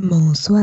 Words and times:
Bonsoir. 0.00 0.62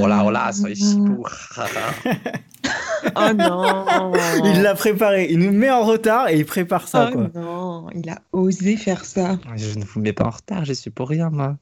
Hola, 0.00 0.24
hola, 0.24 0.50
soy 0.50 0.74
Chipou. 0.74 1.26
oh 3.16 3.32
non. 3.34 4.12
Il 4.44 4.62
l'a 4.62 4.74
préparé. 4.74 5.28
Il 5.30 5.40
nous 5.40 5.52
met 5.52 5.70
en 5.70 5.84
retard 5.84 6.30
et 6.30 6.38
il 6.38 6.46
prépare 6.46 6.88
ça. 6.88 7.10
Oh 7.10 7.12
quoi. 7.12 7.30
non, 7.34 7.90
il 7.94 8.08
a 8.08 8.22
osé 8.32 8.78
faire 8.78 9.04
ça. 9.04 9.38
Je 9.56 9.78
ne 9.78 9.84
vous 9.84 10.00
mets 10.00 10.14
pas 10.14 10.24
en 10.24 10.30
retard, 10.30 10.64
je 10.64 10.72
suis 10.72 10.88
pour 10.88 11.10
rien, 11.10 11.28
moi. 11.28 11.58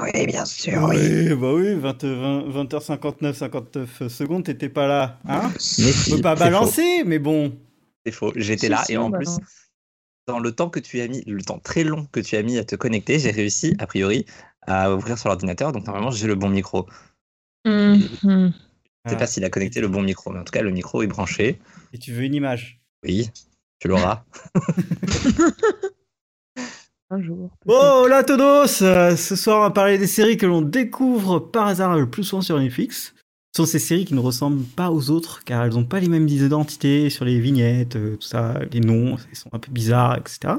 Oui, 0.00 0.26
bien 0.26 0.44
sûr, 0.44 0.84
oui. 0.84 0.96
Oui, 1.00 1.34
bah 1.34 1.52
oui, 1.52 1.74
20, 1.74 2.04
20, 2.04 2.74
h 2.74 2.80
59, 2.80 3.36
59 3.36 4.06
secondes, 4.06 4.44
t'étais 4.44 4.68
pas 4.68 4.86
là. 4.86 5.18
Hein? 5.28 5.50
Mais 5.80 5.90
Je 5.90 6.14
peux 6.14 6.20
pas 6.20 6.36
balancer, 6.36 7.02
mais 7.04 7.18
bon. 7.18 7.52
C'est 8.06 8.12
faux, 8.12 8.32
j'étais 8.36 8.68
là 8.68 8.84
si, 8.86 8.92
et 8.92 8.96
en 8.96 9.06
on 9.06 9.10
plus, 9.10 9.40
dans 10.28 10.38
le 10.38 10.52
temps 10.52 10.70
que 10.70 10.78
tu 10.78 11.00
as 11.00 11.08
mis, 11.08 11.24
le 11.26 11.42
temps 11.42 11.58
très 11.58 11.82
long 11.82 12.06
que 12.12 12.20
tu 12.20 12.36
as 12.36 12.42
mis 12.44 12.56
à 12.58 12.64
te 12.64 12.76
connecter, 12.76 13.18
j'ai 13.18 13.32
réussi, 13.32 13.74
a 13.80 13.86
priori, 13.88 14.26
à 14.68 14.94
ouvrir 14.94 15.18
sur 15.18 15.28
l'ordinateur. 15.28 15.72
Donc 15.72 15.86
normalement, 15.86 16.10
j'ai 16.10 16.26
le 16.26 16.34
bon 16.34 16.48
micro. 16.48 16.86
Mhm. 17.64 18.00
Je 18.24 18.50
sais 19.10 19.14
Ah. 19.16 19.16
pas 19.16 19.26
s'il 19.26 19.44
a 19.44 19.50
connecté 19.50 19.80
le 19.80 19.88
bon 19.88 20.02
micro, 20.02 20.30
mais 20.30 20.38
en 20.40 20.44
tout 20.44 20.52
cas, 20.52 20.62
le 20.62 20.70
micro 20.70 21.02
est 21.02 21.06
branché. 21.06 21.58
Et 21.92 21.98
tu 21.98 22.12
veux 22.12 22.22
une 22.22 22.34
image? 22.34 22.80
Oui, 23.04 23.30
tu 23.80 23.88
l'auras. 23.88 24.24
Un 27.10 27.22
jour. 27.22 27.50
Oh 27.66 28.06
là, 28.08 28.22
Todos 28.22 28.82
Euh, 28.82 29.16
Ce 29.16 29.34
soir, 29.34 29.58
on 29.58 29.62
va 29.62 29.70
parler 29.70 29.96
des 29.96 30.06
séries 30.06 30.36
que 30.36 30.44
l'on 30.46 30.60
découvre 30.60 31.38
par 31.38 31.66
hasard 31.66 31.96
le 31.96 32.08
plus 32.10 32.24
souvent 32.24 32.42
sur 32.42 32.58
Netflix. 32.58 33.14
Ce 33.56 33.62
sont 33.62 33.66
ces 33.66 33.78
séries 33.78 34.04
qui 34.04 34.12
ne 34.14 34.20
ressemblent 34.20 34.62
pas 34.62 34.90
aux 34.90 35.08
autres, 35.10 35.42
car 35.44 35.64
elles 35.64 35.72
n'ont 35.72 35.86
pas 35.86 36.00
les 36.00 36.08
mêmes 36.08 36.28
identités 36.28 37.08
sur 37.08 37.24
les 37.24 37.40
vignettes, 37.40 37.96
euh, 37.96 38.16
tout 38.16 38.26
ça, 38.28 38.60
les 38.72 38.80
noms, 38.80 39.16
ils 39.32 39.36
sont 39.36 39.48
un 39.54 39.58
peu 39.58 39.72
bizarres, 39.72 40.18
etc. 40.18 40.54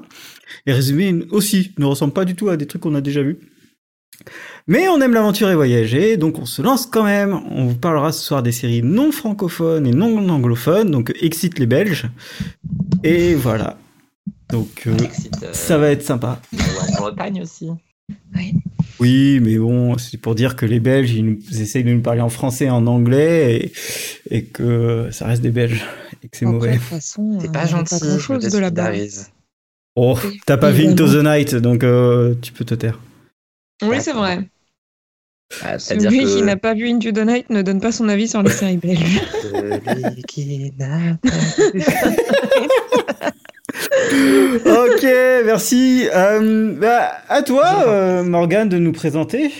Les 0.65 0.73
résumés 0.73 1.23
aussi 1.29 1.71
ne 1.77 1.85
ressemblent 1.85 2.13
pas 2.13 2.25
du 2.25 2.35
tout 2.35 2.49
à 2.49 2.57
des 2.57 2.65
trucs 2.65 2.81
qu'on 2.81 2.95
a 2.95 3.01
déjà 3.01 3.21
vus. 3.21 3.37
Mais 4.67 4.87
on 4.87 5.01
aime 5.01 5.13
l'aventure 5.13 5.49
et 5.49 5.55
voyager, 5.55 6.17
donc 6.17 6.37
on 6.39 6.45
se 6.45 6.61
lance 6.61 6.85
quand 6.85 7.03
même. 7.03 7.33
On 7.49 7.65
vous 7.65 7.75
parlera 7.77 8.11
ce 8.11 8.23
soir 8.23 8.43
des 8.43 8.51
séries 8.51 8.83
non 8.83 9.11
francophones 9.11 9.87
et 9.87 9.91
non 9.91 10.29
anglophones, 10.29 10.91
donc 10.91 11.11
excite 11.21 11.57
les 11.57 11.65
Belges. 11.65 12.07
Et 13.03 13.33
voilà. 13.35 13.77
Donc 14.51 14.83
euh, 14.87 14.95
Excite, 14.97 15.37
euh, 15.43 15.53
ça 15.53 15.77
va 15.77 15.89
être 15.89 16.03
sympa. 16.03 16.41
en 16.97 17.01
Bretagne 17.01 17.41
aussi. 17.41 17.69
Oui, 18.99 19.39
mais 19.41 19.57
bon, 19.57 19.97
c'est 19.97 20.17
pour 20.17 20.35
dire 20.35 20.55
que 20.55 20.65
les 20.65 20.79
Belges, 20.79 21.11
ils, 21.11 21.23
nous, 21.25 21.39
ils 21.49 21.61
essayent 21.61 21.83
de 21.83 21.93
nous 21.93 22.01
parler 22.01 22.21
en 22.21 22.29
français 22.29 22.65
et 22.65 22.69
en 22.69 22.85
anglais, 22.87 23.71
et, 24.29 24.35
et 24.37 24.43
que 24.45 25.07
ça 25.11 25.27
reste 25.27 25.41
des 25.41 25.51
Belges, 25.51 25.85
et 26.23 26.27
que 26.27 26.35
c'est 26.37 26.45
mauvais. 26.45 26.73
De 26.73 26.77
toute 26.77 26.83
façon, 26.87 27.37
C'est 27.39 27.47
euh, 27.47 27.51
pas 27.51 27.61
a 27.61 27.65
gentil. 27.67 27.99
Pas 27.99 28.05
grand 28.05 28.19
chose 28.19 28.43
je 28.43 28.49
de 28.49 28.57
là-bas. 28.57 28.91
désolidarise. 28.91 29.31
Oh, 29.95 30.17
t'as 30.45 30.57
pas 30.57 30.71
vu 30.71 30.85
Into 30.87 31.07
the 31.07 31.23
Night, 31.23 31.55
donc 31.55 31.83
euh, 31.83 32.35
tu 32.41 32.51
peux 32.51 32.65
te 32.65 32.75
taire. 32.75 32.99
Oui, 33.83 34.01
c'est 34.01 34.13
vrai. 34.13 34.39
Ah, 35.63 35.79
C'est-à-dire 35.79 36.11
Celui 36.11 36.23
que 36.25 36.35
qui 36.37 36.41
n'a 36.43 36.57
pas 36.57 36.73
vu 36.73 36.87
Into 36.89 37.11
the 37.11 37.25
Night 37.25 37.49
ne 37.49 37.61
donne 37.61 37.81
pas 37.81 37.91
son 37.91 38.07
avis 38.07 38.27
sur 38.27 38.43
les 38.43 38.51
séries 38.51 38.77
belges. 38.83 39.21
celui 39.51 40.23
qui 40.23 40.71
n'a 40.77 41.17
pas 41.21 41.29
ok, 44.65 45.03
merci. 45.45 46.07
Euh, 46.13 46.73
bah, 46.79 47.11
à 47.27 47.41
toi, 47.41 47.83
euh, 47.87 48.23
Morgane, 48.23 48.69
de 48.69 48.77
nous 48.77 48.91
présenter. 48.91 49.51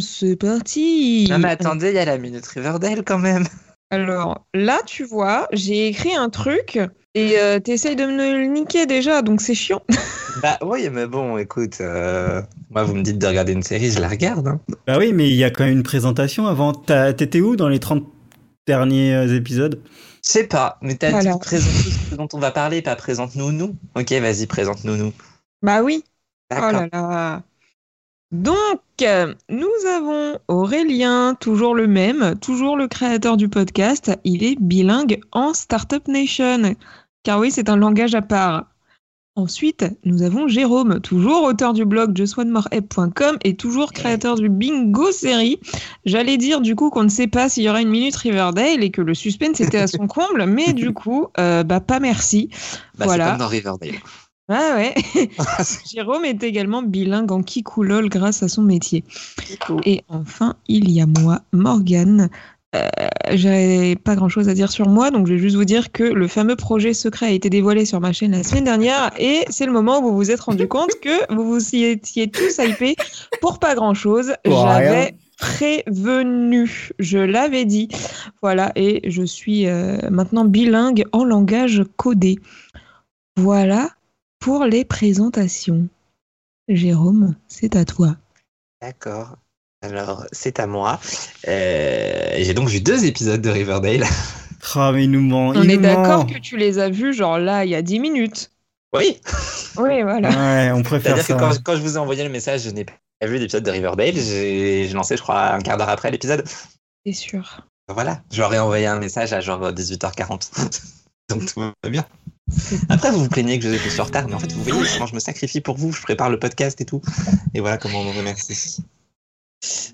C'est 0.00 0.36
parti. 0.36 1.28
Non 1.30 1.38
mais 1.38 1.50
attendez, 1.50 1.90
il 1.90 1.94
y 1.94 1.98
a 1.98 2.04
la 2.04 2.18
minute 2.18 2.44
Riverdale 2.46 3.04
quand 3.04 3.18
même. 3.18 3.44
Alors 3.90 4.44
là, 4.52 4.80
tu 4.84 5.04
vois, 5.04 5.46
j'ai 5.52 5.86
écrit 5.88 6.14
un 6.16 6.30
truc 6.30 6.80
et 7.14 7.38
euh, 7.38 7.58
t'essayes 7.60 7.96
de 7.96 8.04
me 8.04 8.16
le 8.38 8.44
niquer 8.46 8.86
déjà, 8.86 9.22
donc 9.22 9.40
c'est 9.40 9.54
chiant. 9.54 9.82
Bah 10.42 10.56
oui, 10.62 10.88
mais 10.88 11.06
bon, 11.08 11.36
écoute, 11.36 11.78
euh, 11.80 12.40
moi 12.70 12.84
vous 12.84 12.94
me 12.94 13.02
dites 13.02 13.18
de 13.18 13.26
regarder 13.26 13.52
une 13.52 13.64
série, 13.64 13.90
je 13.90 13.98
la 13.98 14.06
regarde. 14.08 14.46
hein. 14.46 14.60
Bah 14.86 14.96
oui, 14.96 15.12
mais 15.12 15.28
il 15.28 15.34
y 15.34 15.42
a 15.42 15.50
quand 15.50 15.64
même 15.64 15.72
une 15.72 15.82
présentation 15.82 16.46
avant. 16.46 16.72
T'étais 16.72 17.40
où 17.40 17.56
dans 17.56 17.68
les 17.68 17.80
30 17.80 18.04
derniers 18.66 19.14
euh, 19.16 19.34
épisodes? 19.36 19.82
Je 20.24 20.30
sais 20.30 20.44
pas, 20.44 20.78
mais 20.80 20.94
t'as 20.94 21.10
Voilà. 21.10 21.32
dit 21.32 21.38
présente 21.40 21.72
ce 22.10 22.14
dont 22.14 22.28
on 22.34 22.38
va 22.38 22.52
parler, 22.52 22.82
pas 22.82 22.94
présente-nous 22.94 23.50
nous. 23.50 23.74
Ok, 23.96 24.12
vas-y, 24.12 24.46
présente-nous 24.46 24.96
nous. 24.96 25.12
Bah 25.62 25.82
oui. 25.82 26.04
Oh 26.52 26.60
là 26.60 26.88
là. 26.92 27.42
Donc, 28.30 28.80
euh, 29.00 29.34
nous 29.48 29.68
avons 29.96 30.38
Aurélien, 30.48 31.34
toujours 31.40 31.74
le 31.74 31.86
même, 31.86 32.34
toujours 32.40 32.76
le 32.76 32.86
créateur 32.86 33.38
du 33.38 33.48
podcast. 33.48 34.12
Il 34.24 34.44
est 34.44 34.56
bilingue 34.60 35.20
en 35.32 35.54
Startup 35.54 36.06
Nation. 36.08 36.74
Car 37.22 37.40
oui, 37.40 37.50
c'est 37.50 37.70
un 37.70 37.76
langage 37.76 38.14
à 38.14 38.22
part. 38.22 38.66
Ensuite, 39.34 39.86
nous 40.04 40.22
avons 40.22 40.48
Jérôme, 40.48 41.00
toujours 41.00 41.44
auteur 41.44 41.72
du 41.72 41.84
blog 41.84 42.14
justonemoreapp.com 42.16 43.38
et 43.44 43.54
toujours 43.54 43.92
créateur 43.92 44.34
du 44.34 44.48
Bingo 44.48 45.12
série. 45.12 45.60
J'allais 46.04 46.36
dire 46.36 46.60
du 46.60 46.74
coup 46.74 46.90
qu'on 46.90 47.04
ne 47.04 47.08
sait 47.08 47.28
pas 47.28 47.48
s'il 47.48 47.62
y 47.62 47.68
aura 47.68 47.80
une 47.80 47.88
minute 47.88 48.16
Riverdale 48.16 48.82
et 48.82 48.90
que 48.90 49.00
le 49.00 49.14
suspense 49.14 49.60
était 49.60 49.78
à 49.78 49.86
son 49.86 50.06
comble, 50.08 50.44
mais 50.46 50.72
du 50.72 50.92
coup, 50.92 51.28
euh, 51.38 51.62
bah 51.62 51.78
pas 51.78 52.00
merci. 52.00 52.50
Bah, 52.98 53.04
voilà. 53.06 53.24
C'est 53.26 53.30
comme 53.30 53.38
dans 53.38 53.46
Riverdale. 53.46 53.94
Ah 54.48 54.74
ouais. 54.76 54.94
Jérôme 55.92 56.24
est 56.24 56.42
également 56.42 56.82
bilingue 56.82 57.32
en 57.32 57.42
kikoulol 57.42 58.08
grâce 58.08 58.42
à 58.42 58.48
son 58.48 58.62
métier. 58.62 59.04
Et 59.84 60.02
enfin, 60.08 60.54
il 60.68 60.90
y 60.90 61.00
a 61.00 61.06
moi, 61.06 61.42
Morgane. 61.52 62.30
Euh, 62.76 62.86
J'ai 63.30 63.96
pas 63.96 64.14
grand 64.14 64.28
chose 64.28 64.48
à 64.50 64.54
dire 64.54 64.70
sur 64.70 64.88
moi, 64.88 65.10
donc 65.10 65.26
je 65.26 65.32
vais 65.32 65.38
juste 65.38 65.56
vous 65.56 65.64
dire 65.64 65.90
que 65.90 66.02
le 66.02 66.28
fameux 66.28 66.56
projet 66.56 66.92
secret 66.92 67.26
a 67.26 67.30
été 67.30 67.48
dévoilé 67.48 67.86
sur 67.86 67.98
ma 67.98 68.12
chaîne 68.12 68.32
la 68.32 68.42
semaine 68.42 68.64
dernière 68.64 69.10
et 69.18 69.46
c'est 69.48 69.64
le 69.64 69.72
moment 69.72 70.00
où 70.00 70.10
vous 70.10 70.16
vous 70.16 70.30
êtes 70.30 70.40
rendu 70.40 70.68
compte 70.68 70.90
que 71.00 71.34
vous 71.34 71.44
vous 71.44 71.74
y 71.74 71.84
étiez 71.84 72.30
tous 72.30 72.58
hypés 72.58 72.96
pour 73.40 73.58
pas 73.58 73.74
grand 73.74 73.94
chose. 73.94 74.34
J'avais 74.44 75.14
prévenu, 75.38 76.90
je 76.98 77.18
l'avais 77.18 77.64
dit. 77.64 77.88
Voilà, 78.42 78.72
et 78.76 79.00
je 79.08 79.22
suis 79.22 79.66
euh, 79.66 79.96
maintenant 80.10 80.44
bilingue 80.44 81.04
en 81.12 81.24
langage 81.24 81.84
codé. 81.96 82.38
Voilà 83.36 83.88
pour 84.38 84.64
les 84.64 84.84
présentations. 84.84 85.88
Jérôme, 86.68 87.34
c'est 87.48 87.76
à 87.76 87.84
toi. 87.84 88.16
D'accord. 88.82 89.36
Alors, 89.82 90.26
c'est 90.32 90.60
à 90.60 90.66
moi. 90.66 91.00
Euh, 91.46 92.34
J'ai 92.38 92.54
donc 92.54 92.68
vu 92.68 92.80
deux 92.80 93.04
épisodes 93.06 93.40
de 93.40 93.50
Riverdale. 93.50 94.04
Ah, 94.74 94.90
mais 94.92 95.04
il 95.04 95.10
nous 95.12 95.20
ment. 95.20 95.50
On 95.50 95.62
il 95.62 95.70
est 95.70 95.78
d'accord 95.78 96.26
que 96.26 96.36
tu 96.38 96.56
les 96.56 96.80
as 96.80 96.90
vus, 96.90 97.14
genre 97.14 97.38
là, 97.38 97.64
il 97.64 97.70
y 97.70 97.76
a 97.76 97.80
10 97.80 98.00
minutes. 98.00 98.50
Oui. 98.92 99.20
Oui, 99.76 100.02
voilà. 100.02 100.28
Ouais, 100.30 100.72
on 100.72 100.82
préfère 100.82 101.16
C'est-à-dire 101.16 101.36
que 101.36 101.40
ça. 101.54 101.54
quand, 101.54 101.62
quand 101.62 101.76
je 101.76 101.80
vous 101.80 101.94
ai 101.94 101.98
envoyé 101.98 102.24
le 102.24 102.28
message, 102.28 102.62
je 102.62 102.70
n'ai 102.70 102.84
pas 102.84 102.94
vu 103.24 103.38
d'épisode 103.38 103.62
de 103.62 103.70
Riverdale. 103.70 104.14
J'ai 104.14 104.86
j'ai 104.88 104.94
lancé, 104.94 105.16
je 105.16 105.22
crois, 105.22 105.52
un 105.52 105.60
quart 105.60 105.76
d'heure 105.76 105.88
après 105.88 106.10
l'épisode. 106.10 106.44
C'est 107.06 107.12
sûr. 107.12 107.64
Voilà, 107.88 108.20
j'aurais 108.32 108.58
envoyé 108.58 108.86
un 108.86 108.98
message 108.98 109.32
à 109.32 109.40
genre 109.40 109.70
18h40. 109.70 110.50
Donc 111.30 111.46
tout 111.46 111.60
va 111.60 111.72
bien. 111.88 112.04
Après, 112.88 113.10
vous 113.10 113.20
vous 113.20 113.28
plaignez 113.28 113.58
que 113.58 113.72
je 113.72 113.88
suis 113.88 114.00
en 114.00 114.04
retard, 114.04 114.28
mais 114.28 114.34
en 114.34 114.38
fait, 114.38 114.52
vous 114.52 114.62
voyez 114.62 114.88
comment 114.94 115.06
je 115.06 115.14
me 115.14 115.20
sacrifie 115.20 115.60
pour 115.60 115.76
vous. 115.76 115.92
Je 115.92 116.02
prépare 116.02 116.30
le 116.30 116.38
podcast 116.38 116.80
et 116.80 116.84
tout. 116.84 117.00
Et 117.54 117.60
voilà 117.60 117.78
comment 117.78 118.00
on 118.00 118.04
me 118.04 118.16
remercie. 118.16 118.82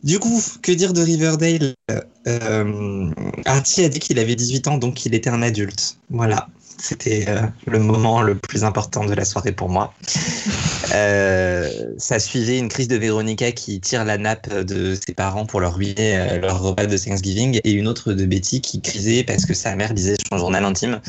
Du 0.03 0.19
coup, 0.19 0.43
que 0.63 0.73
dire 0.73 0.93
de 0.93 1.03
Riverdale? 1.03 1.75
Euh, 2.27 3.11
Archie 3.47 3.85
a 3.85 3.89
dit 3.89 3.99
qu'il 3.99 4.19
avait 4.19 4.37
18 4.37 4.69
ans, 4.69 4.79
donc 4.79 4.95
qu'il 4.95 5.15
était 5.15 5.31
un 5.31 5.43
adulte. 5.43 5.97
Voilà, 6.11 6.49
c'était 6.79 7.25
euh, 7.29 7.43
le 7.67 7.79
moment 7.79 8.23
le 8.23 8.35
plus 8.35 8.65
important 8.65 9.05
de 9.05 9.15
la 9.15 9.25
soirée 9.25 9.53
pour 9.53 9.69
moi. 9.69 9.95
Euh, 10.93 11.69
ça 11.99 12.19
suivait 12.19 12.59
une 12.59 12.69
crise 12.69 12.89
de 12.89 12.97
Véronica 12.97 13.53
qui 13.53 13.81
tire 13.81 14.05
la 14.05 14.19
nappe 14.19 14.53
de 14.53 14.95
ses 14.95 15.15
parents 15.15 15.47
pour 15.47 15.61
leur 15.61 15.75
ruiner 15.75 16.19
euh, 16.19 16.41
leur 16.41 16.61
repas 16.61 16.87
de 16.87 16.97
Thanksgiving 16.97 17.61
et 17.65 17.73
une 17.73 17.89
autre 17.89 18.13
de 18.13 18.27
Betty 18.27 18.61
qui 18.61 18.81
crisait 18.81 19.25
parce 19.25 19.47
que 19.47 19.55
sa 19.55 19.75
mère 19.77 19.95
lisait 19.95 20.17
son 20.29 20.39
journal 20.39 20.65
intime 20.65 21.01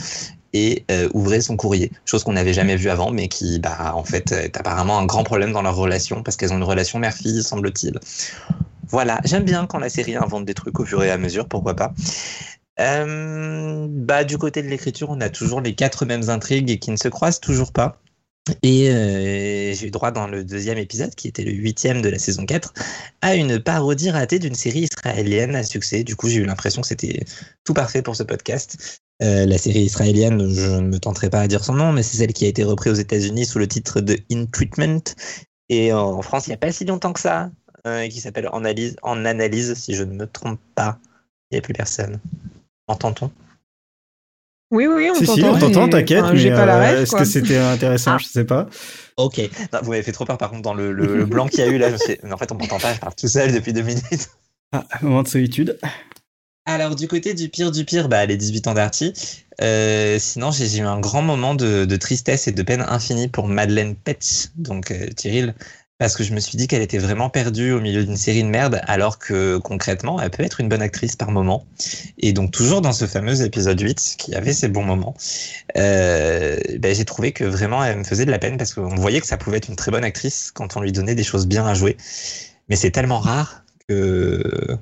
et 0.55 0.85
euh, 0.89 1.09
ouvrait 1.13 1.41
son 1.41 1.57
courrier, 1.57 1.91
chose 2.05 2.23
qu'on 2.23 2.31
n'avait 2.31 2.53
jamais 2.53 2.77
vue 2.77 2.89
avant, 2.89 3.11
mais 3.11 3.27
qui, 3.27 3.59
bah, 3.59 3.93
en 3.93 4.05
fait, 4.05 4.31
est 4.31 4.57
apparemment 4.57 4.97
un 4.97 5.05
grand 5.05 5.25
problème 5.25 5.51
dans 5.51 5.61
leur 5.61 5.75
relation 5.75 6.23
parce 6.23 6.37
qu'elles 6.37 6.53
ont 6.53 6.57
une 6.57 6.63
relation 6.63 6.97
mère-fille, 6.97 7.43
semble-t-il. 7.43 7.99
Voilà, 8.87 9.19
j'aime 9.25 9.43
bien 9.43 9.67
quand 9.67 9.79
la 9.79 9.89
série 9.89 10.15
invente 10.15 10.45
des 10.45 10.53
trucs 10.53 10.79
au 10.79 10.85
fur 10.85 11.03
et 11.03 11.11
à 11.11 11.17
mesure, 11.17 11.49
pourquoi 11.49 11.75
pas. 11.75 11.93
Euh, 12.79 13.87
bah, 13.89 14.23
du 14.23 14.37
côté 14.37 14.63
de 14.63 14.69
l'écriture, 14.69 15.09
on 15.09 15.19
a 15.19 15.29
toujours 15.29 15.59
les 15.59 15.75
quatre 15.75 16.05
mêmes 16.05 16.29
intrigues 16.29 16.79
qui 16.79 16.89
ne 16.89 16.95
se 16.95 17.09
croisent 17.09 17.41
toujours 17.41 17.73
pas. 17.73 17.99
Et 18.63 18.89
euh, 18.91 19.73
j'ai 19.73 19.87
eu 19.87 19.91
droit 19.91 20.11
dans 20.11 20.27
le 20.27 20.45
deuxième 20.45 20.77
épisode, 20.77 21.15
qui 21.15 21.27
était 21.27 21.43
le 21.43 21.51
huitième 21.51 22.01
de 22.01 22.09
la 22.09 22.19
saison 22.19 22.45
4, 22.45 22.73
à 23.21 23.35
une 23.35 23.59
parodie 23.59 24.11
ratée 24.11 24.39
d'une 24.39 24.55
série 24.55 24.87
israélienne 24.91 25.55
à 25.55 25.63
succès. 25.63 26.03
Du 26.03 26.15
coup, 26.15 26.29
j'ai 26.29 26.37
eu 26.37 26.45
l'impression 26.45 26.81
que 26.81 26.87
c'était 26.87 27.25
tout 27.65 27.73
parfait 27.73 28.01
pour 28.01 28.15
ce 28.15 28.23
podcast. 28.23 29.01
Euh, 29.23 29.45
la 29.45 29.57
série 29.57 29.79
israélienne, 29.83 30.49
je 30.53 30.67
ne 30.67 30.87
me 30.87 30.99
tenterai 30.99 31.29
pas 31.29 31.39
à 31.39 31.47
dire 31.47 31.63
son 31.63 31.73
nom, 31.73 31.93
mais 31.93 32.03
c'est 32.03 32.17
celle 32.17 32.33
qui 32.33 32.45
a 32.45 32.49
été 32.49 32.63
reprise 32.63 32.91
aux 32.93 33.01
États-Unis 33.01 33.45
sous 33.45 33.59
le 33.59 33.67
titre 33.67 34.01
de 34.01 34.17
In 34.31 34.45
Treatment. 34.45 35.01
Et 35.69 35.93
en 35.93 36.21
France, 36.21 36.47
il 36.47 36.49
n'y 36.49 36.55
a 36.55 36.57
pas 36.57 36.71
si 36.71 36.83
longtemps 36.85 37.13
que 37.13 37.21
ça, 37.21 37.49
euh, 37.87 38.07
qui 38.09 38.19
s'appelle 38.19 38.49
en 38.49 38.57
analyse, 38.59 38.97
en 39.03 39.23
analyse, 39.25 39.73
si 39.75 39.95
je 39.95 40.03
ne 40.03 40.13
me 40.13 40.27
trompe 40.27 40.59
pas. 40.75 40.99
Il 41.49 41.55
n'y 41.55 41.59
a 41.59 41.61
plus 41.61 41.73
personne. 41.73 42.19
Entend-on 42.87 43.31
Oui, 44.71 44.85
oui, 44.87 45.09
on 45.11 45.15
Si, 45.15 45.25
si, 45.25 45.41
t'entend. 45.41 45.55
on 45.55 45.59
t'entend, 45.59 45.89
t'inquiète, 45.89 46.23
enfin, 46.23 46.33
mais 46.33 46.39
J'ai 46.39 46.51
pas 46.51 46.65
la 46.65 46.79
euh, 46.91 47.01
est-ce 47.03 47.15
que 47.15 47.23
c'était 47.25 47.57
intéressant? 47.57 48.11
Ah. 48.15 48.17
Je 48.19 48.25
sais 48.27 48.43
pas. 48.45 48.67
Ok. 49.17 49.37
Non, 49.71 49.79
vous 49.81 49.91
m'avez 49.91 50.03
fait 50.03 50.11
trop 50.11 50.25
peur 50.25 50.37
par 50.37 50.49
contre 50.49 50.63
dans 50.63 50.73
le, 50.73 50.91
le- 50.91 51.17
le 51.19 51.25
blanc 51.25 51.47
qu'il 51.47 51.59
y 51.59 51.63
a 51.63 51.67
eu 51.67 51.77
là. 51.77 51.87
Je 51.87 51.93
me 51.93 51.97
suis... 51.97 52.17
mais 52.21 52.33
en 52.33 52.37
fait, 52.37 52.51
on 52.51 52.55
m'entend 52.55 52.79
pas, 52.79 52.93
je 52.93 52.99
parle 52.99 53.15
tout 53.15 53.27
seul 53.29 53.53
depuis 53.53 53.71
deux 53.71 53.81
minutes. 53.83 54.29
Ah, 54.73 54.83
moment 55.01 55.23
de 55.23 55.27
solitude. 55.29 55.79
Alors, 56.67 56.95
du 56.95 57.07
côté 57.07 57.35
du 57.35 57.49
pire 57.49 57.71
du 57.71 57.85
pire, 57.85 58.09
bah, 58.09 58.25
les 58.25 58.37
18 58.37 58.67
ans 58.67 58.73
d'Archie. 58.73 59.13
Euh, 59.61 60.17
sinon, 60.19 60.49
j'ai 60.51 60.79
eu 60.79 60.81
un 60.81 60.99
grand 60.99 61.21
moment 61.21 61.53
de, 61.53 61.95
tristesse 61.95 62.47
et 62.47 62.51
de 62.51 62.63
peine 62.63 62.81
infinie 62.81 63.27
pour 63.27 63.47
Madeleine 63.47 63.95
Petsch, 63.95 64.49
donc 64.55 64.91
euh, 64.91 65.07
parce 65.97 66.15
que 66.17 66.23
je 66.23 66.33
me 66.33 66.39
suis 66.39 66.57
dit 66.57 66.67
qu'elle 66.67 66.81
était 66.81 66.97
vraiment 66.97 67.29
perdue 67.29 67.71
au 67.71 67.79
milieu 67.79 68.03
d'une 68.03 68.17
série 68.17 68.43
de 68.43 68.49
merde, 68.49 68.81
alors 68.85 69.19
que 69.19 69.57
concrètement, 69.57 70.19
elle 70.19 70.31
peut 70.31 70.43
être 70.43 70.59
une 70.59 70.67
bonne 70.67 70.81
actrice 70.81 71.15
par 71.15 71.31
moment. 71.31 71.65
Et 72.17 72.33
donc, 72.33 72.51
toujours 72.51 72.81
dans 72.81 72.93
ce 72.93 73.05
fameux 73.05 73.43
épisode 73.43 73.79
8, 73.79 74.15
qui 74.17 74.33
avait 74.35 74.51
ses 74.51 74.67
bons 74.67 74.83
moments, 74.83 75.15
euh, 75.77 76.57
ben, 76.79 76.93
j'ai 76.95 77.05
trouvé 77.05 77.31
que 77.31 77.43
vraiment, 77.43 77.83
elle 77.83 77.99
me 77.99 78.03
faisait 78.03 78.25
de 78.25 78.31
la 78.31 78.39
peine, 78.39 78.57
parce 78.57 78.73
qu'on 78.73 78.95
voyait 78.95 79.21
que 79.21 79.27
ça 79.27 79.37
pouvait 79.37 79.57
être 79.57 79.69
une 79.69 79.77
très 79.77 79.91
bonne 79.91 80.03
actrice 80.03 80.51
quand 80.51 80.75
on 80.75 80.81
lui 80.81 80.91
donnait 80.91 81.15
des 81.15 81.23
choses 81.23 81.45
bien 81.45 81.65
à 81.65 81.75
jouer. 81.75 81.95
Mais 82.69 82.75
c'est 82.75 82.91
tellement 82.91 83.19
rare 83.19 83.63
que, 83.87 84.77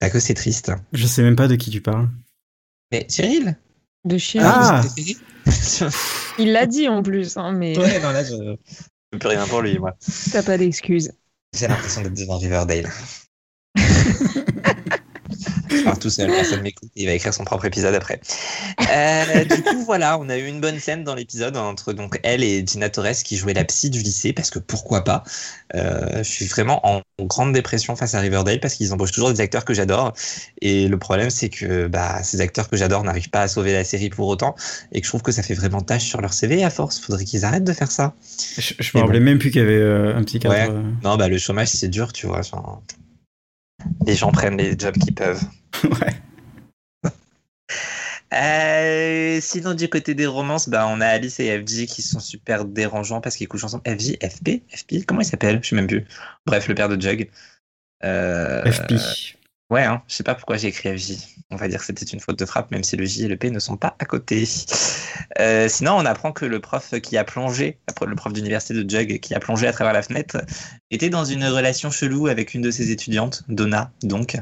bah, 0.00 0.10
que 0.10 0.20
c'est 0.20 0.34
triste. 0.34 0.72
Je 0.92 1.06
sais 1.06 1.22
même 1.22 1.36
pas 1.36 1.48
de 1.48 1.56
qui 1.56 1.70
tu 1.70 1.80
parles. 1.80 2.08
Mais 2.92 3.06
Cyril 3.08 3.56
De 4.04 4.18
chien. 4.18 4.42
Ah. 4.44 4.82
Il 6.38 6.52
l'a 6.52 6.66
dit 6.66 6.88
en 6.88 7.02
plus, 7.02 7.36
hein, 7.36 7.52
mais 7.52 7.78
Ouais, 7.78 8.00
non, 8.00 8.10
là, 8.10 8.22
je 8.24 8.30
je 8.34 8.56
peux 9.12 9.18
plus 9.18 9.28
rien 9.28 9.46
pour 9.46 9.62
lui, 9.62 9.78
moi. 9.78 9.96
t'as 10.32 10.42
pas 10.42 10.58
d'excuses. 10.58 11.12
J'ai 11.56 11.68
l'impression 11.68 12.02
d'être 12.02 12.14
devant 12.14 12.38
Riverdale. 12.38 12.90
pars 15.84 15.98
tout 15.98 16.10
seul, 16.10 16.30
personne 16.30 16.62
m'écoute. 16.62 16.90
Il 16.96 17.06
va 17.06 17.12
écrire 17.12 17.34
son 17.34 17.44
propre 17.44 17.64
épisode 17.64 17.94
après. 17.94 18.20
Euh, 18.92 19.44
du 19.44 19.62
coup, 19.62 19.82
voilà, 19.84 20.18
on 20.18 20.28
a 20.28 20.36
eu 20.36 20.46
une 20.46 20.60
bonne 20.60 20.78
scène 20.78 21.04
dans 21.04 21.14
l'épisode 21.14 21.56
entre 21.56 21.92
donc 21.92 22.20
elle 22.22 22.42
et 22.42 22.64
Gina 22.66 22.88
Torres 22.88 23.22
qui 23.24 23.36
jouait 23.36 23.54
la 23.54 23.64
psy 23.64 23.90
du 23.90 24.00
lycée, 24.00 24.32
parce 24.32 24.50
que 24.50 24.58
pourquoi 24.58 25.04
pas. 25.04 25.24
Euh, 25.74 26.18
je 26.18 26.30
suis 26.30 26.46
vraiment 26.46 26.80
en 26.86 27.02
grande 27.20 27.52
dépression 27.52 27.96
face 27.96 28.14
à 28.14 28.20
Riverdale 28.20 28.60
parce 28.60 28.74
qu'ils 28.74 28.92
embauchent 28.92 29.12
toujours 29.12 29.32
des 29.32 29.40
acteurs 29.40 29.64
que 29.64 29.74
j'adore. 29.74 30.12
Et 30.60 30.88
le 30.88 30.98
problème, 30.98 31.30
c'est 31.30 31.48
que 31.48 31.86
bah, 31.86 32.22
ces 32.22 32.40
acteurs 32.40 32.68
que 32.68 32.76
j'adore 32.76 33.02
n'arrivent 33.04 33.30
pas 33.30 33.42
à 33.42 33.48
sauver 33.48 33.72
la 33.72 33.84
série 33.84 34.10
pour 34.10 34.28
autant. 34.28 34.54
Et 34.92 35.00
que 35.00 35.06
je 35.06 35.10
trouve 35.10 35.22
que 35.22 35.32
ça 35.32 35.42
fait 35.42 35.54
vraiment 35.54 35.80
tâche 35.80 36.04
sur 36.04 36.20
leur 36.20 36.32
CV 36.32 36.64
à 36.64 36.70
force. 36.70 36.98
Faudrait 37.00 37.24
qu'ils 37.24 37.44
arrêtent 37.44 37.64
de 37.64 37.72
faire 37.72 37.90
ça. 37.90 38.14
Je, 38.58 38.74
me 38.94 39.00
rappelais 39.00 39.20
même 39.20 39.38
plus 39.38 39.50
qu'il 39.50 39.60
y 39.60 39.64
avait 39.64 39.74
euh, 39.74 40.16
un. 40.16 40.22
Ouais. 40.48 40.68
euh. 40.68 40.82
Non, 41.02 41.16
bah 41.16 41.28
le 41.28 41.38
chômage, 41.38 41.68
c'est 41.68 41.88
dur, 41.88 42.12
tu 42.12 42.26
vois. 42.26 42.42
genre, 42.42 42.82
les 44.06 44.14
gens 44.14 44.32
prennent 44.32 44.56
les 44.56 44.78
jobs 44.78 44.96
qu'ils 44.96 45.14
peuvent. 45.14 45.42
ouais. 45.84 46.14
Euh, 48.34 49.38
sinon, 49.40 49.74
du 49.74 49.88
côté 49.88 50.14
des 50.14 50.26
romances, 50.26 50.68
bah, 50.68 50.86
on 50.88 51.00
a 51.00 51.06
Alice 51.06 51.38
et 51.40 51.58
FJ 51.58 51.86
qui 51.86 52.02
sont 52.02 52.20
super 52.20 52.64
dérangeants 52.64 53.20
parce 53.20 53.36
qu'ils 53.36 53.48
couchent 53.48 53.64
ensemble. 53.64 53.84
FJ, 53.86 54.16
FP, 54.20 54.62
FP, 54.74 55.06
comment 55.06 55.20
il 55.20 55.26
s'appelle? 55.26 55.60
Je 55.62 55.68
sais 55.68 55.76
même 55.76 55.86
plus. 55.86 56.04
Bref, 56.44 56.68
le 56.68 56.74
père 56.74 56.88
de 56.88 57.00
Jug. 57.00 57.30
Euh, 58.04 58.70
FP. 58.70 58.94
Ouais, 59.68 59.82
hein, 59.82 60.00
je 60.06 60.14
sais 60.14 60.22
pas 60.22 60.36
pourquoi 60.36 60.56
j'ai 60.58 60.68
écrit 60.68 60.96
FJ. 60.96 61.16
On 61.50 61.56
va 61.56 61.66
dire 61.66 61.80
que 61.80 61.86
c'était 61.86 62.04
une 62.04 62.20
faute 62.20 62.38
de 62.38 62.44
frappe, 62.46 62.70
même 62.70 62.84
si 62.84 62.96
le 62.96 63.04
J 63.04 63.24
et 63.24 63.28
le 63.28 63.36
P 63.36 63.50
ne 63.50 63.58
sont 63.58 63.76
pas 63.76 63.96
à 63.98 64.04
côté. 64.04 64.44
Euh, 65.40 65.68
sinon, 65.68 65.96
on 65.96 66.04
apprend 66.04 66.32
que 66.32 66.44
le 66.44 66.60
prof 66.60 66.94
qui 67.00 67.16
a 67.16 67.24
plongé, 67.24 67.80
le 68.06 68.14
prof 68.14 68.32
d'université 68.32 68.74
de 68.74 68.88
Jug, 68.88 69.18
qui 69.18 69.34
a 69.34 69.40
plongé 69.40 69.66
à 69.66 69.72
travers 69.72 69.92
la 69.92 70.02
fenêtre, 70.02 70.38
était 70.92 71.10
dans 71.10 71.24
une 71.24 71.44
relation 71.44 71.90
chelou 71.90 72.28
avec 72.28 72.54
une 72.54 72.62
de 72.62 72.70
ses 72.70 72.92
étudiantes, 72.92 73.42
Donna, 73.48 73.90
donc. 74.02 74.36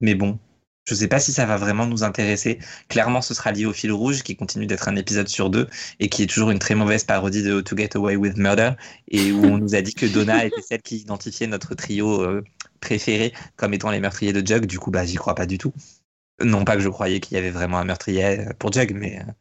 Mais 0.00 0.16
bon, 0.16 0.40
je 0.84 0.94
sais 0.94 1.06
pas 1.06 1.20
si 1.20 1.32
ça 1.32 1.46
va 1.46 1.56
vraiment 1.56 1.86
nous 1.86 2.02
intéresser. 2.02 2.58
Clairement, 2.88 3.22
ce 3.22 3.34
sera 3.34 3.52
lié 3.52 3.66
au 3.66 3.72
fil 3.72 3.92
rouge, 3.92 4.22
qui 4.24 4.34
continue 4.34 4.66
d'être 4.66 4.88
un 4.88 4.96
épisode 4.96 5.28
sur 5.28 5.50
deux, 5.50 5.68
et 6.00 6.08
qui 6.08 6.24
est 6.24 6.26
toujours 6.26 6.50
une 6.50 6.58
très 6.58 6.74
mauvaise 6.74 7.04
parodie 7.04 7.44
de 7.44 7.60
to 7.60 7.76
Get 7.76 7.96
Away 7.96 8.16
with 8.16 8.36
Murder, 8.36 8.72
et 9.08 9.30
où 9.30 9.44
on 9.44 9.58
nous 9.58 9.76
a 9.76 9.82
dit 9.82 9.94
que 9.94 10.06
Donna 10.06 10.44
était 10.44 10.62
celle 10.62 10.82
qui 10.82 10.96
identifiait 10.96 11.46
notre 11.46 11.76
trio 11.76 12.22
euh, 12.22 12.42
préféré 12.82 13.32
comme 13.56 13.72
étant 13.72 13.90
les 13.90 14.00
meurtriers 14.00 14.34
de 14.34 14.46
Jug. 14.46 14.66
Du 14.66 14.78
coup, 14.78 14.90
bah, 14.90 15.06
j'y 15.06 15.16
crois 15.16 15.34
pas 15.34 15.46
du 15.46 15.56
tout. 15.56 15.72
Non 16.42 16.64
pas 16.64 16.76
que 16.76 16.82
je 16.82 16.88
croyais 16.90 17.20
qu'il 17.20 17.36
y 17.36 17.38
avait 17.38 17.50
vraiment 17.50 17.78
un 17.78 17.84
meurtrier 17.84 18.44
pour 18.58 18.72
Jug, 18.72 18.92
mais 18.94 19.20
euh, 19.20 19.32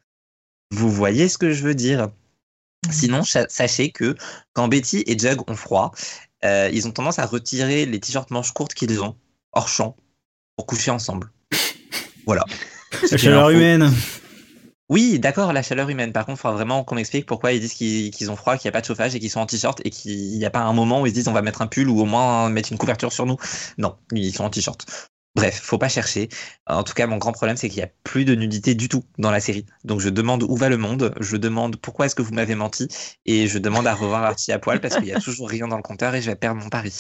vous 0.72 0.90
voyez 0.90 1.28
ce 1.28 1.38
que 1.38 1.52
je 1.52 1.64
veux 1.64 1.76
dire. 1.76 2.10
Sinon, 2.90 3.24
sachez 3.24 3.92
que 3.92 4.16
quand 4.54 4.68
Betty 4.68 5.04
et 5.06 5.18
Jug 5.18 5.40
ont 5.50 5.56
froid, 5.56 5.92
euh, 6.44 6.70
ils 6.74 6.88
ont 6.88 6.92
tendance 6.92 7.20
à 7.20 7.26
retirer 7.26 7.86
les 7.86 8.00
t-shirts 8.00 8.32
manches 8.32 8.54
courtes 8.54 8.74
qu'ils 8.74 9.02
ont 9.02 9.16
hors 9.52 9.68
champ 9.68 9.96
pour 10.56 10.66
coucher 10.66 10.90
ensemble. 10.90 11.32
Voilà. 12.26 12.44
La 13.12 13.18
chaleur 13.18 13.50
humaine. 13.50 13.92
Oui, 14.92 15.20
d'accord, 15.20 15.54
la 15.54 15.64
chaleur 15.64 15.90
humaine. 15.90 16.12
Par 16.14 16.26
contre, 16.26 16.40
il 16.40 16.42
faudra 16.42 16.56
vraiment 16.58 16.84
qu'on 16.84 16.96
m'explique 16.96 17.26
pourquoi 17.26 17.54
ils 17.54 17.62
disent 17.62 17.74
qu'ils 17.74 18.12
qu'ils 18.12 18.30
ont 18.30 18.36
froid, 18.36 18.58
qu'il 18.58 18.68
n'y 18.68 18.70
a 18.70 18.74
pas 18.74 18.82
de 18.82 18.86
chauffage 18.86 19.16
et 19.16 19.20
qu'ils 19.20 19.30
sont 19.32 19.40
en 19.40 19.46
t-shirt 19.48 19.82
et 19.86 19.90
qu'il 19.90 20.38
n'y 20.38 20.46
a 20.46 20.50
pas 20.52 20.60
un 20.62 20.74
moment 20.74 21.02
où 21.02 21.06
ils 21.06 21.12
se 21.12 21.16
disent 21.16 21.28
on 21.30 21.34
va 21.34 21.42
mettre 21.42 21.62
un 21.62 21.68
pull 21.68 21.90
ou 21.90 22.02
au 22.02 22.06
moins 22.06 22.50
mettre 22.50 22.72
une 22.74 22.78
couverture 22.78 23.14
sur 23.14 23.26
nous. 23.26 23.38
Non, 23.78 23.98
ils 24.12 24.34
sont 24.36 24.44
en 24.44 24.50
t-shirt. 24.50 24.86
Bref, 25.36 25.62
faut 25.64 25.78
pas 25.80 25.90
chercher. 25.90 26.30
En 26.68 26.84
tout 26.84 26.94
cas, 26.94 27.08
mon 27.08 27.18
grand 27.18 27.32
problème, 27.34 27.58
c'est 27.58 27.70
qu'il 27.70 27.78
n'y 27.80 27.86
a 27.86 27.92
plus 28.04 28.26
de 28.26 28.36
nudité 28.36 28.76
du 28.76 28.90
tout 28.90 29.06
dans 29.18 29.32
la 29.32 29.40
série. 29.40 29.66
Donc 29.86 30.02
je 30.02 30.10
demande 30.10 30.44
où 30.44 30.58
va 30.58 30.70
le 30.70 30.78
monde, 30.78 31.16
je 31.22 31.38
demande 31.38 31.78
pourquoi 31.78 32.08
est-ce 32.08 32.16
que 32.16 32.22
vous 32.24 32.34
m'avez 32.34 32.56
menti 32.56 32.90
et 33.26 33.48
je 33.48 33.58
demande 33.60 33.88
à 33.88 33.96
revoir 33.96 34.24
Archie 34.24 34.52
à 34.52 34.60
poil 34.60 34.82
parce 34.82 34.98
qu'il 34.98 35.06
n'y 35.06 35.14
a 35.14 35.20
toujours 35.22 35.50
rien 35.50 35.70
dans 35.70 35.78
le 35.78 35.84
compteur 35.84 36.16
et 36.16 36.22
je 36.22 36.30
vais 36.30 36.38
perdre 36.38 36.62
mon 36.62 36.70
pari. 36.70 36.94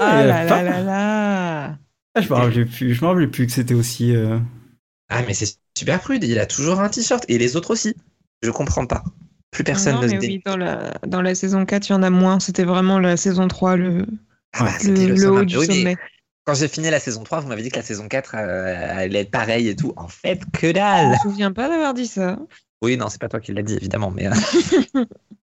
Ah 0.00 0.24
y 0.24 0.26
là 0.26 0.44
là 0.44 0.62
là 0.62 0.80
là 0.82 1.78
Ah, 2.14 2.20
je 2.20 2.28
me 2.28 2.34
rappelais 2.34 2.64
plus. 2.66 2.94
Je 2.94 3.00
me 3.02 3.06
rappelais 3.08 3.28
plus 3.28 3.46
que 3.46 3.52
c'était 3.52 3.74
aussi. 3.74 4.14
euh, 4.14 4.38
Ah, 5.08 5.22
mais 5.22 5.34
c'est 5.34 5.58
super 5.76 6.00
prude, 6.00 6.24
il 6.24 6.38
a 6.38 6.46
toujours 6.46 6.80
un 6.80 6.88
t-shirt 6.88 7.24
et 7.28 7.38
les 7.38 7.56
autres 7.56 7.70
aussi. 7.72 7.94
Je 8.42 8.50
comprends 8.50 8.86
pas. 8.86 9.04
Plus 9.50 9.64
personne 9.64 9.94
non, 9.96 10.02
ne 10.02 10.08
se 10.08 10.12
mais 10.14 10.18
dé- 10.18 10.26
oui, 10.28 10.42
dans 10.44 10.56
la, 10.56 10.94
dans 11.06 11.22
la 11.22 11.34
saison 11.34 11.64
4, 11.64 11.88
il 11.88 11.92
y 11.92 11.94
en 11.94 12.02
a 12.02 12.10
moins. 12.10 12.40
C'était 12.40 12.64
vraiment 12.64 12.98
la 12.98 13.16
saison 13.16 13.48
3, 13.48 13.76
le, 13.76 14.06
Ah 14.52 14.64
bah, 14.64 14.72
le, 14.72 14.84
c'était 14.84 15.06
le 15.06 15.16
sommet. 15.16 15.40
haut 15.40 15.44
du 15.44 15.56
Oui, 15.56 15.66
sommet. 15.66 15.96
Quand 16.44 16.54
j'ai 16.54 16.68
fini 16.68 16.90
la 16.90 17.00
saison 17.00 17.24
3, 17.24 17.40
vous 17.40 17.48
m'avez 17.48 17.62
dit 17.62 17.70
que 17.70 17.76
la 17.76 17.82
saison 17.82 18.06
4 18.08 18.34
euh, 18.36 18.98
allait 18.98 19.20
être 19.20 19.30
pareille 19.30 19.68
et 19.68 19.74
tout. 19.76 19.92
En 19.96 20.08
fait, 20.08 20.40
que 20.52 20.68
Je 20.68 20.72
dalle 20.72 21.08
me 21.10 21.16
souviens 21.16 21.52
pas 21.52 21.68
d'avoir 21.68 21.94
dit 21.94 22.06
ça. 22.06 22.38
Oui, 22.82 22.96
non, 22.96 23.08
c'est 23.08 23.20
pas 23.20 23.28
toi 23.28 23.40
qui 23.40 23.52
l'as 23.52 23.62
dit, 23.62 23.74
évidemment. 23.74 24.10
Mais, 24.10 24.26
euh, 24.26 24.30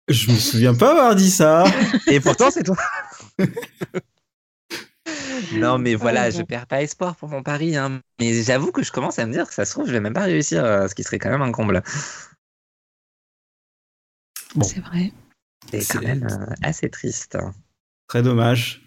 Je 0.09 0.31
me 0.31 0.35
souviens 0.38 0.73
pas 0.73 0.91
avoir 0.91 1.15
dit 1.15 1.29
ça. 1.31 1.63
Et 2.07 2.19
pourtant, 2.19 2.50
c'est 2.51 2.63
toi 2.63 2.75
Non, 5.54 5.78
mais 5.78 5.96
voilà, 5.96 6.24
Ouais, 6.26 6.32
je 6.32 6.42
perds 6.44 6.68
pas 6.68 6.82
espoir 6.82 7.16
pour 7.16 7.30
mon 7.30 7.44
pari. 7.44 7.76
hein. 7.78 8.02
Mais 8.20 8.42
j'avoue 8.44 8.72
que 8.72 8.84
je 8.84 8.92
commence 8.92 9.20
à 9.20 9.26
me 9.26 9.34
dire 9.34 9.48
que 9.48 9.54
ça 9.54 9.66
se 9.66 9.72
trouve, 9.72 9.88
je 9.88 9.92
vais 9.92 10.00
même 10.00 10.14
pas 10.14 10.24
réussir, 10.24 10.64
euh, 10.66 10.88
ce 10.88 10.96
qui 10.96 11.04
serait 11.04 11.20
quand 11.20 11.30
même 11.30 11.42
un 11.42 11.52
comble. 11.52 11.82
Bon. 14.56 14.64
C'est 14.64 14.80
vrai. 14.82 15.12
C'est 15.72 15.82
C'est- 15.82 15.94
quand 15.98 16.04
même 16.04 16.28
euh, 16.30 16.54
assez 16.62 16.90
triste. 16.90 17.38
Très 18.08 18.22
dommage. 18.22 18.84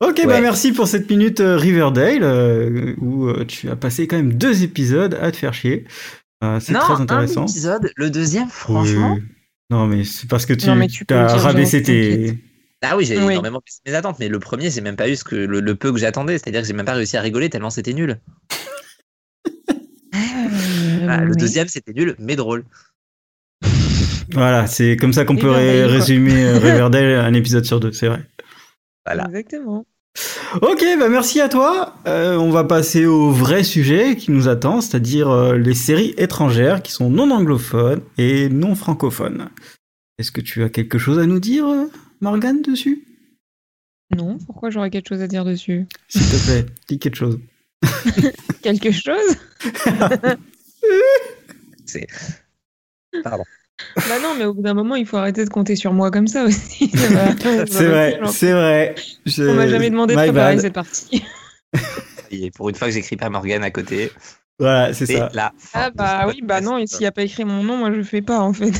Ok, 0.00 0.26
bah 0.26 0.40
merci 0.40 0.72
pour 0.72 0.88
cette 0.88 1.08
minute 1.08 1.38
euh, 1.40 1.56
Riverdale 1.56 2.24
euh, 2.24 2.94
où 2.98 3.28
euh, 3.28 3.44
tu 3.46 3.70
as 3.70 3.76
passé 3.76 4.08
quand 4.08 4.16
même 4.16 4.34
deux 4.34 4.64
épisodes 4.64 5.14
à 5.14 5.30
te 5.30 5.36
faire 5.36 5.54
chier. 5.54 5.86
Euh, 6.42 6.58
c'est 6.60 6.74
très 6.74 6.94
intéressant. 6.94 7.42
un 7.42 7.46
épisode, 7.46 7.90
le 7.96 8.10
deuxième, 8.10 8.48
franchement. 8.48 9.14
Oui. 9.14 9.22
Non, 9.70 9.86
mais 9.86 10.04
c'est 10.04 10.28
parce 10.28 10.44
que 10.46 10.52
tu, 10.52 10.66
Non, 10.66 10.74
mais 10.74 10.88
tu 10.88 11.04
as 11.10 11.36
rabaissé 11.36 11.82
tes. 11.82 12.38
Ah 12.86 12.96
oui, 12.96 13.04
j'ai 13.04 13.16
Oui. 13.18 13.32
énormément 13.32 13.60
baissé 13.64 13.78
mes 13.86 13.94
attentes, 13.94 14.18
mais 14.18 14.28
le 14.28 14.38
premier, 14.38 14.70
j'ai 14.70 14.80
même 14.80 14.96
pas 14.96 15.08
eu 15.08 15.16
ce 15.16 15.24
que, 15.24 15.34
le, 15.36 15.60
le 15.60 15.74
peu 15.74 15.92
que 15.92 15.98
j'attendais. 15.98 16.38
C'est-à-dire 16.38 16.60
que 16.60 16.66
j'ai 16.66 16.72
même 16.74 16.86
pas 16.86 16.94
réussi 16.94 17.16
à 17.16 17.20
rigoler 17.20 17.48
tellement 17.50 17.70
c'était 17.70 17.92
nul. 17.94 18.20
Ah, 21.08 21.20
le 21.24 21.30
oui. 21.32 21.36
deuxième, 21.36 21.68
c'était 21.68 21.92
nul, 21.92 22.14
mais 22.18 22.36
drôle. 22.36 22.64
Voilà, 24.32 24.66
c'est 24.66 24.96
comme 24.96 25.12
ça 25.12 25.24
qu'on 25.24 25.36
peut 25.36 25.50
ré- 25.50 25.84
résumer 25.86 26.44
euh, 26.44 26.58
Riverdale 26.62 27.20
un 27.20 27.34
épisode 27.34 27.64
sur 27.64 27.78
deux, 27.80 27.92
c'est 27.92 28.08
vrai. 28.08 28.24
Voilà. 29.04 29.26
Exactement. 29.28 29.84
Ok, 30.62 30.84
bah 30.98 31.08
merci 31.08 31.40
à 31.40 31.48
toi. 31.48 31.96
Euh, 32.06 32.36
on 32.36 32.50
va 32.50 32.64
passer 32.64 33.04
au 33.04 33.30
vrai 33.30 33.64
sujet 33.64 34.16
qui 34.16 34.30
nous 34.30 34.48
attend, 34.48 34.80
c'est-à-dire 34.80 35.28
euh, 35.28 35.58
les 35.58 35.74
séries 35.74 36.14
étrangères 36.16 36.82
qui 36.82 36.92
sont 36.92 37.10
non 37.10 37.30
anglophones 37.32 38.00
et 38.16 38.48
non 38.48 38.74
francophones. 38.76 39.50
Est-ce 40.18 40.30
que 40.30 40.40
tu 40.40 40.62
as 40.62 40.68
quelque 40.68 40.98
chose 40.98 41.18
à 41.18 41.26
nous 41.26 41.40
dire, 41.40 41.66
Morgane, 42.24 42.62
dessus? 42.62 43.04
Non, 44.16 44.38
pourquoi 44.46 44.70
j'aurais 44.70 44.88
quelque 44.88 45.08
chose 45.10 45.20
à 45.20 45.26
dire 45.28 45.44
dessus? 45.44 45.86
S'il 46.08 46.22
te 46.22 46.44
plaît, 46.46 46.66
dis 46.88 46.98
quelque 46.98 47.16
chose. 47.16 47.38
Quelque 48.62 48.90
chose? 48.90 49.36
C'est. 51.84 52.06
Pardon. 53.22 53.44
Bah 53.96 54.18
non, 54.22 54.34
mais 54.38 54.46
au 54.46 54.54
bout 54.54 54.62
d'un 54.62 54.72
moment, 54.72 54.94
il 54.96 55.04
faut 55.04 55.18
arrêter 55.18 55.44
de 55.44 55.50
compter 55.50 55.76
sur 55.76 55.92
moi 55.92 56.10
comme 56.10 56.26
ça 56.26 56.44
aussi. 56.44 56.88
C'est 56.94 57.08
vrai, 57.08 58.18
c'est 58.30 58.52
vrai. 58.52 58.94
Je- 59.26 59.42
On 59.50 59.54
m'a 59.54 59.68
jamais 59.68 59.90
demandé 59.90 60.14
de 60.14 60.18
préparer 60.20 60.54
bad. 60.54 60.60
cette 60.62 60.72
partie. 60.72 61.22
Et 62.30 62.50
pour 62.52 62.70
une 62.70 62.74
fois 62.74 62.88
que 62.88 62.94
j'écris 62.94 63.16
pas 63.16 63.28
Morgane 63.28 63.62
à 63.64 63.70
côté, 63.70 64.10
Voilà, 64.58 64.94
c'est 64.94 65.04
ça. 65.06 65.28
la 65.34 65.52
fin 65.58 65.80
Ah 65.80 65.90
bah 65.90 66.24
oui, 66.28 66.40
bah 66.42 66.62
non, 66.62 66.78
et 66.78 66.86
s'il 66.86 67.00
n'y 67.00 67.06
a 67.06 67.12
pas 67.12 67.22
écrit 67.22 67.44
mon 67.44 67.62
nom, 67.62 67.76
moi 67.76 67.92
je 67.92 68.00
fais 68.02 68.22
pas 68.22 68.40
en 68.40 68.54
fait. 68.54 68.72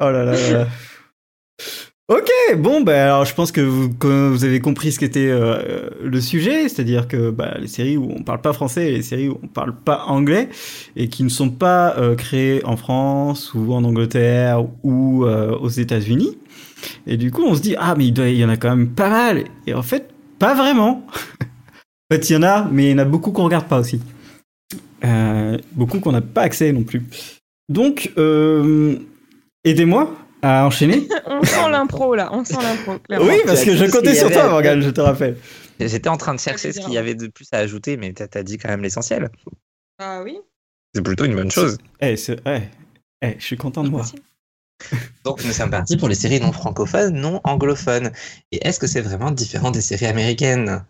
Oh 0.00 0.10
là 0.10 0.24
là 0.24 0.32
là. 0.52 0.68
Ok, 2.08 2.30
bon, 2.56 2.80
bah, 2.80 3.04
alors 3.04 3.26
je 3.26 3.34
pense 3.34 3.52
que 3.52 3.60
vous, 3.60 3.92
que 3.92 4.30
vous 4.30 4.44
avez 4.44 4.60
compris 4.60 4.92
ce 4.92 4.98
qu'était 4.98 5.28
euh, 5.28 5.90
le 6.02 6.20
sujet, 6.22 6.66
c'est-à-dire 6.70 7.06
que 7.06 7.28
bah, 7.28 7.56
les 7.60 7.66
séries 7.66 7.98
où 7.98 8.10
on 8.10 8.22
parle 8.22 8.40
pas 8.40 8.54
français 8.54 8.88
et 8.88 8.92
les 8.92 9.02
séries 9.02 9.28
où 9.28 9.38
on 9.42 9.46
parle 9.46 9.74
pas 9.74 10.04
anglais 10.06 10.48
et 10.96 11.08
qui 11.08 11.22
ne 11.22 11.28
sont 11.28 11.50
pas 11.50 11.94
euh, 11.98 12.14
créées 12.14 12.64
en 12.64 12.78
France 12.78 13.52
ou 13.52 13.74
en 13.74 13.84
Angleterre 13.84 14.64
ou 14.82 15.26
euh, 15.26 15.54
aux 15.58 15.68
États-Unis. 15.68 16.38
Et 17.06 17.18
du 17.18 17.30
coup, 17.30 17.42
on 17.42 17.54
se 17.54 17.60
dit 17.60 17.74
ah 17.78 17.94
mais 17.94 18.06
il, 18.06 18.12
doit, 18.12 18.28
y 18.30 18.42
en 18.42 18.48
a 18.48 18.56
quand 18.56 18.74
même 18.74 18.88
pas 18.88 19.10
mal. 19.10 19.44
Et 19.66 19.74
en 19.74 19.82
fait, 19.82 20.08
pas 20.38 20.54
vraiment. 20.54 21.06
en 21.42 22.14
fait, 22.14 22.30
il 22.30 22.32
y 22.32 22.36
en 22.36 22.42
a, 22.42 22.66
mais 22.72 22.86
il 22.86 22.90
y 22.92 22.94
en 22.94 22.98
a 22.98 23.04
beaucoup 23.04 23.32
qu'on 23.32 23.44
regarde 23.44 23.66
pas 23.66 23.80
aussi. 23.80 24.00
Euh, 25.04 25.58
beaucoup 25.72 26.00
qu'on 26.00 26.12
n'a 26.12 26.22
pas 26.22 26.42
accès 26.42 26.72
non 26.72 26.84
plus. 26.84 27.04
Donc, 27.68 28.12
euh, 28.16 28.96
aidez-moi 29.64 30.16
à 30.42 30.66
enchaîner. 30.66 31.08
On 31.26 31.42
sent 31.42 31.70
l'impro 31.70 32.14
là, 32.14 32.30
on 32.32 32.44
sent 32.44 32.56
l'impro. 32.62 32.96
Oui, 33.10 33.34
parce 33.46 33.64
que 33.64 33.76
je 33.76 33.84
comptais 33.86 34.14
sur 34.14 34.30
toi, 34.30 34.48
Morgane, 34.48 34.80
je 34.80 34.90
te 34.90 35.00
rappelle. 35.00 35.36
J'étais 35.80 36.08
en 36.08 36.16
train 36.16 36.34
de 36.34 36.40
chercher 36.40 36.72
c'est 36.72 36.80
ce 36.80 36.84
qu'il 36.84 36.94
y 36.94 36.98
avait 36.98 37.14
de 37.14 37.28
plus 37.28 37.46
à 37.52 37.58
ajouter, 37.58 37.96
mais 37.96 38.12
t'as 38.12 38.26
as 38.38 38.42
dit 38.42 38.58
quand 38.58 38.68
même 38.68 38.82
l'essentiel. 38.82 39.30
Ah 39.98 40.22
oui. 40.24 40.38
C'est 40.94 41.02
plutôt 41.02 41.24
une 41.24 41.34
bonne 41.34 41.50
chose. 41.50 41.78
Eh, 42.00 42.14
eh, 42.46 42.60
eh, 43.22 43.36
je 43.38 43.44
suis 43.44 43.56
content 43.56 43.84
de 43.84 43.90
moi. 43.90 44.04
Donc 45.24 45.44
nous 45.44 45.52
sommes 45.52 45.70
partis 45.70 45.96
pour 45.96 46.08
les 46.08 46.14
séries 46.14 46.40
non 46.40 46.52
francophones, 46.52 47.14
non 47.14 47.40
anglophones. 47.44 48.12
Et 48.52 48.66
est-ce 48.66 48.80
que 48.80 48.86
c'est 48.86 49.00
vraiment 49.00 49.30
différent 49.30 49.70
des 49.70 49.80
séries 49.80 50.06
américaines? 50.06 50.84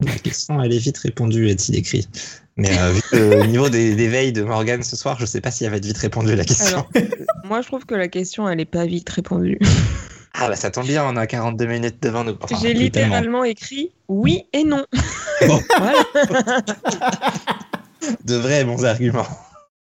La 0.00 0.12
question, 0.12 0.62
elle 0.62 0.72
est 0.72 0.78
vite 0.78 0.98
répondue, 0.98 1.48
est-il 1.48 1.76
écrit. 1.76 2.08
Mais 2.56 2.78
euh, 2.78 2.92
vu 2.92 3.02
que 3.02 3.42
au 3.42 3.46
niveau 3.46 3.68
des, 3.68 3.94
des 3.96 4.08
veilles 4.08 4.32
de 4.32 4.42
Morgan 4.42 4.82
ce 4.82 4.96
soir, 4.96 5.18
je 5.18 5.26
sais 5.26 5.40
pas 5.40 5.50
si 5.50 5.64
elle 5.64 5.70
va 5.70 5.76
être 5.76 5.84
vite 5.84 5.98
répondue 5.98 6.36
la 6.36 6.44
question. 6.44 6.86
Alors, 6.94 7.06
moi 7.44 7.62
je 7.62 7.66
trouve 7.66 7.84
que 7.84 7.94
la 7.94 8.08
question 8.08 8.48
elle 8.48 8.60
est 8.60 8.64
pas 8.64 8.86
vite 8.86 9.08
répondue. 9.08 9.58
Ah 10.34 10.48
bah 10.48 10.56
ça 10.56 10.70
tombe 10.70 10.86
bien, 10.86 11.04
on 11.04 11.16
a 11.16 11.26
42 11.26 11.64
minutes 11.66 12.02
devant 12.02 12.24
nous. 12.24 12.36
Enfin, 12.40 12.56
J'ai 12.60 12.74
littéralement 12.74 13.44
écrit 13.44 13.92
oui 14.08 14.44
et 14.52 14.64
non. 14.64 14.84
Bon. 15.46 15.60
voilà. 15.78 16.04
De 18.24 18.34
vrais 18.34 18.64
bons 18.64 18.84
arguments. 18.84 19.26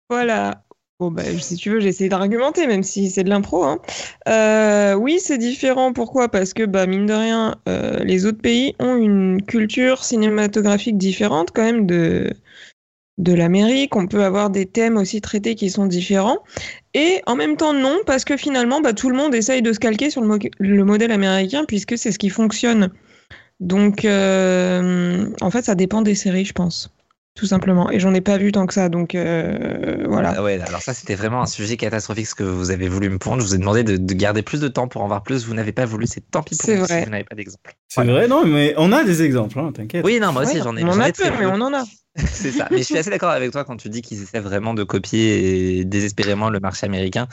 Voilà. 0.10 0.64
Bah, 1.02 1.24
si 1.40 1.56
tu 1.56 1.70
veux, 1.70 1.80
j'essaie 1.80 2.10
d'argumenter, 2.10 2.68
même 2.68 2.84
si 2.84 3.10
c'est 3.10 3.24
de 3.24 3.30
l'impro. 3.30 3.64
Hein. 3.64 3.80
Euh, 4.28 4.96
oui, 4.96 5.20
c'est 5.20 5.38
différent. 5.38 5.94
Pourquoi? 5.94 6.28
Parce 6.28 6.54
que, 6.54 6.64
bah, 6.64 6.86
mine 6.88 7.06
de 7.06 7.14
rien, 7.14 7.56
euh, 7.70 8.04
les 8.04 8.26
autres 8.26 8.42
pays 8.42 8.76
ont 8.80 8.98
une 8.98 9.42
culture 9.42 10.04
cinématographique 10.04 10.98
différente, 10.98 11.52
quand 11.54 11.64
même, 11.64 11.86
de, 11.86 12.30
de 13.18 13.34
l'Amérique. 13.34 13.96
On 13.96 14.08
peut 14.08 14.26
avoir 14.26 14.50
des 14.50 14.66
thèmes 14.66 14.98
aussi 14.98 15.22
traités 15.22 15.56
qui 15.56 15.70
sont 15.70 15.86
différents. 15.86 16.40
Et 16.94 17.22
en 17.28 17.36
même 17.38 17.56
temps, 17.56 17.74
non, 17.74 18.00
parce 18.06 18.26
que 18.26 18.36
finalement, 18.36 18.82
bah, 18.82 18.92
tout 18.92 19.10
le 19.10 19.16
monde 19.16 19.34
essaye 19.34 19.62
de 19.62 19.72
se 19.72 19.80
calquer 19.80 20.10
sur 20.10 20.22
le 20.22 20.84
modèle 20.84 21.12
américain, 21.14 21.64
puisque 21.66 21.98
c'est 21.98 22.12
ce 22.12 22.20
qui 22.20 22.30
fonctionne. 22.30 22.92
Donc, 23.62 24.04
euh, 24.06 25.30
en 25.42 25.52
fait, 25.52 25.64
ça 25.64 25.76
dépend 25.76 26.02
des 26.02 26.16
séries, 26.16 26.46
je 26.46 26.54
pense. 26.54 26.92
Tout 27.36 27.46
simplement. 27.46 27.90
Et 27.90 28.00
j'en 28.00 28.14
ai 28.14 28.20
pas 28.22 28.38
vu 28.38 28.52
tant 28.52 28.66
que 28.66 28.74
ça, 28.74 28.90
donc 28.90 29.16
euh, 29.16 30.04
voilà. 30.10 30.34
Ah 30.38 30.44
ouais, 30.44 30.60
alors 30.60 30.82
ça 30.82 30.94
c'était 30.94 31.16
vraiment 31.16 31.42
un 31.42 31.46
sujet 31.46 31.78
catastrophique 31.78 32.28
ce 32.28 32.36
que 32.36 32.44
vous 32.44 32.70
avez 32.72 32.90
voulu 32.90 33.10
me 33.10 33.18
pondre. 33.18 33.42
Je 33.42 33.48
vous 33.48 33.56
ai 33.56 33.58
demandé 33.60 33.84
de, 33.84 33.96
de 33.96 34.14
garder 34.14 34.42
plus 34.42 34.60
de 34.60 34.68
temps 34.68 34.90
pour 34.90 35.04
en 35.04 35.08
voir 35.08 35.24
plus. 35.24 35.46
Vous 35.46 35.54
n'avez 35.54 35.72
pas 35.72 35.86
voulu, 35.86 36.06
c'est 36.06 36.20
tant 36.32 36.44
pis 36.44 36.58
pour 36.58 36.66
C'est 36.66 36.76
vous 36.76 36.84
vrai. 36.84 37.00
si 37.00 37.06
vous 37.06 37.12
n'avez 37.12 37.24
pas 37.24 37.36
d'exemple. 37.36 37.74
C'est 37.88 38.04
vrai, 38.04 38.28
non, 38.28 38.46
mais 38.46 38.74
on 38.78 38.92
a 38.92 39.04
des 39.06 39.22
exemples, 39.24 39.58
hein, 39.60 39.72
t'inquiète. 39.74 40.04
Oui, 40.06 40.20
non, 40.20 40.34
moi 40.34 40.42
aussi 40.44 40.58
Ouais, 40.58 40.64
j'en 40.64 40.76
ai. 40.76 40.84
on 40.84 40.90
en 40.90 41.00
a 41.00 41.12
peu, 41.14 41.24
mais 41.40 41.46
on 41.46 41.62
en 41.62 41.74
a. 41.74 41.84
C'est 42.34 42.52
ça. 42.52 42.68
Mais 42.72 42.80
je 42.80 42.84
suis 42.84 42.98
assez 42.98 43.10
d'accord 43.10 43.30
avec 43.30 43.52
toi 43.52 43.64
quand 43.64 43.78
tu 43.78 43.88
dis 43.90 44.02
qu'ils 44.02 44.22
essaient 44.22 44.40
vraiment 44.42 44.74
de 44.74 44.84
copier 44.84 45.86
désespérément 45.86 46.50
le 46.50 46.60
marché 46.60 46.86
américain. 46.88 47.28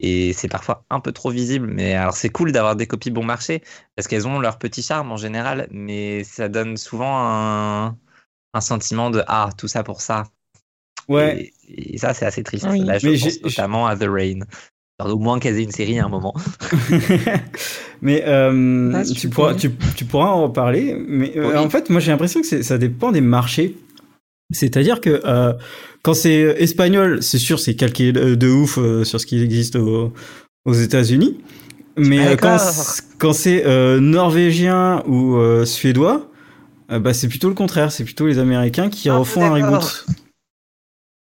Et 0.00 0.32
c'est 0.32 0.48
parfois 0.48 0.84
un 0.90 1.00
peu 1.00 1.12
trop 1.12 1.30
visible. 1.30 1.66
Mais 1.66 1.94
alors, 1.94 2.14
c'est 2.14 2.28
cool 2.28 2.52
d'avoir 2.52 2.76
des 2.76 2.86
copies 2.86 3.10
bon 3.10 3.24
marché 3.24 3.62
parce 3.96 4.06
qu'elles 4.06 4.28
ont 4.28 4.38
leur 4.38 4.58
petit 4.58 4.82
charme 4.82 5.10
en 5.10 5.16
général. 5.16 5.66
Mais 5.70 6.22
ça 6.24 6.48
donne 6.48 6.76
souvent 6.76 7.16
un, 7.18 7.96
un 8.54 8.60
sentiment 8.60 9.10
de 9.10 9.22
Ah, 9.26 9.50
tout 9.58 9.68
ça 9.68 9.82
pour 9.82 10.00
ça. 10.00 10.24
Ouais. 11.08 11.52
Et, 11.68 11.94
et 11.94 11.98
ça, 11.98 12.14
c'est 12.14 12.24
assez 12.24 12.42
triste. 12.42 12.66
Oui. 12.70 12.80
Là, 12.80 12.98
je 12.98 13.06
Mais 13.08 13.18
pense 13.18 13.32
j'ai- 13.34 13.40
notamment 13.42 13.86
à 13.86 13.96
The 13.96 14.06
Rain. 14.08 14.40
Alors, 14.98 15.16
au 15.16 15.18
moins 15.18 15.38
qu'elles 15.40 15.58
aient 15.58 15.64
une 15.64 15.72
série 15.72 15.98
à 15.98 16.04
un 16.04 16.08
moment. 16.08 16.34
mais 18.02 18.22
euh, 18.26 18.92
Ah, 18.94 19.02
tu, 19.04 19.28
pourras, 19.28 19.54
tu, 19.54 19.70
tu 19.96 20.04
pourras 20.04 20.28
en 20.28 20.44
reparler. 20.44 20.96
Mais 21.06 21.32
euh, 21.36 21.50
Oui. 21.50 21.56
en 21.56 21.68
fait, 21.70 21.90
moi 21.90 22.00
j'ai 22.00 22.10
l'impression 22.10 22.40
que 22.42 22.62
ça 22.62 22.78
dépend 22.78 23.12
des 23.12 23.20
marchés. 23.20 23.76
C'est-à-dire 24.52 25.00
que 25.00 25.20
euh, 25.24 25.52
quand 26.02 26.14
c'est 26.14 26.38
espagnol, 26.58 27.22
c'est 27.22 27.38
sûr, 27.38 27.58
c'est 27.58 27.74
calqué 27.74 28.12
de, 28.12 28.48
ouf 28.48 28.78
euh, 28.78 29.04
sur 29.04 29.20
ce 29.20 29.26
qui 29.26 29.42
existe 29.42 29.76
au- 29.76 30.12
aux 30.64 30.74
États-Unis. 30.74 31.40
Mais 31.96 32.36
quand, 32.36 33.32
c'est 33.32 33.64
euh, 33.66 34.00
norvégien 34.00 35.02
ou 35.06 35.36
euh, 35.36 35.64
suédois, 35.64 36.28
euh, 36.90 36.98
bah, 36.98 37.14
c'est 37.14 37.28
plutôt 37.28 37.48
le 37.48 37.54
contraire. 37.54 37.90
C'est 37.92 38.04
plutôt 38.04 38.26
les 38.26 38.38
Américains 38.38 38.88
qui 38.90 39.08
Ah, 39.08 39.16
refont 39.16 39.42
un 39.44 39.50
reboot. 39.54 40.06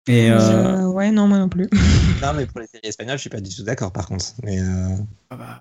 Et 0.07 0.31
euh, 0.31 0.39
Euh, 0.39 0.85
ouais, 0.87 1.11
non, 1.11 1.27
moi 1.27 1.37
non 1.37 1.49
plus. 1.49 1.67
Non, 2.21 2.33
mais 2.35 2.45
pour 2.45 2.59
les 2.59 2.67
séries 2.67 2.87
espagnoles, 2.89 3.15
je 3.15 3.21
suis 3.21 3.29
pas 3.29 3.39
du 3.39 3.49
tout 3.55 3.63
d'accord 3.63 3.93
par 3.93 4.05
contre. 4.07 4.25
Mais 4.43 4.59
euh, 4.59 4.95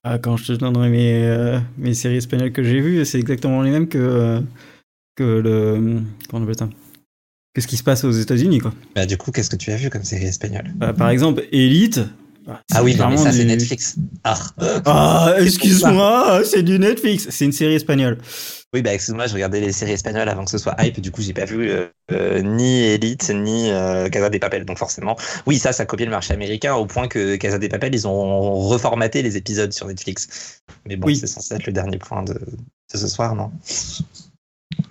Ah, 0.02 0.18
quand 0.18 0.36
je 0.36 0.46
te 0.46 0.52
donnerai 0.58 0.88
mes, 0.88 1.24
euh, 1.24 1.60
mes 1.76 1.94
séries 1.94 2.16
espagnoles 2.16 2.50
que 2.50 2.64
j'ai 2.64 2.80
vues, 2.80 3.04
c'est 3.04 3.20
exactement 3.20 3.62
les 3.62 3.70
mêmes 3.70 3.86
que, 3.88 3.98
euh, 3.98 4.40
que 5.14 5.22
le. 5.22 6.00
Comment 6.28 6.40
on 6.40 6.42
appelle 6.42 6.58
ça? 6.58 6.68
Que 7.54 7.60
ce 7.60 7.66
qui 7.68 7.76
se 7.76 7.84
passe 7.84 8.02
aux 8.04 8.10
États-Unis, 8.10 8.58
quoi. 8.58 8.74
bah, 8.96 9.06
du 9.06 9.16
coup, 9.16 9.30
qu'est-ce 9.30 9.50
que 9.50 9.56
tu 9.56 9.70
as 9.70 9.76
vu 9.76 9.88
comme 9.88 10.02
série 10.02 10.24
espagnole? 10.26 10.72
Bah, 10.74 10.92
par 10.92 11.10
exemple, 11.10 11.44
Elite. 11.52 12.00
Ah 12.72 12.82
oui, 12.82 12.96
non, 12.96 13.10
mais 13.10 13.16
ça, 13.18 13.30
c'est 13.30 13.40
du- 13.40 13.46
Netflix. 13.46 13.96
Ah. 14.24 14.38
Ah, 14.86 15.34
C'est 15.38 15.44
excuse-moi, 15.44 16.40
c'est 16.44 16.62
du 16.62 16.78
Netflix. 16.78 17.26
C'est 17.30 17.44
une 17.44 17.52
série 17.52 17.74
espagnole. 17.74 18.18
Oui, 18.74 18.82
bah 18.82 18.92
excuse-moi, 18.92 19.26
je 19.26 19.34
regardais 19.34 19.60
les 19.60 19.72
séries 19.72 19.92
espagnoles 19.92 20.28
avant 20.28 20.44
que 20.44 20.50
ce 20.50 20.58
soit 20.58 20.74
hype, 20.78 21.00
du 21.00 21.10
coup 21.10 21.22
j'ai 21.22 21.32
pas 21.32 21.46
vu 21.46 21.70
euh, 21.70 21.86
euh, 22.12 22.42
ni 22.42 22.82
Elite 22.82 23.30
ni 23.30 23.70
euh, 23.70 24.10
Casa 24.10 24.28
de 24.28 24.36
Papel, 24.36 24.66
donc 24.66 24.76
forcément, 24.76 25.16
oui, 25.46 25.58
ça, 25.58 25.72
ça 25.72 25.86
copiait 25.86 26.04
le 26.04 26.10
marché 26.12 26.34
américain 26.34 26.74
au 26.74 26.84
point 26.84 27.08
que 27.08 27.36
Casa 27.36 27.58
de 27.58 27.66
Papel, 27.66 27.94
ils 27.94 28.06
ont 28.06 28.52
reformaté 28.68 29.22
les 29.22 29.38
épisodes 29.38 29.72
sur 29.72 29.86
Netflix. 29.86 30.60
Mais 30.86 30.96
bon, 30.96 31.06
Oui. 31.06 31.16
c'est 31.16 31.26
censé 31.26 31.54
être 31.54 31.66
le 31.66 31.72
dernier 31.72 31.96
point 31.96 32.22
de, 32.22 32.34
de 32.34 32.98
ce 32.98 33.08
soir, 33.08 33.34
non? 33.34 33.50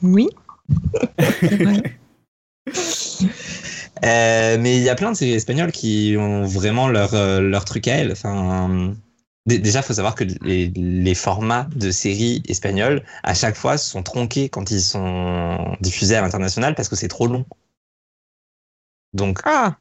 Oui. 0.02 0.28
Euh, 4.04 4.58
mais 4.60 4.78
il 4.78 4.84
y 4.84 4.90
a 4.90 4.96
plein 4.96 5.12
de 5.12 5.16
séries 5.18 5.34
espagnoles 5.34 5.72
qui 5.72 6.16
ont 6.18 6.44
vraiment 6.46 6.88
leur, 6.88 7.14
euh, 7.14 7.40
leur 7.42 7.66
truc 7.66 7.88
à 7.88 7.96
elles. 7.96 8.12
Enfin, 8.12 8.94
dé- 9.46 9.60
déjà, 9.60 9.80
il 9.80 9.84
faut 9.84 9.94
savoir 9.94 10.16
que 10.16 10.24
les, 10.42 10.68
les 10.76 11.16
formats 11.16 11.68
de 11.76 11.92
séries 11.92 12.44
espagnoles, 12.48 13.04
à 13.24 13.34
chaque 13.34 13.56
fois, 13.56 13.78
sont 13.78 14.04
tronqués 14.04 14.50
quand 14.50 14.72
ils 14.72 14.82
sont 14.82 15.76
diffusés 15.82 16.16
à 16.16 16.22
l'international 16.22 16.76
parce 16.76 16.90
que 16.90 16.96
c'est 16.96 17.08
trop 17.08 17.28
long. 17.28 17.46
Donc, 19.14 19.40
Ah, 19.44 19.78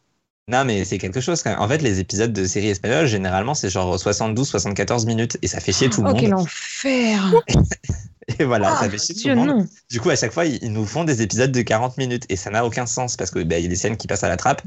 non, 0.49 0.65
mais 0.65 0.85
c'est 0.85 0.99
quelque 0.99 1.21
chose. 1.21 1.43
quand 1.43 1.51
même. 1.51 1.61
En 1.61 1.69
fait, 1.69 1.83
les 1.83 1.99
épisodes 1.99 2.33
de 2.33 2.47
séries 2.47 2.69
espagnoles, 2.69 3.07
généralement, 3.07 3.55
c'est 3.55 3.69
genre 3.69 3.97
72-74 3.97 5.05
minutes 5.07 5.39
et 5.43 5.49
ça 5.49 5.61
fait 5.61 5.73
chier 5.73 5.91
tout 5.91 6.03
le 6.03 6.11
oh, 6.11 6.17
quel 6.19 6.31
monde. 6.31 6.43
enfer. 6.43 7.35
Et 8.39 8.45
voilà, 8.45 8.73
Ah, 8.77 8.83
ça 8.83 8.91
fait 8.91 8.99
chier 8.99 9.15
tout 9.15 9.29
le 9.29 9.35
monde. 9.37 9.49
non. 9.49 9.67
Du 9.89 10.01
coup, 10.01 10.11
à 10.11 10.17
chaque 10.17 10.33
fois, 10.33 10.47
ils 10.47 10.73
nous 10.73 10.85
font 10.85 11.05
des 11.05 11.23
épisodes 11.23 11.53
de 11.53 11.63
40 11.63 11.97
minutes 11.97 12.25
et 12.29 12.35
ça 12.37 12.51
n'a 12.51 12.65
aucun 12.67 12.85
sens 12.87 13.17
parce 13.17 13.31
que 13.31 13.41
bah, 13.43 13.59
il 13.59 13.63
y 13.63 13.67
a 13.67 13.69
des 13.69 13.77
scènes 13.77 13.97
qui 13.97 14.09
passent 14.09 14.25
à 14.25 14.29
la 14.29 14.37
trappe 14.37 14.63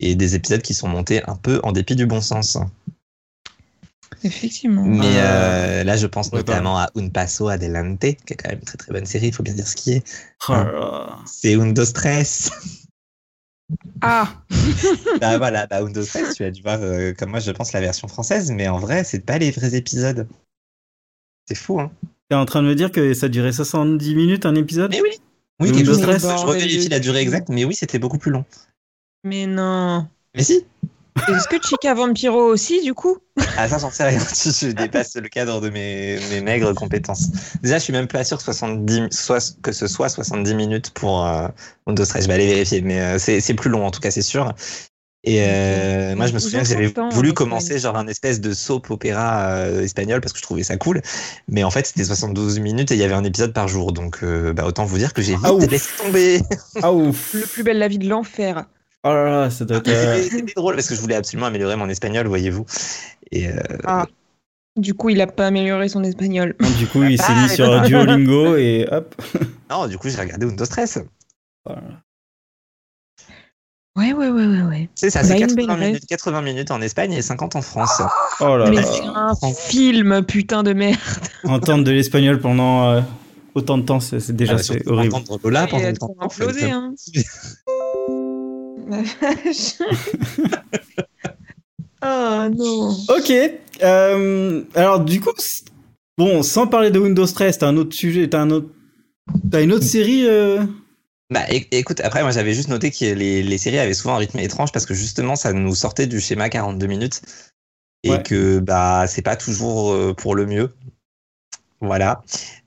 et 0.00 0.16
des 0.16 0.34
épisodes 0.34 0.60
qui 0.62 0.74
sont 0.74 0.88
montés 0.88 1.22
un 1.28 1.36
peu 1.36 1.60
en 1.62 1.70
dépit 1.70 1.94
du 1.94 2.06
bon 2.06 2.20
sens. 2.20 2.58
Effectivement. 4.24 4.82
Mais 4.82 5.06
Euh, 5.18 5.80
euh, 5.80 5.84
là, 5.84 5.96
je 5.96 6.06
pense 6.06 6.28
ouais, 6.28 6.38
notamment 6.38 6.78
à 6.78 6.90
Un 6.96 7.08
Paso 7.08 7.48
Adelante, 7.48 8.00
qui 8.00 8.06
est 8.08 8.36
quand 8.36 8.48
même 8.48 8.58
une 8.58 8.64
très 8.64 8.78
très 8.78 8.92
bonne 8.92 9.06
série, 9.06 9.28
il 9.28 9.32
faut 9.32 9.42
bien 9.44 9.54
dire 9.54 9.68
ce 9.68 9.76
qui 9.76 9.92
est. 9.92 10.04
Oh 10.48 10.52
là. 10.52 11.18
C'est 11.26 11.54
Un 11.54 11.66
Dos 11.72 11.86
Tres. 11.86 12.50
Ah, 14.00 14.42
bah 15.20 15.38
voilà, 15.38 15.66
bah 15.66 15.82
Dos 15.82 16.04
Tres, 16.04 16.34
tu 16.34 16.44
as 16.44 16.50
dû 16.50 16.62
voir 16.62 16.78
euh, 16.82 17.12
comme 17.14 17.30
moi 17.30 17.40
je 17.40 17.50
pense 17.50 17.72
la 17.72 17.80
version 17.80 18.06
française, 18.08 18.50
mais 18.52 18.68
en 18.68 18.78
vrai, 18.78 19.04
c'est 19.04 19.20
pas 19.24 19.38
les 19.38 19.50
vrais 19.50 19.74
épisodes. 19.74 20.28
C'est 21.46 21.56
fou, 21.56 21.80
hein. 21.80 21.90
T'es 22.28 22.36
en 22.36 22.44
train 22.44 22.62
de 22.62 22.68
me 22.68 22.74
dire 22.74 22.90
que 22.90 23.14
ça 23.14 23.28
durait 23.28 23.52
70 23.52 24.14
minutes 24.14 24.46
un 24.46 24.54
épisode? 24.54 24.90
Mais 24.90 25.00
oui 25.00 25.10
Oui, 25.60 25.72
quelque 25.72 25.86
chose 25.86 26.04
comme 26.04 26.18
ça. 26.18 26.36
Je 26.36 26.44
revérifie 26.44 26.88
la 26.88 27.00
durée 27.00 27.20
exacte, 27.20 27.48
mais 27.48 27.64
oui, 27.64 27.74
c'était 27.74 27.98
beaucoup 27.98 28.18
plus 28.18 28.30
long. 28.32 28.44
mais 29.24 29.46
non. 29.46 30.08
Mais 30.34 30.42
si 30.42 30.64
Est-ce 31.28 31.48
que 31.48 31.56
Chica 31.66 31.94
Vampiro 31.94 32.40
aussi, 32.40 32.82
du 32.82 32.94
coup? 32.94 33.18
Ah 33.58 33.68
ça 33.68 33.78
j'en 33.78 33.90
sais 33.90 34.04
rien, 34.04 34.18
je 34.34 34.70
dépasse 34.72 35.16
le 35.16 35.28
cadre 35.28 35.60
de 35.60 35.70
mes, 35.70 36.18
mes 36.30 36.40
maigres 36.40 36.74
compétences. 36.74 37.26
Déjà 37.62 37.78
je 37.78 37.84
suis 37.84 37.92
même 37.92 38.06
pas 38.06 38.24
sûr 38.24 38.38
que, 38.38 38.44
70, 38.44 39.08
soit, 39.10 39.56
que 39.62 39.72
ce 39.72 39.86
soit 39.86 40.08
70 40.08 40.54
minutes 40.54 40.90
pour 40.90 41.26
euh, 41.26 41.48
Windows 41.86 42.04
13, 42.04 42.22
je 42.22 42.28
vais 42.28 42.34
aller 42.34 42.46
vérifier, 42.46 42.80
mais 42.82 43.00
euh, 43.00 43.18
c'est 43.18 43.40
c'est 43.40 43.54
plus 43.54 43.70
long 43.70 43.86
en 43.86 43.90
tout 43.90 44.00
cas 44.00 44.10
c'est 44.10 44.22
sûr. 44.22 44.52
Et 45.28 45.40
euh, 45.40 46.14
moi 46.14 46.28
je 46.28 46.32
me 46.34 46.38
souviens 46.38 46.60
en 46.60 46.62
que 46.62 46.68
j'avais 46.68 46.94
voulu 47.10 47.30
en 47.30 47.34
commencer 47.34 47.80
genre 47.80 47.96
un 47.96 48.06
espèce 48.06 48.40
de 48.40 48.52
soap 48.54 48.88
opéra 48.90 49.48
euh, 49.48 49.82
espagnol 49.82 50.20
parce 50.20 50.32
que 50.32 50.38
je 50.38 50.44
trouvais 50.44 50.62
ça 50.62 50.76
cool, 50.76 51.02
mais 51.48 51.64
en 51.64 51.70
fait 51.70 51.84
c'était 51.84 52.04
72 52.04 52.60
minutes 52.60 52.92
et 52.92 52.94
il 52.94 53.00
y 53.00 53.04
avait 53.04 53.14
un 53.14 53.24
épisode 53.24 53.52
par 53.52 53.66
jour, 53.66 53.92
donc 53.92 54.20
euh, 54.22 54.52
bah, 54.52 54.64
autant 54.66 54.84
vous 54.84 54.98
dire 54.98 55.12
que 55.12 55.22
j'ai 55.22 55.32
vite 55.34 55.42
Ah, 55.44 55.52
ouf. 55.52 55.68
laissé 55.68 55.90
tomber. 56.00 56.40
Ah 56.80 56.92
ouf 56.92 57.34
Le 57.34 57.40
plus 57.40 57.64
belle 57.64 57.78
la 57.78 57.88
vie 57.88 57.98
de 57.98 58.08
l'enfer. 58.08 58.66
Oh 59.08 59.12
là 59.14 59.24
là, 59.42 59.50
ça 59.50 59.64
doit 59.64 59.76
être. 59.76 59.88
euh, 59.88 60.20
C'était 60.22 60.52
drôle 60.56 60.74
parce 60.74 60.88
que 60.88 60.94
je 60.96 61.00
voulais 61.00 61.14
absolument 61.14 61.46
améliorer 61.46 61.76
mon 61.76 61.88
espagnol, 61.88 62.26
voyez-vous. 62.26 62.66
Et 63.30 63.48
euh, 63.48 63.52
Ah. 63.84 64.06
Du 64.76 64.92
coup, 64.94 65.08
il 65.10 65.20
a 65.22 65.26
pas 65.26 65.46
amélioré 65.46 65.88
son 65.88 66.02
espagnol. 66.04 66.54
Du 66.78 66.86
coup, 66.86 67.02
il 67.08 67.16
s'est 67.18 67.24
Ah, 67.28 67.42
mis 67.42 67.48
sur 67.48 67.80
Duolingo 67.82 68.56
et 68.56 68.86
hop. 68.90 69.14
Non, 69.70 69.86
du 69.86 69.96
coup, 69.98 70.08
j'ai 70.08 70.20
regardé 70.20 70.44
Windows 70.46 70.64
Stress. 70.64 70.98
Voilà. 71.64 71.82
Ouais, 73.96 74.12
ouais, 74.12 74.28
ouais, 74.28 74.46
ouais, 74.46 74.62
ouais. 74.62 74.88
C'est 74.94 75.08
ça, 75.08 75.22
Bah, 75.22 75.28
c'est 75.28 75.40
une 75.40 75.54
belle 75.54 75.66
80 75.66 75.74
rêve. 75.76 75.86
minutes, 75.88 76.06
80 76.06 76.42
minutes 76.42 76.70
en 76.70 76.82
Espagne 76.82 77.12
et 77.12 77.22
50 77.22 77.56
en 77.56 77.62
France. 77.62 78.02
Oh 78.40 78.56
là 78.58 78.68
Mais 78.68 78.76
là. 78.76 78.82
c'est 78.82 79.02
un 79.48 79.54
film, 79.54 80.22
putain 80.24 80.62
de 80.62 80.72
merde. 80.74 80.98
Entendre 81.44 81.82
de 81.84 81.92
l'espagnol 81.92 82.38
pendant 82.38 82.90
euh, 82.90 83.00
autant 83.54 83.78
de 83.78 83.84
temps, 83.84 84.00
c'est 84.00 84.20
c'est 84.20 84.34
déjà 84.36 84.54
Ah, 84.56 84.58
c'est 84.58 84.74
surtout 84.74 84.90
horrible. 84.90 85.14
entendre 85.14 85.40
Lola 85.42 85.66
pendant 85.66 85.82
elle 85.84 85.92
le 85.92 85.96
temps. 85.96 86.14
oh 92.02 92.48
non. 92.54 92.96
Ok. 93.08 93.32
euh, 93.82 94.62
alors 94.74 95.00
du 95.00 95.20
coup, 95.20 95.30
bon, 96.18 96.42
sans 96.42 96.66
parler 96.66 96.90
de 96.90 96.98
Windows 96.98 97.26
13, 97.26 97.58
t'as 97.58 97.68
un 97.68 97.76
autre 97.76 97.94
sujet, 97.94 98.28
t'as 98.28 98.40
un 98.40 98.50
autre, 98.50 98.68
t'as 99.50 99.62
une 99.62 99.72
autre 99.72 99.84
série. 99.84 100.26
euh, 100.26 100.64
Bah 101.32 101.42
écoute, 101.72 102.00
après 102.00 102.22
moi 102.22 102.30
j'avais 102.30 102.54
juste 102.54 102.68
noté 102.68 102.90
que 102.90 103.04
les, 103.04 103.42
les 103.42 103.58
séries 103.58 103.78
avaient 103.78 103.94
souvent 103.94 104.14
un 104.14 104.18
rythme 104.18 104.38
étrange 104.38 104.72
parce 104.72 104.86
que 104.86 104.94
justement 104.94 105.36
ça 105.36 105.52
nous 105.52 105.74
sortait 105.74 106.06
du 106.06 106.20
schéma 106.20 106.48
42 106.48 106.86
minutes 106.86 107.22
et 108.04 108.10
Ouais. 108.10 108.22
que 108.22 108.60
bah 108.60 109.06
c'est 109.08 109.22
pas 109.22 109.34
toujours 109.36 109.92
euh, 109.92 110.14
pour 110.14 110.34
le 110.36 110.46
mieux. 110.46 110.72
Voilà. 111.80 112.22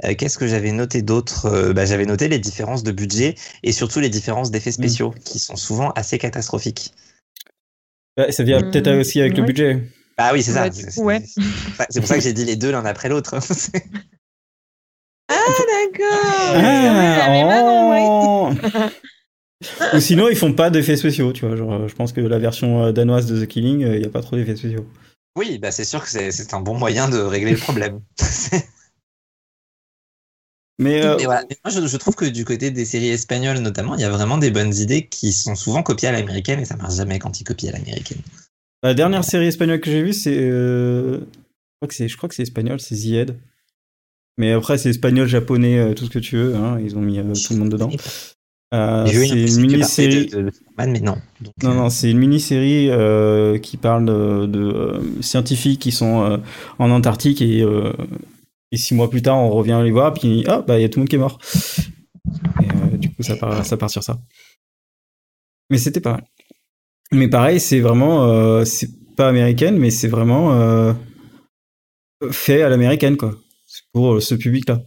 Euh, 0.05 0.13
Qu'est-ce 0.15 0.37
que 0.37 0.47
j'avais 0.47 0.71
noté 0.71 1.01
d'autre 1.01 1.45
Euh, 1.47 1.73
bah, 1.73 1.85
J'avais 1.85 2.05
noté 2.05 2.27
les 2.27 2.39
différences 2.39 2.83
de 2.83 2.91
budget 2.91 3.35
et 3.63 3.71
surtout 3.71 3.99
les 3.99 4.09
différences 4.09 4.51
d'effets 4.51 4.71
spéciaux 4.71 5.13
qui 5.25 5.39
sont 5.39 5.55
souvent 5.55 5.91
assez 5.91 6.17
catastrophiques. 6.19 6.93
bah, 8.17 8.31
ça 8.31 8.43
vient 8.43 8.61
peut-être 8.61 8.91
aussi 8.99 9.19
avec 9.21 9.35
le 9.37 9.43
budget. 9.43 9.81
Bah 10.17 10.31
oui, 10.33 10.43
c'est 10.43 10.51
ça. 10.51 10.67
Ouais. 11.01 11.23
c'est 11.89 11.99
pour 12.01 12.07
ça- 12.09 12.15
que 12.17 12.21
j'ai 12.21 12.33
dit 12.33 12.43
les 12.45 12.55
deux 12.57 12.71
l'un 12.71 12.85
après 12.85 13.09
l'autre. 13.09 13.35
Ah 15.31 15.35
d'accord. 15.91 16.55
Ah, 16.55 17.27
oh. 18.01 18.51
Ou 19.95 19.99
sinon, 19.99 20.27
ils 20.29 20.35
font 20.35 20.53
pas 20.53 20.69
d'effets 20.71 20.97
spéciaux, 20.97 21.31
tu 21.33 21.45
vois. 21.45 21.55
Genre, 21.55 21.71
euh, 21.73 21.87
je 21.87 21.93
pense 21.93 22.13
que 22.13 22.21
la 22.21 22.39
version 22.39 22.91
danoise 22.91 23.27
de 23.27 23.43
The 23.43 23.47
Killing, 23.47 23.81
il 23.81 24.01
y 24.01 24.05
a 24.05 24.09
pas 24.09 24.21
trop 24.21 24.35
d'effets 24.37 24.55
spéciaux. 24.55 24.87
oui, 25.37 25.59
bah 25.59 25.69
c'est 25.71 25.85
sûr 25.85 26.03
que 26.03 26.09
c'est 26.09 26.53
un 26.55 26.61
bon 26.61 26.75
moyen 26.77 27.09
de 27.09 27.19
régler 27.19 27.51
le 27.51 27.57
problème. 27.57 28.01
Mais 30.79 31.05
euh, 31.05 31.17
Mais 31.17 31.25
voilà. 31.25 31.43
Mais 31.49 31.57
moi, 31.63 31.73
je, 31.73 31.85
je 31.85 31.97
trouve 31.97 32.15
que 32.15 32.25
du 32.25 32.45
côté 32.45 32.71
des 32.71 32.85
séries 32.85 33.09
espagnoles, 33.09 33.57
notamment, 33.59 33.95
il 33.95 34.01
y 34.01 34.05
a 34.05 34.09
vraiment 34.09 34.37
des 34.37 34.49
bonnes 34.49 34.73
idées 34.73 35.05
qui 35.05 35.33
sont 35.33 35.55
souvent 35.55 35.83
copiées 35.83 36.07
à 36.07 36.13
l'américaine 36.13 36.61
et 36.61 36.65
ça 36.65 36.77
marche 36.77 36.95
jamais 36.95 37.19
quand 37.19 37.39
ils 37.39 37.43
copient 37.43 37.69
à 37.69 37.73
l'américaine. 37.73 38.19
la 38.81 38.93
dernière 38.93 39.25
série 39.25 39.47
espagnole 39.47 39.81
que 39.81 39.91
j'ai 39.91 40.01
vue, 40.01 40.13
c'est, 40.13 40.37
euh, 40.37 41.19
je 41.83 42.15
crois 42.15 42.29
que 42.29 42.35
c'est, 42.35 42.43
espagnol, 42.43 42.79
c'est 42.79 42.95
The 42.95 43.07
Head. 43.07 43.35
Mais 44.37 44.53
après, 44.53 44.77
c'est 44.77 44.89
espagnol, 44.89 45.27
japonais, 45.27 45.77
euh, 45.77 45.93
tout 45.93 46.05
ce 46.05 46.09
que 46.09 46.19
tu 46.19 46.37
veux. 46.37 46.55
Hein, 46.55 46.79
ils 46.81 46.95
ont 46.95 47.01
mis 47.01 47.19
euh, 47.19 47.33
tout 47.33 47.53
le 47.53 47.59
monde 47.59 47.69
dedans. 47.69 47.91
C'est 48.71 49.47
une 49.47 49.59
mini-série. 49.59 50.31
mais 50.77 51.01
non. 51.01 51.17
Donc, 51.41 51.53
Non, 51.61 51.73
non, 51.73 51.89
c'est 51.89 52.09
une 52.09 52.19
mini-série 52.19 52.89
qui 53.61 53.75
parle 53.75 54.05
de, 54.05 54.45
de, 54.45 55.01
scientifiques 55.19 55.81
qui 55.81 55.91
sont 55.91 56.39
en 56.77 56.89
Antarctique 56.89 57.41
et, 57.41 57.65
et 58.71 58.77
six 58.77 58.93
mois 58.93 59.09
plus 59.09 59.21
tard, 59.21 59.37
on 59.37 59.49
revient 59.49 59.79
les 59.83 59.91
voir, 59.91 60.13
puis 60.13 60.43
ah, 60.47 60.61
bah, 60.61 60.77
il 60.77 60.81
y 60.81 60.85
a 60.85 60.89
tout 60.89 60.99
le 60.99 61.01
monde 61.01 61.09
qui 61.09 61.15
est 61.15 61.19
mort. 61.19 61.39
Et 62.61 62.93
euh, 62.93 62.97
du 62.97 63.13
coup, 63.13 63.23
ça 63.23 63.35
part, 63.35 63.65
ça 63.65 63.77
part 63.77 63.89
sur 63.89 64.03
ça. 64.03 64.19
Mais 65.69 65.77
c'était 65.77 66.01
pas 66.01 66.13
mal. 66.13 66.23
Mais 67.11 67.27
pareil, 67.27 67.59
c'est 67.59 67.79
vraiment, 67.79 68.25
euh, 68.25 68.65
c'est 68.65 68.89
pas 69.15 69.27
américaine, 69.29 69.77
mais 69.77 69.89
c'est 69.89 70.07
vraiment 70.07 70.53
euh, 70.53 70.93
fait 72.31 72.61
à 72.61 72.69
l'américaine, 72.69 73.17
quoi. 73.17 73.35
C'est 73.65 73.83
pour 73.91 74.21
ce 74.21 74.35
public-là. 74.35 74.81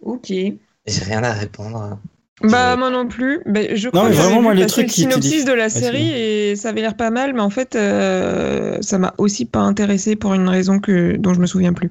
Ok. 0.00 0.28
J'ai 0.28 1.04
rien 1.04 1.22
à 1.22 1.32
répondre. 1.32 1.98
Bah 2.40 2.76
moi 2.76 2.90
non 2.90 3.06
plus. 3.06 3.40
Bah, 3.46 3.60
je 3.74 3.88
crois 3.88 4.08
mais 4.08 4.10
que 4.10 4.20
vraiment, 4.20 4.42
moi, 4.42 4.54
les 4.54 4.66
trucs 4.66 4.86
le 4.86 4.92
qui 4.92 5.02
synopsis 5.02 5.44
de 5.44 5.52
la 5.52 5.68
série 5.68 6.08
et 6.10 6.56
ça 6.56 6.70
avait 6.70 6.80
l'air 6.80 6.96
pas 6.96 7.10
mal, 7.10 7.34
mais 7.34 7.40
en 7.40 7.50
fait 7.50 7.76
euh, 7.76 8.78
ça 8.80 8.98
m'a 8.98 9.14
aussi 9.18 9.44
pas 9.44 9.60
intéressé 9.60 10.16
pour 10.16 10.34
une 10.34 10.48
raison 10.48 10.80
que 10.80 11.16
dont 11.16 11.34
je 11.34 11.40
me 11.40 11.46
souviens 11.46 11.72
plus. 11.72 11.90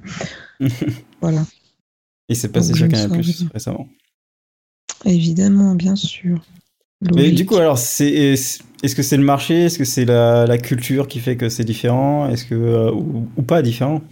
voilà. 1.20 1.42
Et 2.28 2.34
c'est 2.34 2.48
passé 2.48 2.70
Donc, 2.70 2.78
sur 2.78 2.88
Canal 2.88 3.10
Plus 3.10 3.46
récemment. 3.52 3.88
Évidemment, 5.04 5.74
bien 5.74 5.96
sûr. 5.96 6.40
Mais 7.14 7.32
du 7.32 7.46
coup, 7.46 7.56
alors, 7.56 7.78
c'est, 7.78 8.10
est-ce 8.10 8.60
est-ce 8.82 8.96
que 8.96 9.02
c'est 9.02 9.16
le 9.16 9.24
marché? 9.24 9.64
Est-ce 9.64 9.78
que 9.78 9.84
c'est 9.84 10.04
la, 10.04 10.46
la 10.46 10.58
culture 10.58 11.06
qui 11.08 11.20
fait 11.20 11.36
que 11.36 11.48
c'est 11.48 11.64
différent? 11.64 12.28
Est-ce 12.28 12.44
que 12.44 12.54
euh, 12.54 12.90
ou, 12.92 13.28
ou 13.36 13.42
pas 13.42 13.62
différent? 13.62 14.02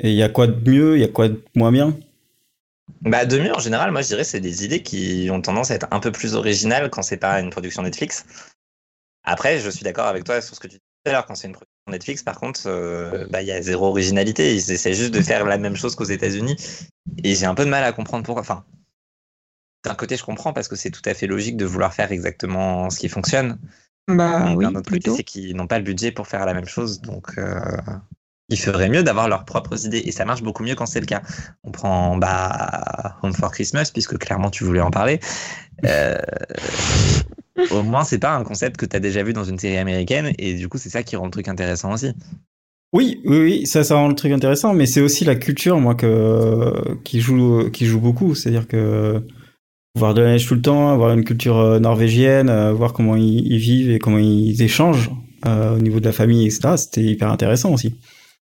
Et 0.00 0.10
il 0.10 0.16
y 0.16 0.22
a 0.22 0.28
quoi 0.28 0.46
de 0.46 0.70
mieux? 0.70 0.96
Il 0.96 1.00
y 1.00 1.04
a 1.04 1.08
quoi 1.08 1.28
de 1.28 1.40
moins 1.54 1.72
bien? 1.72 1.96
Bah, 3.02 3.26
de 3.26 3.38
mieux, 3.38 3.54
en 3.54 3.60
général, 3.60 3.90
moi, 3.90 4.02
je 4.02 4.08
dirais 4.08 4.24
c'est 4.24 4.40
des 4.40 4.64
idées 4.64 4.82
qui 4.82 5.28
ont 5.30 5.40
tendance 5.40 5.70
à 5.70 5.74
être 5.74 5.86
un 5.90 6.00
peu 6.00 6.12
plus 6.12 6.34
originales 6.34 6.90
quand 6.90 7.02
c'est 7.02 7.16
pas 7.16 7.40
une 7.40 7.50
production 7.50 7.82
Netflix. 7.82 8.24
Après, 9.24 9.58
je 9.58 9.70
suis 9.70 9.84
d'accord 9.84 10.06
avec 10.06 10.24
toi 10.24 10.40
sur 10.40 10.54
ce 10.54 10.60
que 10.60 10.68
tu 10.68 10.76
disais 10.76 10.80
tout 11.04 11.10
à 11.10 11.12
l'heure. 11.12 11.26
Quand 11.26 11.34
c'est 11.34 11.46
une 11.46 11.54
production 11.54 11.90
Netflix, 11.90 12.22
par 12.22 12.38
contre, 12.38 12.62
euh, 12.66 13.26
bah, 13.30 13.42
il 13.42 13.48
y 13.48 13.52
a 13.52 13.60
zéro 13.62 13.86
originalité. 13.86 14.54
Ils 14.54 14.70
essaient 14.70 14.94
juste 14.94 15.12
de 15.12 15.22
faire 15.22 15.44
la 15.44 15.58
même 15.58 15.76
chose 15.76 15.94
qu'aux 15.94 16.04
États-Unis. 16.04 16.56
Et 17.22 17.34
j'ai 17.34 17.46
un 17.46 17.54
peu 17.54 17.64
de 17.64 17.70
mal 17.70 17.84
à 17.84 17.92
comprendre 17.92 18.24
pourquoi. 18.24 18.42
Enfin, 18.42 18.64
d'un 19.84 19.94
côté, 19.94 20.16
je 20.16 20.24
comprends 20.24 20.52
parce 20.52 20.68
que 20.68 20.76
c'est 20.76 20.90
tout 20.90 21.02
à 21.04 21.14
fait 21.14 21.26
logique 21.26 21.56
de 21.56 21.64
vouloir 21.64 21.92
faire 21.94 22.12
exactement 22.12 22.90
ce 22.90 22.98
qui 22.98 23.08
fonctionne. 23.08 23.58
Bah 24.08 24.54
oui, 24.54 24.64
d'un 24.64 24.74
autre 24.74 24.90
côté, 24.90 25.10
c'est 25.10 25.24
qu'ils 25.24 25.56
n'ont 25.56 25.66
pas 25.66 25.78
le 25.78 25.84
budget 25.84 26.12
pour 26.12 26.26
faire 26.26 26.44
la 26.44 26.52
même 26.52 26.66
chose. 26.66 27.00
Donc, 27.00 27.38
euh, 27.38 27.60
il 28.50 28.58
ferait 28.58 28.88
mieux 28.88 29.02
d'avoir 29.02 29.28
leurs 29.28 29.44
propres 29.44 29.86
idées. 29.86 30.02
Et 30.04 30.12
ça 30.12 30.24
marche 30.24 30.42
beaucoup 30.42 30.62
mieux 30.62 30.74
quand 30.74 30.86
c'est 30.86 31.00
le 31.00 31.06
cas. 31.06 31.22
On 31.62 31.70
prend 31.70 32.16
bah, 32.16 33.16
Home 33.22 33.32
for 33.32 33.50
Christmas, 33.50 33.90
puisque 33.92 34.18
clairement 34.18 34.50
tu 34.50 34.64
voulais 34.64 34.80
en 34.80 34.90
parler. 34.90 35.20
Euh, 35.84 36.18
au 37.70 37.82
moins, 37.82 38.04
c'est 38.04 38.18
pas 38.18 38.34
un 38.34 38.44
concept 38.44 38.76
que 38.76 38.86
tu 38.86 38.96
as 38.96 39.00
déjà 39.00 39.22
vu 39.22 39.32
dans 39.32 39.44
une 39.44 39.58
série 39.58 39.78
américaine. 39.78 40.32
Et 40.38 40.54
du 40.54 40.68
coup, 40.68 40.78
c'est 40.78 40.90
ça 40.90 41.02
qui 41.02 41.16
rend 41.16 41.24
le 41.24 41.30
truc 41.30 41.48
intéressant 41.48 41.92
aussi. 41.92 42.12
Oui, 42.92 43.20
oui, 43.24 43.66
ça, 43.66 43.82
rend 43.94 44.08
le 44.08 44.14
truc 44.14 44.30
intéressant, 44.30 44.72
mais 44.72 44.86
c'est 44.86 45.00
aussi 45.00 45.24
la 45.24 45.34
culture, 45.34 45.80
moi, 45.80 45.96
que, 45.96 46.96
qui, 47.02 47.20
joue, 47.20 47.70
qui 47.70 47.86
joue 47.86 48.00
beaucoup. 48.00 48.34
C'est-à-dire 48.34 48.68
que 48.68 49.20
voir 49.96 50.14
de 50.14 50.22
la 50.22 50.32
neige 50.32 50.46
tout 50.46 50.54
le 50.54 50.62
temps, 50.62 50.92
avoir 50.92 51.12
une 51.12 51.24
culture 51.24 51.58
euh, 51.58 51.78
norvégienne, 51.80 52.48
euh, 52.48 52.72
voir 52.72 52.92
comment 52.92 53.16
ils, 53.16 53.46
ils 53.46 53.58
vivent 53.58 53.90
et 53.90 53.98
comment 53.98 54.18
ils 54.18 54.60
échangent 54.62 55.10
au 55.46 55.78
niveau 55.78 56.00
de 56.00 56.06
la 56.06 56.12
famille, 56.12 56.46
etc., 56.46 56.70
c'était 56.78 57.02
hyper 57.02 57.30
intéressant 57.30 57.70
aussi. 57.70 57.94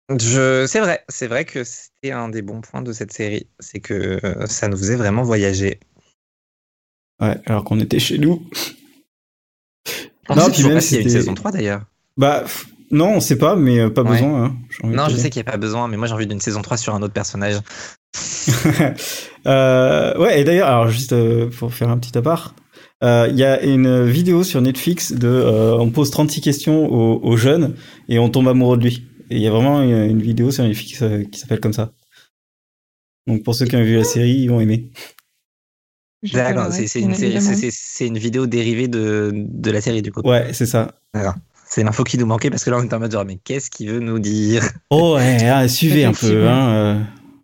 Je... 0.10 0.66
C'est 0.68 0.80
vrai, 0.80 1.04
c'est 1.08 1.28
vrai 1.28 1.46
que 1.46 1.64
c'était 1.64 2.12
un 2.12 2.30
des 2.30 2.42
bons 2.42 2.62
points 2.62 2.82
de 2.82 2.92
cette 2.92 3.14
série. 3.14 3.48
C'est 3.60 3.80
que 3.80 4.20
euh, 4.24 4.46
ça 4.48 4.68
nous 4.68 4.78
faisait 4.78 4.96
vraiment 4.98 5.24
voyager. 5.24 5.80
Ouais, 7.22 7.38
alors 7.46 7.64
qu'on 7.64 7.80
était 7.80 8.00
chez 8.00 8.18
nous. 8.18 8.44
On 10.30 10.36
Non, 10.36 10.50
puis 10.52 10.64
même, 10.64 10.74
pas 10.76 10.82
s'il 10.82 10.98
y 10.98 11.00
a 11.00 11.04
une 11.04 11.10
saison 11.10 11.34
3 11.34 11.52
d'ailleurs. 11.52 11.84
Bah, 12.18 12.44
non, 12.92 13.16
on 13.16 13.20
sait 13.20 13.38
pas, 13.38 13.56
mais 13.56 13.80
euh, 13.80 13.90
pas 13.90 14.04
Ouais. 14.04 14.12
besoin. 14.12 14.46
Hein, 14.46 14.56
Non, 14.84 15.08
je 15.10 15.16
sais 15.16 15.30
qu'il 15.30 15.42
n'y 15.42 15.48
a 15.48 15.52
pas 15.52 15.58
besoin, 15.58 15.88
mais 15.88 15.98
moi 15.98 16.08
j'ai 16.08 16.14
envie 16.14 16.28
d'une 16.28 16.40
saison 16.42 16.62
3 16.62 16.78
sur 16.78 16.94
un 16.96 17.02
autre 17.02 17.14
personnage. 17.14 17.60
Euh, 19.46 20.18
ouais, 20.20 20.40
et 20.40 20.44
d'ailleurs, 20.46 20.70
alors 20.70 20.88
juste 20.88 21.12
euh, 21.12 21.50
pour 21.50 21.74
faire 21.74 21.90
un 21.90 21.98
petit 21.98 22.18
appart, 22.18 22.56
euh, 23.04 23.28
il 23.30 23.36
y 23.38 23.44
a 23.44 23.62
une 23.62 24.06
vidéo 24.06 24.42
sur 24.46 24.62
Netflix 24.62 25.12
de, 25.12 25.28
on 25.78 25.90
pose 25.90 26.12
36 26.12 26.40
questions 26.40 26.86
aux, 26.86 27.20
aux 27.22 27.36
jeunes 27.36 27.76
et 28.08 28.20
on 28.20 28.30
tombe 28.30 28.48
amoureux 28.48 28.78
de 28.78 28.84
lui. 28.84 29.06
Et 29.30 29.38
il 29.38 29.42
y 29.42 29.48
a 29.48 29.52
vraiment 29.52 29.82
une, 29.82 30.10
une 30.10 30.22
vidéo 30.22 30.52
sur 30.52 30.64
Netflix 30.64 31.02
euh, 31.02 31.24
qui 31.24 31.40
s'appelle 31.40 31.60
comme 31.60 31.74
ça. 31.74 31.92
Donc 33.28 33.44
pour 33.44 33.56
ceux 33.56 33.66
qui 33.66 33.76
ont 33.76 33.84
vu 33.84 33.96
la 33.96 34.04
série, 34.04 34.34
ils 34.34 34.50
vont 34.50 34.60
aimer. 34.60 34.90
D'accord, 36.32 36.72
c'est 36.72 37.02
une, 37.02 38.18
vidéo 38.18 38.48
dérivée 38.48 38.88
de, 38.88 39.32
de 39.34 39.72
la 39.72 39.82
série 39.82 40.02
du 40.02 40.12
coup. 40.12 40.22
Ouais, 40.22 40.54
c'est 40.54 40.66
ça. 40.66 40.96
C'est 41.66 41.84
l'info 41.84 42.04
qui 42.04 42.18
nous 42.18 42.26
manquait 42.26 42.50
parce 42.50 42.64
que 42.64 42.70
là 42.70 42.78
on 42.78 42.84
était 42.84 42.94
en 42.94 43.00
mode 43.00 43.12
genre 43.12 43.26
mais 43.26 43.40
qu'est-ce 43.44 43.70
qu'il 43.70 43.90
veut 43.90 44.00
nous 44.00 44.20
dire? 44.20 44.64
Oh 44.90 45.16
ouais, 45.16 45.50
ah, 45.50 45.68
suivez 45.68 46.06
un 46.06 46.14
peu. 46.14 46.48
Hein, 46.48 46.70
euh, 46.70 47.00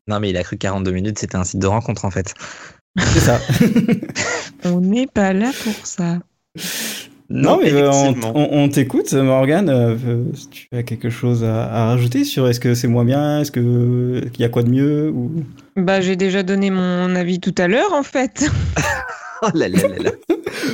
Non 0.07 0.19
mais 0.19 0.29
il 0.29 0.37
a 0.37 0.43
cru 0.43 0.55
que 0.55 0.61
42 0.61 0.91
minutes 0.91 1.19
c'était 1.19 1.35
un 1.35 1.43
site 1.43 1.59
de 1.59 1.67
rencontre 1.67 2.05
en 2.05 2.11
fait. 2.11 2.33
c'est 2.97 3.19
ça. 3.19 3.39
On 4.63 4.79
n'est 4.79 5.07
pas 5.07 5.33
là 5.33 5.51
pour 5.63 5.85
ça. 5.85 6.19
Non, 7.31 7.59
mais 7.61 7.71
euh, 7.73 7.89
on, 7.91 8.01
effectivement. 8.11 8.31
on- 8.35 8.63
on 8.63 8.69
t'écoute, 8.69 9.13
Morgane. 9.13 9.69
euh, 9.69 9.95
si 10.33 10.49
tu 10.49 10.67
as 10.75 10.81
quelque 10.83 11.09
chose 11.11 11.43
à, 11.43 11.65
à 11.71 11.85
rajouter 11.89 12.23
sur 12.23 12.47
est-ce 12.47 12.59
que 12.59 12.73
c'est 12.73 12.87
moins 12.87 13.05
bien, 13.05 13.41
est-ce 13.41 13.51
que 13.51 14.19
qu'il 14.33 14.41
y 14.41 14.45
a 14.45 14.49
quoi 14.49 14.63
de 14.63 14.69
mieux 14.69 15.09
ou... 15.09 15.31
Bah 15.77 16.01
j'ai 16.01 16.15
déjà 16.15 16.41
donné 16.43 16.71
mon 16.71 17.15
avis 17.15 17.39
tout 17.39 17.53
à 17.59 17.67
l'heure 17.67 17.93
en 17.93 18.03
fait. 18.03 18.45
Oh 19.41 19.47
là 19.53 19.69
là 19.69 19.79
là 19.87 19.95
là. 20.03 20.11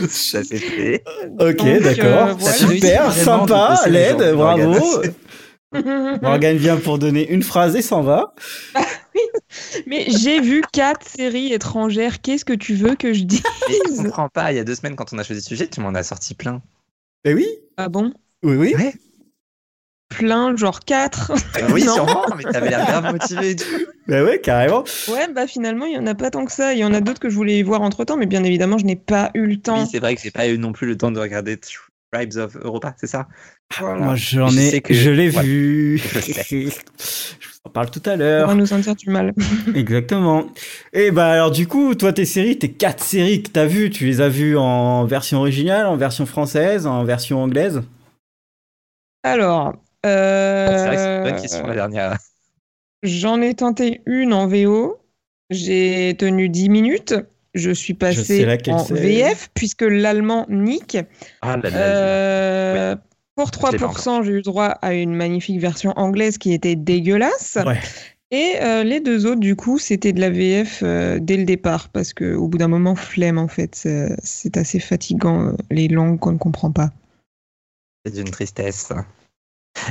Ça 0.10 0.44
c'est 0.44 0.58
fait. 0.58 1.04
Ok, 1.40 1.64
d'accord. 1.84 2.30
euh, 2.30 2.34
voilà. 2.36 2.56
Super, 2.56 3.12
sympa, 3.14 3.80
l'aide, 3.88 4.20
gens, 4.32 4.36
bravo. 4.36 5.04
Morgane 6.24 6.58
vient 6.66 6.78
pour 6.78 6.98
donner 6.98 7.30
une 7.30 7.44
phrase 7.44 7.76
et 7.76 7.84
s'en 7.84 8.02
va. 8.02 8.34
Mais 9.88 10.06
j'ai 10.10 10.42
vu 10.42 10.62
quatre 10.74 11.08
séries 11.08 11.54
étrangères. 11.54 12.22
Qu'est-ce 12.22 12.46
que 12.46 12.54
tu 12.54 12.74
veux 12.76 12.96
que 12.96 13.14
je 13.14 13.24
dise? 13.24 13.44
Mais 13.70 13.76
je 13.98 14.02
comprends 14.04 14.30
pas, 14.30 14.52
il 14.52 14.56
y 14.56 14.60
a 14.60 14.64
deux 14.64 14.76
semaines 14.76 14.96
quand 14.96 15.14
on 15.14 15.18
a 15.18 15.24
choisi 15.24 15.42
ce 15.42 15.48
sujet 15.48 15.68
tu 15.68 15.80
m'en 15.82 15.94
as 15.96 16.04
sorti 16.04 16.34
plein. 16.36 16.62
Eh 17.24 17.34
oui, 17.34 17.48
Ah 17.78 17.90
bon? 17.90 18.14
Oui, 18.44 18.56
oui. 18.56 18.76
Ouais. 18.76 18.94
plein, 20.10 20.56
genre 20.56 20.80
4. 20.82 21.32
oui, 21.74 21.84
Non. 21.86 21.94
sûrement, 21.96 22.26
mais 22.38 22.44
t'avais 22.44 22.70
l'air 22.70 22.86
grave 22.86 23.12
motivé 23.12 23.52
et 23.52 23.56
tout. 23.56 23.66
Bah 24.08 24.24
ouais, 24.24 24.40
carrément. 24.40 24.84
Ouais, 25.10 25.28
bah 25.34 25.48
finalement, 25.48 25.86
il 25.86 25.94
y 25.94 25.98
en 25.98 26.06
a 26.06 26.14
pas 26.16 26.30
tant 26.30 26.46
que 26.46 26.52
ça. 26.52 26.74
Il 26.74 26.80
y 26.80 26.86
en 26.86 26.94
a 26.94 27.02
d'autres 27.02 27.20
que 27.20 27.30
je 27.30 27.36
voulais 27.36 27.64
voir 27.64 27.82
entre 27.82 28.04
temps, 28.06 28.18
mais 28.18 28.28
bien 28.28 28.44
évidemment, 28.44 28.78
je 28.78 28.86
n'ai 28.86 28.96
pas 28.96 29.32
eu 29.34 29.46
le 29.48 29.58
temps. 29.58 29.82
Oui, 29.82 29.90
c'est 29.92 30.00
vrai 30.00 30.16
que 30.16 30.22
j'ai 30.22 30.32
pas 30.32 30.48
eu 30.48 30.58
non 30.60 30.72
plus 30.74 30.86
le 30.88 30.96
temps 30.98 31.12
de 31.12 31.20
regarder 31.20 31.58
Tribes 32.16 32.38
of 32.38 32.56
Europa, 32.58 32.94
c'est 32.98 33.08
ça? 33.08 33.28
Voilà. 33.80 34.02
Moi, 34.06 34.16
j'en 34.16 34.48
Je 34.48 34.76
ai, 34.76 34.82
que- 34.82 34.94
je 34.94 35.10
l'ai 35.10 35.30
vu. 35.30 35.98
Je 36.50 36.68
vous 36.68 37.60
en 37.66 37.70
parle 37.70 37.90
tout 37.90 38.02
à 38.06 38.14
On 38.14 38.18
l'heure. 38.18 38.48
va 38.48 38.56
nous 38.56 38.66
sentir 38.66 38.96
du 38.96 39.10
mal. 39.10 39.34
Exactement. 39.76 40.46
Et 40.94 41.12
bah 41.12 41.28
alors 41.32 41.52
du 41.52 41.68
coup, 41.68 41.96
toi 41.96 42.14
tes 42.14 42.26
séries, 42.26 42.58
tes 42.60 42.72
quatre 42.72 43.04
séries 43.04 43.42
que 43.44 43.50
t'as 43.50 43.66
vues, 43.66 43.90
tu 43.90 44.06
les 44.06 44.22
as 44.22 44.30
vues 44.30 44.56
en 44.58 45.06
version 45.06 45.40
originale, 45.40 45.88
en 45.88 45.98
version 45.98 46.26
française, 46.26 46.86
en 46.88 47.04
version 47.04 47.42
anglaise? 47.44 47.82
Alors, 49.24 49.74
euh, 50.06 50.68
C'est 50.78 50.86
vrai 50.86 50.96
que 50.96 51.02
c'est 51.02 51.18
une 51.18 51.24
bonne 51.24 51.42
question 51.42 51.68
la 51.68 51.74
dernière. 51.74 52.18
j'en 53.04 53.42
ai 53.42 53.54
tenté 53.56 54.02
une 54.06 54.34
en 54.34 54.48
VO. 54.48 55.00
J'ai 55.50 56.16
tenu 56.18 56.50
10 56.50 56.70
minutes. 56.70 57.14
Je 57.56 57.72
suis 57.72 57.98
laquelle 58.46 58.74
en. 58.74 58.84
VF 58.84 59.50
puisque 59.54 59.82
l'allemand 59.82 60.46
nique. 60.50 60.98
Ah 61.42 61.58
là 61.58 61.70
là. 61.70 61.78
Euh, 61.78 62.96
Pour 63.36 63.50
Je 63.54 63.72
l'ai 63.72 63.78
pas 63.80 63.88
3%, 63.88 64.24
j'ai 64.24 64.32
eu 64.34 64.42
droit 64.42 64.78
à 64.82 64.94
une 64.94 65.16
magnifique 65.16 65.60
version 65.60 65.94
anglaise 65.96 66.38
qui 66.38 66.54
était 66.54 66.76
dégueulasse. 66.76 67.58
Ouais. 67.66 67.80
Et 68.32 68.56
euh, 68.62 68.84
les 68.84 69.00
deux 69.00 69.26
autres, 69.26 69.40
du 69.40 69.56
coup, 69.56 69.80
c'était 69.80 70.12
de 70.12 70.20
la 70.20 70.30
VF 70.30 70.82
euh, 70.84 71.20
dès 71.22 71.38
le 71.38 71.46
départ, 71.46 71.88
parce 71.90 72.14
qu'au 72.14 72.48
bout 72.48 72.58
d'un 72.58 72.68
moment, 72.68 72.96
flemme, 72.96 73.38
en 73.38 73.48
fait. 73.48 73.88
C'est 74.22 74.58
assez 74.58 74.80
fatigant, 74.80 75.54
les 75.72 75.88
langues 75.88 76.20
qu'on 76.20 76.34
ne 76.34 76.38
comprend 76.38 76.72
pas. 76.72 76.90
C'est 78.06 78.16
d'une 78.16 78.30
tristesse. 78.30 78.92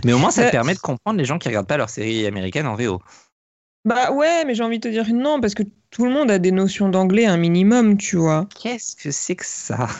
Mais 0.04 0.12
au 0.12 0.18
moins, 0.18 0.30
ça 0.30 0.46
te 0.46 0.50
permet 0.50 0.74
de 0.74 0.80
comprendre 0.80 1.18
les 1.18 1.24
gens 1.24 1.38
qui 1.38 1.48
regardent 1.48 1.66
pas 1.66 1.76
leurs 1.76 1.90
séries 1.90 2.26
américaines 2.26 2.66
en 2.66 2.74
VO. 2.74 3.00
Bah 3.84 4.12
ouais, 4.12 4.44
mais 4.46 4.54
j'ai 4.54 4.62
envie 4.62 4.78
de 4.78 4.88
te 4.88 4.92
dire 4.92 5.06
non, 5.12 5.40
parce 5.40 5.54
que 5.54 5.62
tout 5.90 6.04
le 6.06 6.10
monde 6.10 6.30
a 6.30 6.38
des 6.38 6.52
notions 6.52 6.88
d'anglais 6.88 7.26
un 7.26 7.36
minimum, 7.36 7.98
tu 7.98 8.16
vois. 8.16 8.48
Qu'est-ce 8.62 8.96
que 8.96 9.10
c'est 9.10 9.36
que 9.36 9.44
ça? 9.46 9.88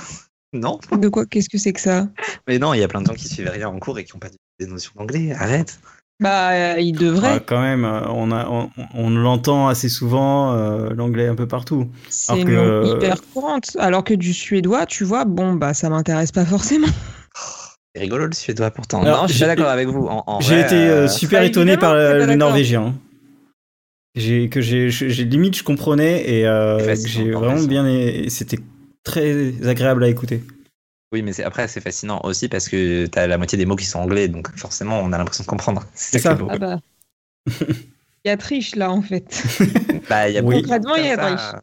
Non 0.55 0.79
De 0.97 1.09
quoi 1.09 1.27
Qu'est-ce 1.27 1.49
que 1.49 1.59
c'est 1.59 1.73
que 1.73 1.81
ça? 1.81 2.07
Mais 2.47 2.61
non, 2.61 2.75
il 2.75 2.81
y 2.81 2.85
a 2.85 2.89
plein 2.89 3.01
de 3.03 3.07
gens 3.09 3.15
qui 3.15 3.27
suivent 3.27 3.51
rien 3.51 3.67
en 3.69 3.81
cours 3.81 3.99
et 3.99 4.05
qui 4.05 4.13
n'ont 4.15 4.21
pas 4.21 4.29
des 4.61 4.67
notions 4.69 4.93
d'anglais. 4.97 5.33
Arrête. 5.37 5.81
Bah, 6.21 6.51
euh, 6.53 6.79
il 6.81 6.93
devrait. 6.93 7.39
Ah, 7.39 7.41
quand 7.45 7.61
même, 7.61 7.85
euh, 7.85 8.07
on, 8.11 8.31
a, 8.31 8.47
on, 8.49 8.71
on 8.95 9.11
l'entend 9.11 9.67
assez 9.67 9.89
souvent, 9.89 10.53
euh, 10.53 10.91
l'anglais 10.95 11.27
un 11.27 11.35
peu 11.35 11.49
partout. 11.49 11.89
c'est 12.09 12.31
alors 12.35 12.43
une 12.43 12.49
que- 12.49 12.53
langue 12.55 12.87
hyper 12.97 13.17
courante. 13.33 13.77
Alors 13.81 14.05
que 14.05 14.15
du 14.15 14.33
suédois, 14.33 14.87
tu 14.87 15.03
vois, 15.03 15.25
bon, 15.25 15.55
bah 15.55 15.75
ça 15.75 15.91
m'intéresse 15.91 16.31
pas 16.31 16.45
forcément. 16.47 16.87
C'est 17.97 18.01
rigolo 18.03 18.27
le 18.27 18.33
suédois 18.33 18.71
pourtant. 18.71 19.03
Alors, 19.03 19.23
non, 19.23 19.27
je 19.27 19.33
suis 19.35 19.45
d'accord 19.45 19.69
avec 19.69 19.89
vous. 19.89 20.07
En, 20.07 20.23
en 20.27 20.41
J'ai 20.41 20.61
été 20.61 20.75
euh, 20.77 21.05
euh, 21.05 21.09
super 21.09 21.43
étonné 21.43 21.77
par 21.77 21.93
euh, 21.95 22.25
le 22.27 22.35
norvégien. 22.37 22.95
J'ai 24.15 24.49
que 24.49 24.61
j'ai 24.61 24.91
limite 25.25 25.57
je 25.57 25.65
comprenais 25.65 26.29
et 26.31 26.47
euh, 26.47 26.95
j'ai 27.05 27.35
en 27.35 27.41
vraiment 27.41 27.63
bien 27.65 27.87
et 27.87 28.31
c'était 28.31 28.59
très 29.03 29.67
agréable 29.67 30.05
à 30.05 30.09
écouter. 30.09 30.43
Oui, 31.13 31.23
mais 31.23 31.33
c'est- 31.33 31.45
après, 31.45 31.69
c'est 31.69 31.81
fascinant 31.81 32.21
aussi 32.25 32.49
parce 32.49 32.69
que 32.69 33.07
t'as 33.07 33.27
la 33.27 33.39
moitié 33.39 33.57
des 33.57 33.67
mots 33.67 33.77
qui 33.77 33.87
sont 33.87 34.01
anglais, 34.01 34.29
donc 34.29 34.57
forcément, 34.57 34.99
on 35.01 35.13
a 35.13 35.19
l'impression 35.19 35.45
de 35.45 35.49
comprendre. 35.49 35.85
C'est 35.95 36.19
ça. 36.19 36.37
Ah 36.49 36.57
bah. 36.57 36.81
Il 38.25 38.29
y 38.29 38.31
a 38.31 38.37
triche 38.37 38.75
là, 38.75 38.91
en 38.91 39.03
fait. 39.03 39.43
Bah, 40.09 40.29
il 40.29 40.35
y 40.35 40.39
a 40.39 40.43
Oui. 40.43 40.57
beaucoup 40.57 40.63
de 40.63 40.63
Concrètement, 40.63 40.97
il 40.97 41.05
y 41.05 41.09
a 41.09 41.17
comme 41.17 41.37
triche. 41.37 41.41
ça. 41.51 41.63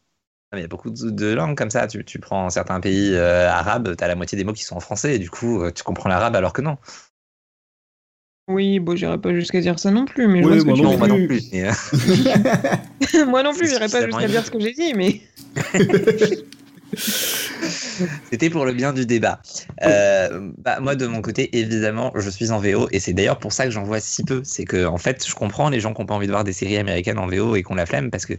Ah, 0.52 0.56
mais 0.56 0.60
Il 0.60 0.62
y 0.64 0.66
a 0.66 0.68
beaucoup 0.68 0.90
de, 0.92 1.10
de 1.10 1.34
langues 1.34 1.58
comme 1.58 1.70
ça. 1.72 1.88
Tu, 1.88 2.06
tu 2.06 2.20
prends 2.20 2.50
certains 2.50 2.80
pays 2.82 3.14
euh, 3.14 3.50
arabes, 3.50 3.96
tu 3.98 4.04
as 4.04 4.08
la 4.08 4.16
moitié 4.16 4.38
des 4.38 4.44
mots 4.44 4.54
qui 4.54 4.64
sont 4.64 4.76
en 4.78 4.80
français, 4.82 5.16
et 5.16 5.20
du 5.20 5.30
coup, 5.30 5.62
euh, 5.64 5.72
tu 5.72 5.84
comprends 5.84 6.10
l'arabe 6.10 6.36
alors 6.36 6.54
que 6.54 6.62
non. 6.62 6.78
Oui, 8.52 8.80
bon, 8.80 8.96
j'irai 8.96 9.18
pas 9.18 9.34
jusqu'à 9.34 9.62
dire 9.62 9.80
ça 9.80 9.92
non 9.92 10.06
plus, 10.06 10.28
mais 10.28 10.42
je 10.42 10.48
vois 10.48 10.60
ce 10.60 10.64
que 10.64 10.98
moi 10.98 11.08
tu 11.08 11.14
non 11.14 11.28
plus. 11.28 11.50
euh, 11.54 13.26
moi 13.28 13.44
non 13.44 13.54
plus, 13.54 13.68
j'irai 13.70 13.88
pas 13.88 14.06
jusqu'à 14.06 14.28
dire 14.28 14.46
ce 14.46 14.52
que 14.52 14.60
j'ai 14.60 14.74
dit, 14.74 14.94
mais. 14.94 15.22
C'était 18.30 18.50
pour 18.50 18.66
le 18.66 18.74
bien 18.74 18.92
du 18.92 19.06
débat. 19.06 19.42
Euh, 19.84 20.52
bah, 20.58 20.80
moi, 20.82 20.96
de 20.96 21.08
mon 21.08 21.22
côté, 21.22 21.58
évidemment, 21.58 22.12
je 22.16 22.30
suis 22.30 22.52
en 22.52 22.60
VO, 22.60 22.90
et 22.92 23.00
c'est 23.00 23.14
d'ailleurs 23.14 23.40
pour 23.40 23.54
ça 23.54 23.66
que 23.66 23.72
j'en 23.72 23.84
vois 23.84 24.00
si 24.00 24.24
peu. 24.24 24.42
C'est 24.44 24.66
que, 24.66 24.86
en 24.86 24.98
fait, 24.98 25.26
je 25.28 25.34
comprends 25.34 25.70
les 25.70 25.80
gens 25.80 25.94
qui 25.94 26.02
n'ont 26.02 26.08
pas 26.08 26.16
envie 26.16 26.28
de 26.28 26.32
voir 26.32 26.44
des 26.44 26.54
séries 26.54 26.78
américaines 26.78 27.20
en 27.20 27.28
VO 27.28 27.56
et 27.56 27.64
qui 27.64 27.72
ont 27.72 27.76
la 27.76 27.86
flemme, 27.86 28.12
parce 28.12 28.26
que 28.26 28.34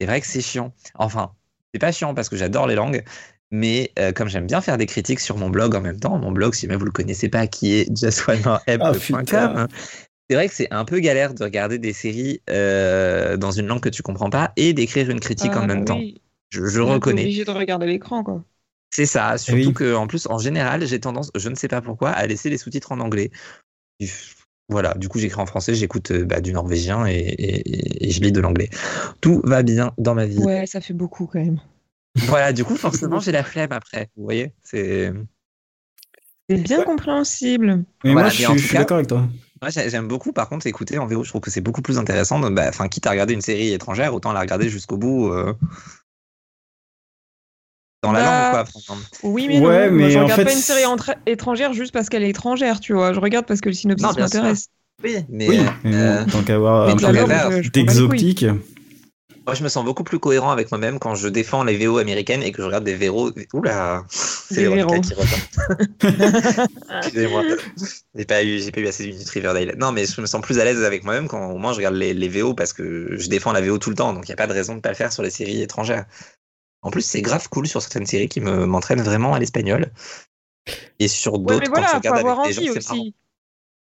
c'est 0.00 0.06
vrai 0.06 0.20
que 0.20 0.26
c'est 0.26 0.40
chiant. 0.40 0.72
Enfin, 0.94 1.32
c'est 1.72 1.80
pas 1.80 1.92
chiant 1.92 2.14
parce 2.14 2.28
que 2.28 2.36
j'adore 2.36 2.66
les 2.66 2.76
langues, 2.76 3.04
mais 3.50 3.92
euh, 3.98 4.12
comme 4.12 4.28
j'aime 4.28 4.46
bien 4.46 4.60
faire 4.60 4.78
des 4.78 4.86
critiques 4.86 5.20
sur 5.20 5.36
mon 5.36 5.50
blog 5.50 5.74
en 5.74 5.80
même 5.80 5.98
temps, 6.00 6.18
mon 6.18 6.32
blog, 6.32 6.54
si 6.54 6.62
jamais 6.66 6.76
vous 6.76 6.84
le 6.84 6.90
connaissez 6.90 7.28
pas, 7.28 7.46
qui 7.46 7.74
est 7.74 7.86
Ah, 8.80 8.92
justoneorheb.com, 8.92 9.26
putain. 9.26 9.68
c'est 10.28 10.36
vrai 10.36 10.48
que 10.48 10.54
c'est 10.54 10.68
un 10.72 10.84
peu 10.84 11.00
galère 11.00 11.34
de 11.34 11.42
regarder 11.44 11.78
des 11.78 11.92
séries 11.92 12.42
euh, 12.50 13.36
dans 13.36 13.50
une 13.50 13.66
langue 13.66 13.80
que 13.80 13.88
tu 13.88 14.02
comprends 14.02 14.30
pas 14.30 14.52
et 14.56 14.72
d'écrire 14.72 15.10
une 15.10 15.20
critique 15.20 15.56
en 15.56 15.62
Ah, 15.62 15.66
même 15.66 15.80
oui. 15.80 15.84
temps. 15.86 16.00
Je, 16.50 16.66
je 16.66 16.80
reconnais. 16.80 17.22
obligé 17.22 17.44
de 17.44 17.50
regarder 17.50 17.86
l'écran, 17.86 18.22
quoi. 18.24 18.44
C'est 18.90 19.06
ça, 19.06 19.36
surtout 19.38 19.68
oui. 19.68 19.74
que 19.74 19.94
en 19.94 20.06
plus, 20.06 20.26
en 20.26 20.38
général, 20.38 20.86
j'ai 20.86 20.98
tendance, 20.98 21.30
je 21.34 21.48
ne 21.48 21.54
sais 21.54 21.68
pas 21.68 21.82
pourquoi, 21.82 22.10
à 22.10 22.26
laisser 22.26 22.48
les 22.50 22.58
sous-titres 22.58 22.90
en 22.92 23.00
anglais. 23.00 23.30
Voilà, 24.70 24.94
du 24.94 25.08
coup, 25.08 25.18
j'écris 25.18 25.40
en 25.40 25.46
français, 25.46 25.74
j'écoute 25.74 26.10
euh, 26.10 26.24
bah, 26.24 26.40
du 26.40 26.52
norvégien 26.52 27.06
et, 27.06 27.12
et- 27.16 28.06
et 28.08 28.10
je 28.10 28.20
lis 28.20 28.32
de 28.32 28.40
l'anglais. 28.40 28.68
Tout 29.20 29.40
va 29.44 29.62
bien 29.62 29.92
dans 29.98 30.14
ma 30.14 30.26
vie. 30.26 30.38
Ouais, 30.38 30.66
ça 30.66 30.80
fait 30.80 30.92
beaucoup 30.94 31.26
quand 31.26 31.38
même. 31.42 31.60
Voilà, 32.16 32.52
du 32.52 32.64
coup, 32.64 32.76
forcément, 32.76 33.20
j'ai 33.20 33.32
la 33.32 33.44
flemme 33.44 33.72
après. 33.72 34.10
Vous 34.16 34.24
voyez, 34.24 34.52
c'est. 34.62 35.12
C'est 36.50 36.56
bien 36.56 36.78
Ouais. 36.78 36.84
compréhensible. 36.84 37.84
Mais 38.04 38.12
Voilà, 38.12 38.28
moi 38.28 38.30
je 38.30 38.34
mais 38.42 38.44
suis, 38.44 38.46
tout 38.46 38.58
je 38.58 38.64
suis 38.64 38.72
cas- 38.72 38.78
d'accord 38.78 38.96
avec 38.96 39.08
toi. 39.08 39.28
Moi, 39.60 39.70
j'ai- 39.70 39.90
j'aime 39.90 40.08
beaucoup, 40.08 40.32
par 40.32 40.48
contre, 40.48 40.66
écouter 40.66 40.98
en 40.98 41.06
VO. 41.06 41.24
Je 41.24 41.28
trouve 41.30 41.40
que 41.42 41.50
c'est 41.50 41.60
beaucoup 41.60 41.82
plus 41.82 41.98
intéressant. 41.98 42.38
de- 42.40 42.48
bah, 42.48 42.66
Enfin, 42.68 42.88
quitte 42.88 43.06
à 43.06 43.10
regarder 43.10 43.34
une 43.34 43.40
série 43.40 43.72
étrangère, 43.72 44.14
autant 44.14 44.32
la 44.32 44.40
regarder 44.40 44.68
jusqu'au 44.68 44.96
bout. 44.96 45.32
euh, 45.32 45.52
Dans 48.04 48.12
la 48.12 48.20
Bah, 48.20 48.24
langue, 48.24 48.50
quoi. 48.52 48.64
par 48.64 48.76
exemple. 48.80 49.02
Oui, 49.24 49.48
mais 49.48 49.58
Ouais, 49.58 49.60
non. 49.60 49.96
Moi, 49.96 50.06
mais 50.06 50.10
je 50.12 50.18
en 50.18 50.22
regarde 50.22 50.40
fait, 50.40 50.44
pas 50.46 50.52
une 50.52 50.58
série 50.58 50.84
entra- 50.86 51.16
étrangère 51.26 51.72
juste 51.72 51.92
parce 51.92 52.08
qu'elle 52.08 52.22
est 52.22 52.30
étrangère, 52.30 52.78
tu 52.78 52.92
vois. 52.92 53.12
Je 53.12 53.18
regarde 53.18 53.44
parce 53.46 53.60
que 53.60 53.68
le 53.68 53.74
synopsis 53.74 54.16
m'intéresse. 54.16 54.68
Oui, 55.02 55.16
mais. 55.28 55.48
Oui, 55.48 55.58
euh, 55.58 55.62
mais 55.82 55.90
bon, 55.90 55.96
euh, 55.96 56.24
tant 56.30 56.42
qu'à 56.44 56.54
avoir 56.54 56.86
Mais 56.86 56.92
un 56.92 56.94
de 56.94 57.00
Moi, 59.48 59.54
je 59.54 59.64
me 59.64 59.70
sens 59.70 59.82
beaucoup 59.82 60.04
plus 60.04 60.18
cohérent 60.18 60.50
avec 60.50 60.70
moi-même 60.70 60.98
quand 60.98 61.14
je 61.14 61.26
défends 61.26 61.64
les 61.64 61.78
VO 61.78 61.96
américaines 61.96 62.42
et 62.42 62.52
que 62.52 62.60
je 62.60 62.66
regarde 62.66 62.84
des 62.84 62.94
VO. 62.94 63.32
Oula 63.54 64.04
C'est 64.10 64.60
Véronica 64.60 64.98
qui 64.98 65.14
revient. 65.14 66.68
Excusez-moi. 66.98 67.44
J'ai 68.14 68.26
pas, 68.26 68.44
eu, 68.44 68.70
pas 68.70 68.80
eu 68.80 68.86
assez 68.86 69.04
de 69.04 69.08
minutes 69.08 69.30
Riverdale. 69.30 69.74
Non, 69.78 69.90
mais 69.90 70.04
je 70.04 70.20
me 70.20 70.26
sens 70.26 70.42
plus 70.42 70.58
à 70.58 70.66
l'aise 70.66 70.84
avec 70.84 71.02
moi-même 71.02 71.28
quand 71.28 71.50
au 71.50 71.56
moins 71.56 71.72
je 71.72 71.78
regarde 71.78 71.94
les, 71.94 72.12
les 72.12 72.28
VO 72.28 72.52
parce 72.52 72.74
que 72.74 73.16
je 73.16 73.28
défends 73.30 73.52
la 73.52 73.62
VO 73.62 73.78
tout 73.78 73.88
le 73.88 73.96
temps. 73.96 74.12
Donc, 74.12 74.28
il 74.28 74.30
n'y 74.30 74.34
a 74.34 74.36
pas 74.36 74.48
de 74.48 74.52
raison 74.52 74.74
de 74.74 74.80
pas 74.80 74.90
le 74.90 74.96
faire 74.96 75.14
sur 75.14 75.22
les 75.22 75.30
séries 75.30 75.62
étrangères. 75.62 76.04
En 76.82 76.90
plus, 76.90 77.00
c'est 77.00 77.22
grave 77.22 77.48
cool 77.48 77.66
sur 77.66 77.80
certaines 77.80 78.04
séries 78.04 78.28
qui 78.28 78.42
me, 78.42 78.66
m'entraînent 78.66 79.00
vraiment 79.00 79.32
à 79.32 79.38
l'espagnol. 79.38 79.90
Et 80.98 81.08
sur 81.08 81.38
d'autres, 81.38 81.54
Ouais, 81.54 81.64
quand 81.64 81.72
voilà, 81.72 81.86
faut 81.86 81.96
regardes 81.96 82.18
avoir 82.18 82.40
avec 82.40 82.54
des 82.54 82.66
gens, 82.66 82.74
c'est. 82.82 83.14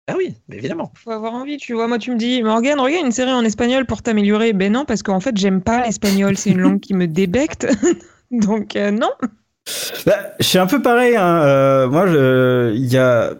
Ah 0.08 0.14
oui, 0.16 0.34
évidemment. 0.52 0.92
Faut 1.02 1.10
avoir 1.10 1.34
envie, 1.34 1.56
tu 1.56 1.74
vois. 1.74 1.88
Moi, 1.88 1.98
tu 1.98 2.12
me 2.12 2.16
dis, 2.16 2.42
Morgane, 2.42 2.78
regarde 2.78 3.06
une 3.06 3.12
série 3.12 3.32
en 3.32 3.44
espagnol 3.44 3.86
pour 3.86 4.02
t'améliorer. 4.02 4.52
Ben 4.52 4.72
non, 4.72 4.84
parce 4.84 5.02
qu'en 5.02 5.18
fait, 5.20 5.36
j'aime 5.36 5.60
pas 5.62 5.84
l'espagnol. 5.84 6.36
C'est 6.36 6.50
une 6.50 6.60
langue 6.60 6.80
qui 6.80 6.94
me 6.94 7.06
débecte. 7.08 7.66
Donc, 8.30 8.76
euh, 8.76 8.90
non. 8.92 9.10
Bah, 10.06 10.16
je 10.38 10.44
suis 10.44 10.58
un 10.58 10.66
peu 10.66 10.80
pareil. 10.80 11.16
Hein. 11.16 11.42
euh, 11.44 11.88
moi, 11.88 12.06
il 12.72 12.86
y 12.86 12.96
a, 12.96 13.34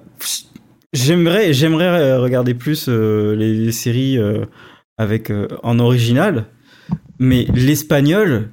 j'aimerais, 0.92 1.52
j'aimerais 1.52 2.16
regarder 2.16 2.54
plus 2.54 2.86
euh, 2.88 3.36
les, 3.36 3.54
les 3.54 3.72
séries 3.72 4.18
euh, 4.18 4.44
avec 4.98 5.30
euh, 5.30 5.46
en 5.62 5.78
original, 5.78 6.46
mais 7.20 7.46
l'espagnol, 7.54 8.48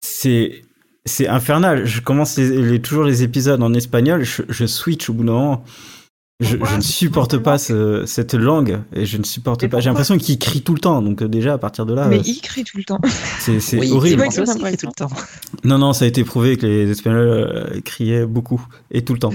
c'est 0.00 0.62
c'est 1.04 1.28
infernal. 1.28 1.86
Je 1.86 2.00
commence 2.00 2.36
les, 2.36 2.50
les- 2.62 2.82
toujours 2.82 3.04
les 3.04 3.22
épisodes 3.22 3.62
en 3.62 3.72
espagnol, 3.74 4.24
je, 4.24 4.42
je 4.48 4.66
switch 4.66 5.08
au 5.08 5.12
bout 5.14 5.24
d'un 5.24 5.32
moment. 5.32 5.64
Je, 6.40 6.56
ne 6.56 6.80
supporte 6.80 7.36
pas 7.38 7.58
ce- 7.58 8.04
cette 8.06 8.34
langue 8.34 8.78
et 8.94 9.06
je 9.06 9.18
ne 9.18 9.24
supporte 9.24 9.62
Mais 9.62 9.68
pas. 9.68 9.80
J'ai 9.80 9.90
l'impression 9.90 10.16
qu'il 10.18 10.38
crie 10.38 10.62
tout 10.62 10.72
le 10.74 10.78
temps. 10.78 11.02
Donc 11.02 11.20
euh, 11.20 11.26
déjà 11.28 11.54
à 11.54 11.58
partir 11.58 11.84
de 11.84 11.94
là, 11.94 12.06
mais 12.06 12.18
euh, 12.18 12.22
il 12.24 12.40
crie 12.40 12.62
tout 12.62 12.76
le 12.78 12.84
temps. 12.84 13.00
c'est 13.40 13.58
Oui, 13.76 13.90
horrible. 13.90 14.18
vrai 14.18 14.28
que 14.28 14.34
ça 14.34 14.44
tout 14.54 14.86
le 14.86 14.92
temps. 14.92 15.10
Non, 15.64 15.78
non, 15.78 15.92
ça 15.92 16.04
a 16.04 16.08
été 16.08 16.22
prouvé 16.22 16.56
que 16.56 16.64
les 16.64 16.90
Espagnols 16.92 17.26
euh, 17.26 17.80
criaient 17.84 18.24
beaucoup 18.24 18.64
et 18.92 19.02
tout 19.02 19.14
le 19.14 19.18
temps. 19.18 19.32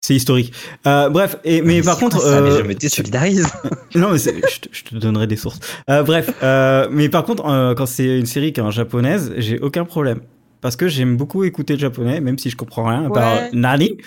C'est 0.00 0.14
historique. 0.14 0.52
Euh, 0.86 1.10
bref, 1.10 1.36
et, 1.44 1.60
mais 1.60 1.82
par 1.82 1.98
contre, 1.98 2.18
ça 2.20 2.40
Mais 2.40 2.48
euh, 2.50 2.58
je 2.62 2.62
me 2.62 2.74
désolidarise. 2.74 3.46
non, 3.94 4.12
mais 4.12 4.18
je, 4.18 4.60
te, 4.60 4.68
je 4.72 4.84
te 4.84 4.94
donnerai 4.94 5.26
des 5.26 5.36
sources. 5.36 5.58
Euh, 5.90 6.02
bref, 6.02 6.30
euh, 6.42 6.88
mais 6.90 7.10
par 7.10 7.24
contre, 7.24 7.44
euh, 7.44 7.74
quand 7.74 7.86
c'est 7.86 8.18
une 8.18 8.26
série 8.26 8.54
qui 8.54 8.60
est 8.60 8.62
en 8.62 8.70
japonaise, 8.70 9.34
j'ai 9.36 9.58
aucun 9.58 9.84
problème. 9.84 10.20
Parce 10.66 10.74
que 10.74 10.88
j'aime 10.88 11.16
beaucoup 11.16 11.44
écouter 11.44 11.74
le 11.74 11.78
japonais, 11.78 12.20
même 12.20 12.40
si 12.40 12.50
je 12.50 12.56
comprends 12.56 12.86
rien, 12.86 13.06
à 13.06 13.10
part 13.10 13.34
Ouais. 13.34 13.50
Nani. 13.52 13.98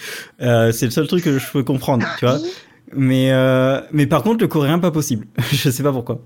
Euh, 0.41 0.73
c'est 0.73 0.87
le 0.87 0.91
seul 0.91 1.07
truc 1.07 1.23
que 1.23 1.39
je 1.39 1.51
peux 1.53 1.63
comprendre, 1.63 2.05
tu 2.19 2.25
vois. 2.25 2.37
Mais, 2.91 3.31
euh, 3.31 3.79
mais 3.93 4.07
par 4.07 4.23
contre, 4.23 4.41
le 4.41 4.49
coréen, 4.49 4.77
pas 4.77 4.91
possible. 4.91 5.25
je 5.53 5.69
sais 5.69 5.83
pas 5.83 5.93
pourquoi. 5.93 6.19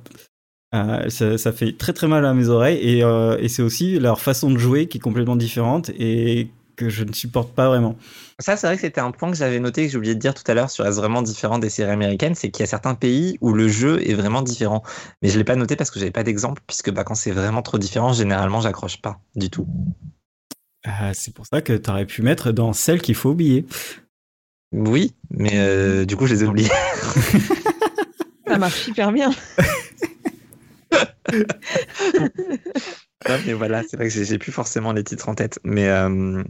Euh, 0.74 1.08
ça, 1.10 1.38
ça 1.38 1.52
fait 1.52 1.78
très 1.78 1.94
très 1.94 2.08
mal 2.08 2.26
à 2.26 2.34
mes 2.34 2.50
oreilles 2.50 2.80
et, 2.82 3.04
euh, 3.04 3.38
et 3.40 3.48
c'est 3.48 3.62
aussi 3.62 4.00
leur 4.00 4.20
façon 4.20 4.50
de 4.50 4.58
jouer 4.58 4.88
qui 4.88 4.98
est 4.98 5.02
complètement 5.02 5.36
différente 5.36 5.92
et 6.00 6.50
que 6.76 6.90
je 6.90 7.04
ne 7.04 7.14
supporte 7.14 7.54
pas 7.54 7.68
vraiment. 7.68 7.96
Ça, 8.40 8.58
c'est 8.58 8.66
vrai 8.66 8.76
que 8.76 8.82
c'était 8.82 9.02
un 9.02 9.12
point 9.12 9.30
que 9.30 9.38
j'avais 9.38 9.60
noté, 9.60 9.86
que 9.86 9.92
j'ai 9.92 9.98
oublié 9.98 10.16
de 10.16 10.20
dire 10.20 10.34
tout 10.34 10.50
à 10.50 10.56
l'heure 10.56 10.72
sur 10.72 10.86
Est-ce 10.86 10.98
vraiment 10.98 11.22
différent 11.22 11.60
des 11.60 11.70
séries 11.70 11.92
américaines, 11.92 12.34
c'est 12.34 12.50
qu'il 12.50 12.62
y 12.62 12.64
a 12.64 12.68
certains 12.68 12.96
pays 12.96 13.38
où 13.42 13.54
le 13.54 13.68
jeu 13.68 14.02
est 14.10 14.16
vraiment 14.16 14.42
différent. 14.42 14.82
Mais 15.22 15.30
je 15.30 15.38
l'ai 15.38 15.44
pas 15.44 15.56
noté 15.56 15.76
parce 15.76 15.92
que 15.92 16.00
j'avais 16.00 16.12
pas 16.12 16.24
d'exemple, 16.24 16.62
puisque 16.66 16.92
bah, 16.92 17.04
quand 17.04 17.16
c'est 17.16 17.32
vraiment 17.32 17.62
trop 17.62 17.78
différent, 17.78 18.14
généralement, 18.14 18.62
j'accroche 18.62 19.02
pas 19.02 19.20
du 19.36 19.50
tout. 19.50 19.68
Ah, 20.86 21.14
c'est 21.14 21.34
pour 21.34 21.46
ça 21.46 21.62
que 21.62 21.74
tu 21.74 21.90
aurais 21.90 22.06
pu 22.06 22.22
mettre 22.22 22.52
dans 22.52 22.74
celle 22.74 23.02
qu'il 23.02 23.16
faut 23.16 23.32
oublier. 23.32 23.66
Oui, 24.74 25.14
mais 25.30 25.52
euh, 25.54 26.06
du 26.06 26.18
coup, 26.18 26.28
je 26.28 26.34
les 26.34 26.44
ai 26.44 26.48
oubliés. 26.48 26.70
Ça 28.48 28.58
marche 28.58 28.88
hyper 28.88 29.12
bien. 29.12 29.32
Mais 33.46 33.54
voilà, 33.54 33.84
c'est 33.84 33.96
vrai 33.96 34.08
que 34.08 34.14
j'ai 34.14 34.26
j'ai 34.26 34.38
plus 34.38 34.52
forcément 34.52 34.92
les 34.92 35.04
titres 35.04 35.30
en 35.30 35.36
tête. 35.36 35.60
Mais, 35.64 35.88
euh, 35.88 36.44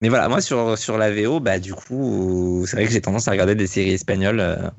mais 0.00 0.08
voilà, 0.08 0.28
moi 0.28 0.40
sur, 0.40 0.78
sur 0.78 0.98
la 0.98 1.12
VO, 1.12 1.40
bah, 1.40 1.58
du 1.58 1.74
coup, 1.74 2.64
c'est 2.66 2.76
vrai 2.76 2.86
que 2.86 2.92
j'ai 2.92 3.00
tendance 3.00 3.28
à 3.28 3.32
regarder 3.32 3.54
des 3.54 3.66
séries 3.66 3.92
espagnoles, 3.92 4.40
euh, 4.40 4.70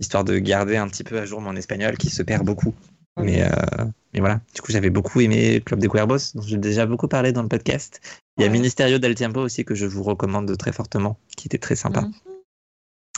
histoire 0.00 0.24
de 0.24 0.38
garder 0.38 0.76
un 0.76 0.88
petit 0.88 1.04
peu 1.04 1.18
à 1.18 1.24
jour 1.24 1.40
mon 1.40 1.56
espagnol 1.56 1.96
qui 1.96 2.10
se 2.10 2.22
perd 2.22 2.44
beaucoup. 2.44 2.74
Mais, 3.20 3.42
euh, 3.42 3.48
mais 4.14 4.20
voilà, 4.20 4.40
du 4.54 4.62
coup, 4.62 4.72
j'avais 4.72 4.90
beaucoup 4.90 5.20
aimé 5.20 5.60
Club 5.64 5.80
de 5.80 5.88
Cuervos, 5.88 6.32
dont 6.34 6.42
j'ai 6.42 6.56
déjà 6.56 6.86
beaucoup 6.86 7.08
parlé 7.08 7.32
dans 7.32 7.42
le 7.42 7.48
podcast. 7.48 8.00
Il 8.36 8.42
y 8.42 8.44
a 8.44 8.46
Ouais. 8.46 8.52
Ministerio 8.52 8.98
del 8.98 9.14
Tiempo 9.14 9.40
aussi 9.40 9.64
que 9.64 9.74
je 9.74 9.84
vous 9.86 10.02
recommande 10.02 10.56
très 10.56 10.72
fortement, 10.72 11.18
qui 11.36 11.48
était 11.48 11.58
très 11.58 11.76
sympa. 11.76 12.02
Mhm. 12.02 12.12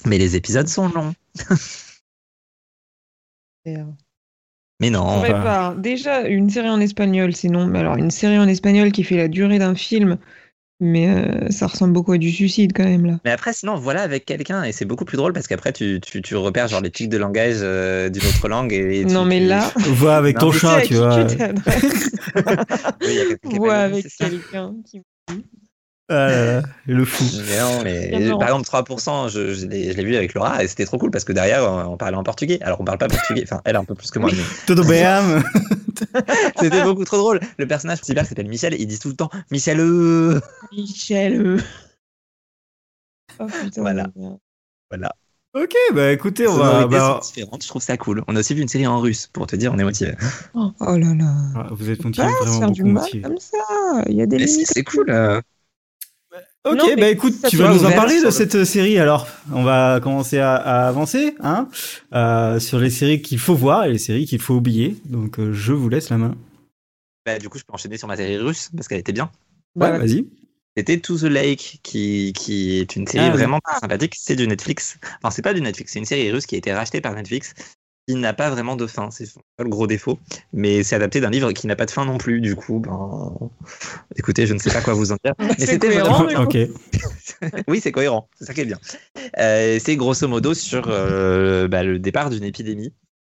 Mais 0.06 0.18
les 0.18 0.36
épisodes 0.36 0.68
sont 0.68 0.88
longs. 0.88 1.14
Euh, 3.66 3.82
Mais 4.78 4.90
non. 4.90 5.22
Déjà, 5.78 6.28
une 6.28 6.50
série 6.50 6.68
en 6.68 6.78
espagnol, 6.80 7.34
sinon. 7.34 7.66
Mais 7.66 7.78
alors, 7.78 7.96
une 7.96 8.10
série 8.10 8.38
en 8.38 8.46
espagnol 8.46 8.92
qui 8.92 9.04
fait 9.04 9.16
la 9.16 9.28
durée 9.28 9.58
d'un 9.58 9.74
film, 9.74 10.18
mais 10.80 11.08
euh, 11.08 11.50
ça 11.50 11.66
ressemble 11.66 11.92
beaucoup 11.92 12.12
à 12.12 12.18
du 12.18 12.30
suicide 12.30 12.72
quand 12.74 12.84
même, 12.84 13.06
là. 13.06 13.20
Mais 13.24 13.30
après, 13.30 13.52
sinon, 13.52 13.76
voilà 13.76 14.02
avec 14.02 14.24
quelqu'un, 14.24 14.62
et 14.64 14.72
c'est 14.72 14.84
beaucoup 14.84 15.04
plus 15.04 15.16
drôle 15.16 15.32
parce 15.32 15.46
qu'après, 15.46 15.72
tu, 15.72 16.00
tu, 16.00 16.22
tu 16.22 16.36
repères 16.36 16.68
genre 16.68 16.80
les 16.80 16.90
tics 16.90 17.08
de 17.08 17.16
langage 17.16 17.58
euh, 17.60 18.08
d'une 18.08 18.26
autre 18.26 18.48
langue. 18.48 18.72
Et, 18.72 19.04
tu- 19.06 19.12
non, 19.12 19.24
mais 19.24 19.40
tu- 19.40 19.46
là, 19.46 19.72
Vois 19.78 20.16
avec 20.16 20.36
Non, 20.36 20.40
ton 20.40 20.52
chat, 20.52 20.82
tu 20.82 20.94
vois. 20.94 21.24
tu 21.26 21.36
Vois 23.58 23.74
avec 23.74 24.06
quelqu'un 24.18 24.74
qui. 24.84 25.00
Ah 26.10 26.60
le 26.86 27.04
fou. 27.04 27.24
Non, 27.58 27.82
mais 27.82 28.10
par 28.38 28.48
exemple, 28.48 28.64
3%, 28.68 29.30
je, 29.30 29.54
je 29.54 29.66
l'ai 29.66 29.92
je 29.92 29.96
l'ai 29.96 30.04
vu 30.04 30.16
avec 30.16 30.34
Laura 30.34 30.62
et 30.62 30.68
c'était 30.68 30.84
trop 30.84 30.98
cool 30.98 31.10
parce 31.10 31.24
que 31.24 31.32
derrière, 31.32 31.64
on, 31.64 31.92
on 31.92 31.96
parlait 31.96 32.16
en 32.16 32.22
portugais. 32.22 32.58
Alors, 32.62 32.80
on 32.80 32.84
parle 32.84 32.98
pas 32.98 33.08
portugais, 33.08 33.42
enfin, 33.44 33.62
elle 33.64 33.76
un 33.76 33.84
peu 33.84 33.94
plus 33.94 34.10
que 34.10 34.18
moi, 34.18 34.30
mais 34.32 34.42
Todo 34.66 34.84
bem. 34.84 35.42
c'était 36.60 36.82
beaucoup 36.82 37.04
trop 37.04 37.16
drôle. 37.16 37.40
Le 37.56 37.66
personnage 37.66 37.98
principal 37.98 38.26
s'appelle 38.26 38.48
Michel, 38.48 38.74
ils 38.78 38.86
disent 38.86 38.98
tout 38.98 39.08
le 39.08 39.16
temps 39.16 39.30
Michel. 39.50 39.80
euh 39.80 40.40
Michel. 40.72 41.40
euh. 41.40 41.58
Oh 43.40 43.46
putain. 43.46 43.80
Voilà. 43.80 44.06
Voilà. 44.90 45.12
Ok, 45.54 45.74
bah 45.94 46.12
écoutez, 46.12 46.46
on 46.48 46.56
va. 46.56 46.86
Bah, 46.86 47.20
différentes, 47.22 47.62
je 47.62 47.68
trouve 47.68 47.82
ça 47.82 47.96
cool. 47.96 48.22
On 48.28 48.36
a 48.36 48.40
aussi 48.40 48.54
vu 48.54 48.62
une 48.62 48.68
série 48.68 48.86
en 48.86 49.00
russe 49.00 49.28
pour 49.32 49.46
te 49.46 49.56
dire, 49.56 49.72
on 49.72 49.78
est 49.78 49.84
motivé. 49.84 50.14
Oh, 50.54 50.72
oh 50.80 50.96
là 50.98 51.14
là. 51.14 51.32
ah, 51.56 51.68
vous 51.70 51.90
êtes 51.90 52.04
motivé, 52.04 52.26
vraiment 52.26 52.58
faire 52.58 52.70
du 52.72 52.82
beaucoup 52.82 52.94
mal 52.94 53.02
motivé. 53.04 53.22
comme 53.22 53.38
ça. 53.38 54.04
Il 54.08 54.14
y 54.16 54.22
a 54.22 54.26
des 54.26 54.38
limites. 54.38 54.66
c'est 54.68 54.82
cool. 54.84 55.10
euh. 55.10 55.40
Ok, 56.66 56.76
Non, 56.78 56.94
bah 56.96 57.10
écoute, 57.10 57.34
tu 57.48 57.56
vas 57.58 57.72
nous 57.74 57.84
en 57.84 57.90
parler 57.92 58.18
de 58.20 58.24
le- 58.24 58.30
cette 58.30 58.64
série 58.64 58.98
alors. 58.98 59.26
On 59.52 59.62
va 59.64 60.00
commencer 60.02 60.38
à, 60.38 60.54
à 60.54 60.88
avancer, 60.88 61.34
hein, 61.40 61.68
euh, 62.14 62.58
sur 62.58 62.78
les 62.78 62.88
séries 62.88 63.20
qu'il 63.20 63.38
faut 63.38 63.54
voir 63.54 63.84
et 63.84 63.92
les 63.92 63.98
séries 63.98 64.24
qu'il 64.24 64.40
faut 64.40 64.54
oublier. 64.54 64.96
Donc 65.04 65.38
euh, 65.38 65.52
je 65.52 65.72
vous 65.74 65.88
laisse 65.90 66.08
la 66.08 66.16
main. 66.16 66.34
Bah, 67.26 67.38
du 67.38 67.48
coup, 67.50 67.58
je 67.58 67.64
peux 67.64 67.72
enchaîner 67.74 67.98
sur 67.98 68.08
ma 68.08 68.16
série 68.16 68.38
russe 68.38 68.70
parce 68.74 68.88
qu'elle 68.88 68.98
était 69.00 69.12
bien. 69.12 69.30
Bah, 69.76 69.92
ouais, 69.92 69.98
vas-y. 69.98 70.26
C'était 70.76 70.98
To 70.98 71.18
the 71.18 71.22
Lake, 71.24 71.80
qui, 71.82 72.32
qui 72.34 72.78
est 72.80 72.96
une 72.96 73.06
série 73.06 73.26
Ah, 73.28 73.30
vraiment 73.30 73.60
sympathique. 73.80 74.14
C'est 74.18 74.34
du 74.34 74.48
Netflix. 74.48 74.98
Enfin, 75.22 75.30
c'est 75.30 75.42
pas 75.42 75.54
du 75.54 75.60
Netflix, 75.60 75.92
c'est 75.92 75.98
une 76.00 76.04
série 76.04 76.32
russe 76.32 76.46
qui 76.46 76.54
a 76.54 76.58
été 76.58 76.72
rachetée 76.72 77.00
par 77.00 77.14
Netflix, 77.14 77.54
qui 78.06 78.14
n'a 78.16 78.32
pas 78.34 78.50
vraiment 78.50 78.76
de 78.76 78.86
fin. 78.86 79.10
C'est 79.10 79.26
son 79.26 79.40
seul 79.58 79.68
gros 79.68 79.86
défaut. 79.86 80.18
Mais 80.52 80.82
c'est 80.82 80.96
adapté 80.96 81.20
d'un 81.20 81.30
livre 81.30 81.52
qui 81.52 81.66
n'a 81.66 81.76
pas 81.76 81.86
de 81.86 81.90
fin 81.90 82.04
non 82.04 82.18
plus. 82.18 82.40
Du 82.40 82.54
coup, 82.56 82.78
ben... 82.80 83.34
écoutez, 84.16 84.46
je 84.46 84.54
ne 84.54 84.58
sais 84.58 84.70
pas 84.70 84.80
quoi 84.82 84.94
vous 84.94 85.12
en 85.12 85.16
dire. 85.24 85.34
Mais 85.38 85.54
c'est 85.58 85.66
c'était 85.66 85.88
cohérent, 85.88 86.24
vraiment- 86.24 86.44
du 86.44 86.66
coup. 86.66 86.72
ok. 87.52 87.62
oui, 87.68 87.80
c'est 87.80 87.92
cohérent. 87.92 88.28
C'est 88.38 88.44
ça 88.46 88.54
qui 88.54 88.60
est 88.60 88.66
bien. 88.66 88.78
Euh, 89.38 89.78
c'est 89.80 89.96
grosso 89.96 90.28
modo 90.28 90.54
sur 90.54 90.84
euh, 90.88 91.68
bah, 91.68 91.82
le 91.82 91.98
départ 91.98 92.30
d'une 92.30 92.44
épidémie 92.44 92.92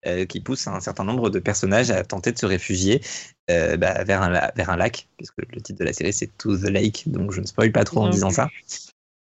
euh, 0.05 0.25
qui 0.25 0.41
pousse 0.41 0.67
un 0.67 0.79
certain 0.79 1.03
nombre 1.03 1.29
de 1.29 1.39
personnages 1.39 1.89
à 1.91 2.03
tenter 2.03 2.31
de 2.31 2.37
se 2.37 2.45
réfugier 2.45 3.01
euh, 3.49 3.77
bah, 3.77 4.03
vers, 4.03 4.21
un 4.21 4.29
la- 4.29 4.51
vers 4.55 4.69
un 4.69 4.77
lac, 4.77 5.07
puisque 5.17 5.37
le 5.37 5.61
titre 5.61 5.79
de 5.79 5.85
la 5.85 5.93
série 5.93 6.13
c'est 6.13 6.27
To 6.37 6.55
the 6.57 6.69
Lake, 6.69 7.03
donc 7.07 7.31
je 7.31 7.41
ne 7.41 7.45
spoil 7.45 7.71
pas 7.71 7.83
trop 7.83 8.01
en 8.01 8.09
disant 8.09 8.29
ça. 8.29 8.49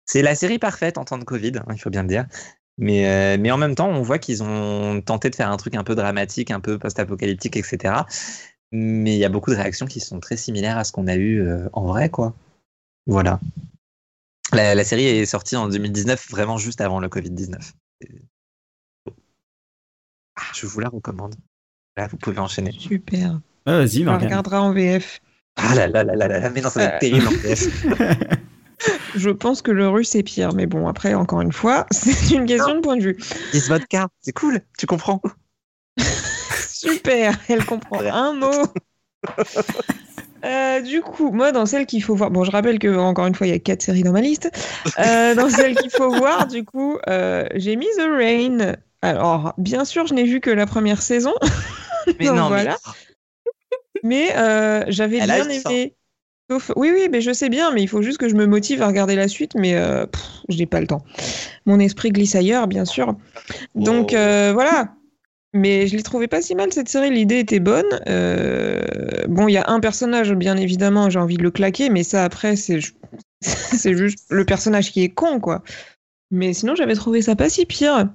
C'est 0.06 0.22
la 0.22 0.36
série 0.36 0.60
parfaite 0.60 0.98
en 0.98 1.06
temps 1.06 1.18
de 1.18 1.24
Covid, 1.24 1.54
hein, 1.58 1.66
il 1.72 1.80
faut 1.80 1.90
bien 1.90 2.04
le 2.04 2.08
dire. 2.10 2.26
Mais, 2.78 3.08
euh, 3.08 3.38
mais 3.40 3.52
en 3.52 3.58
même 3.58 3.76
temps, 3.76 3.90
on 3.90 4.02
voit 4.02 4.18
qu'ils 4.20 4.42
ont 4.44 5.02
tenté 5.02 5.30
de 5.30 5.36
faire 5.36 5.52
un 5.52 5.58
truc 5.58 5.76
un 5.76 5.84
peu 5.84 5.94
dramatique, 5.96 6.52
un 6.52 6.60
peu 6.60 6.80
post-apocalyptique, 6.80 7.58
etc. 7.58 7.94
Mais 8.72 9.14
il 9.14 9.20
y 9.20 9.26
a 9.26 9.30
beaucoup 9.30 9.52
de 9.52 9.56
réactions 9.56 9.86
qui 9.86 10.00
sont 10.00 10.20
très 10.20 10.38
similaires 10.38 10.78
à 10.78 10.84
ce 10.84 10.92
qu'on 10.92 11.08
a 11.08 11.16
eu 11.16 11.42
euh, 11.42 11.68
en 11.74 11.86
vrai, 11.86 12.10
quoi. 12.10 12.34
Voilà. 13.06 13.40
La, 14.54 14.76
la 14.76 14.84
série 14.84 15.06
est 15.06 15.26
sortie 15.26 15.56
en 15.56 15.68
2019, 15.70 16.30
vraiment 16.30 16.58
juste 16.58 16.82
avant 16.82 17.00
le 17.00 17.08
Covid-19. 17.08 17.74
Ah, 20.36 20.42
je 20.54 20.66
vous 20.66 20.80
la 20.80 20.90
recommande. 20.90 21.36
Là, 21.98 22.08
vous 22.08 22.18
pouvez 22.18 22.40
enchaîner. 22.40 22.72
Super. 22.72 23.40
Ah, 23.66 23.78
vas-y, 23.80 24.08
On 24.08 24.18
regardera 24.18 24.62
en 24.62 24.74
VF. 24.74 25.22
Ah 25.58 25.76
là 25.76 25.88
là 25.88 26.04
là 26.04 26.16
là 26.16 26.28
là, 26.28 26.40
là, 26.40 26.50
mais 26.50 26.62
non, 26.62 26.70
ça 26.70 26.80
va 26.80 26.86
être 26.86 26.96
Euh. 26.96 27.00
terrible 27.00 27.28
en 27.28 27.32
VF. 27.32 27.86
Je 29.22 29.30
pense 29.30 29.62
que 29.62 29.70
le 29.70 29.88
russe 29.88 30.16
est 30.16 30.24
pire, 30.24 30.54
mais 30.56 30.66
bon, 30.66 30.88
après, 30.88 31.14
encore 31.14 31.42
une 31.42 31.52
fois, 31.52 31.86
c'est 31.92 32.34
une 32.34 32.48
question 32.48 32.76
de 32.76 32.80
point 32.80 32.98
de 32.98 33.04
vue. 33.04 33.18
Is 33.54 33.70
vodka, 33.70 34.08
c'est 34.20 34.34
cool, 34.34 34.62
tu 34.80 34.88
comprends. 34.88 35.22
Super, 36.68 37.38
elle 37.48 37.64
comprend 37.64 38.02
un 38.02 38.34
mot. 38.34 38.66
Euh, 40.44 40.82
du 40.82 41.02
coup, 41.02 41.32
moi, 41.32 41.52
dans 41.52 41.68
celle 41.68 41.86
qu'il 41.86 42.02
faut 42.02 42.16
voir, 42.16 42.32
bon, 42.32 42.44
je 42.44 42.50
rappelle 42.50 42.80
que 42.80 42.98
encore 42.98 43.28
une 43.28 43.36
fois, 43.36 43.46
il 43.46 43.52
y 43.52 43.54
a 43.54 43.60
quatre 43.60 43.84
séries 43.84 44.02
dans 44.02 44.12
ma 44.12 44.22
liste. 44.22 44.50
Euh, 44.98 45.36
dans 45.36 45.52
celle 45.52 45.76
qu'il 45.76 45.92
faut 45.92 46.10
voir, 46.10 46.48
du 46.48 46.66
coup, 46.66 46.98
euh, 47.08 47.46
j'ai 47.54 47.76
mis 47.76 47.86
The 47.96 48.08
Rain. 48.10 48.76
Alors, 49.04 49.54
bien 49.60 49.86
sûr, 49.86 50.08
je 50.08 50.16
n'ai 50.16 50.24
vu 50.24 50.42
que 50.42 50.50
la 50.50 50.66
première 50.66 51.04
saison, 51.04 51.36
Mais 52.20 52.26
Donc 52.26 52.38
non, 52.38 52.48
voilà. 52.48 52.76
mais 54.02 54.36
euh, 54.36 54.84
j'avais 54.88 55.20
bien 55.20 55.48
aimé. 55.48 55.96
Sauf, 56.52 56.70
oui, 56.76 56.92
oui, 56.94 57.08
mais 57.10 57.22
je 57.22 57.32
sais 57.32 57.48
bien, 57.48 57.72
mais 57.72 57.82
il 57.82 57.88
faut 57.88 58.02
juste 58.02 58.18
que 58.18 58.28
je 58.28 58.36
me 58.36 58.46
motive 58.46 58.82
à 58.82 58.88
regarder 58.88 59.16
la 59.16 59.30
suite, 59.30 59.56
mais 59.56 59.74
euh, 59.76 60.06
je 60.50 60.58
n'ai 60.58 60.66
pas 60.66 60.82
le 60.82 60.88
temps. 60.88 61.02
Mon 61.66 61.80
esprit 61.80 62.10
glisse 62.10 62.36
ailleurs, 62.36 62.68
bien 62.68 62.84
sûr. 62.84 63.16
Donc 63.76 64.12
euh, 64.14 64.52
voilà. 64.54 64.94
Mais 65.54 65.88
je 65.88 65.96
l'ai 65.96 66.04
trouvé 66.04 66.28
pas 66.28 66.42
si 66.42 66.54
mal 66.56 66.72
cette 66.74 66.90
série, 66.90 67.10
l'idée 67.10 67.40
était 67.40 67.60
bonne. 67.62 67.86
Euh, 68.08 68.82
Bon, 69.30 69.48
il 69.48 69.54
y 69.54 69.58
a 69.58 69.64
un 69.68 69.80
personnage, 69.80 70.34
bien 70.34 70.58
évidemment, 70.58 71.10
j'ai 71.10 71.20
envie 71.20 71.38
de 71.38 71.44
le 71.44 71.52
claquer, 71.52 71.90
mais 71.90 72.04
ça 72.04 72.26
après, 72.26 72.58
c'est 72.58 72.82
ju- 72.82 72.96
c'est 73.42 73.96
juste 73.96 74.26
le 74.30 74.44
personnage 74.44 74.92
qui 74.92 75.04
est 75.04 75.10
con, 75.10 75.40
quoi. 75.40 75.64
Mais 76.32 76.52
sinon, 76.54 76.76
j'avais 76.76 76.96
trouvé 76.96 77.22
ça 77.22 77.36
pas 77.38 77.50
si 77.50 77.66
pire. 77.66 78.10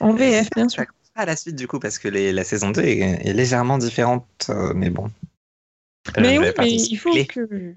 En 0.00 0.14
VF, 0.14 0.48
bien 0.56 0.68
sûr. 0.70 0.84
À 1.14 1.26
la 1.26 1.36
suite, 1.36 1.56
du 1.56 1.66
coup, 1.68 1.78
parce 1.78 1.98
que 1.98 2.08
les- 2.08 2.32
la 2.32 2.44
saison 2.44 2.70
2 2.70 2.82
est, 2.82 3.00
est 3.28 3.32
légèrement 3.34 3.76
différente, 3.76 4.46
euh, 4.48 4.72
mais 4.74 4.88
bon. 4.88 5.10
Euh, 6.16 6.20
Mais 6.20 6.38
oui, 6.38 6.46
mais 6.58 6.72
il 6.72 6.96
faut 6.96 7.12
que, 7.12 7.46
que 7.46 7.74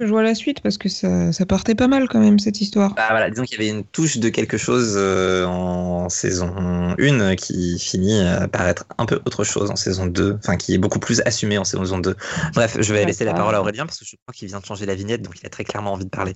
je 0.00 0.06
vois 0.06 0.22
la 0.22 0.34
suite 0.34 0.60
parce 0.62 0.78
que 0.78 0.88
ça, 0.88 1.32
ça 1.32 1.44
partait 1.46 1.74
pas 1.74 1.88
mal 1.88 2.08
quand 2.08 2.20
même, 2.20 2.38
cette 2.38 2.60
histoire. 2.60 2.94
Bah 2.94 3.08
voilà, 3.10 3.30
disons 3.30 3.44
qu'il 3.44 3.58
y 3.58 3.62
avait 3.62 3.70
une 3.70 3.84
touche 3.84 4.18
de 4.18 4.28
quelque 4.30 4.56
chose 4.56 4.94
euh, 4.96 5.44
en 5.44 6.08
saison 6.08 6.54
1 6.98 7.36
qui 7.36 7.78
finit 7.78 8.22
par 8.50 8.66
être 8.66 8.86
un 8.98 9.06
peu 9.06 9.20
autre 9.26 9.44
chose 9.44 9.70
en 9.70 9.76
saison 9.76 10.06
2, 10.06 10.36
enfin 10.38 10.56
qui 10.56 10.74
est 10.74 10.78
beaucoup 10.78 10.98
plus 11.00 11.20
assumé 11.26 11.58
en 11.58 11.64
saison 11.64 11.98
2. 11.98 12.16
Bref, 12.54 12.76
je 12.80 12.92
vais 12.94 13.04
laisser 13.04 13.24
la 13.24 13.34
parole 13.34 13.54
à 13.54 13.60
Aurélien 13.60 13.84
parce 13.84 13.98
que 13.98 14.04
je 14.04 14.16
crois 14.16 14.32
qu'il 14.32 14.48
vient 14.48 14.60
de 14.60 14.64
changer 14.64 14.86
la 14.86 14.94
vignette, 14.94 15.22
donc 15.22 15.34
il 15.40 15.46
a 15.46 15.50
très 15.50 15.64
clairement 15.64 15.92
envie 15.92 16.04
de 16.06 16.10
parler. 16.10 16.34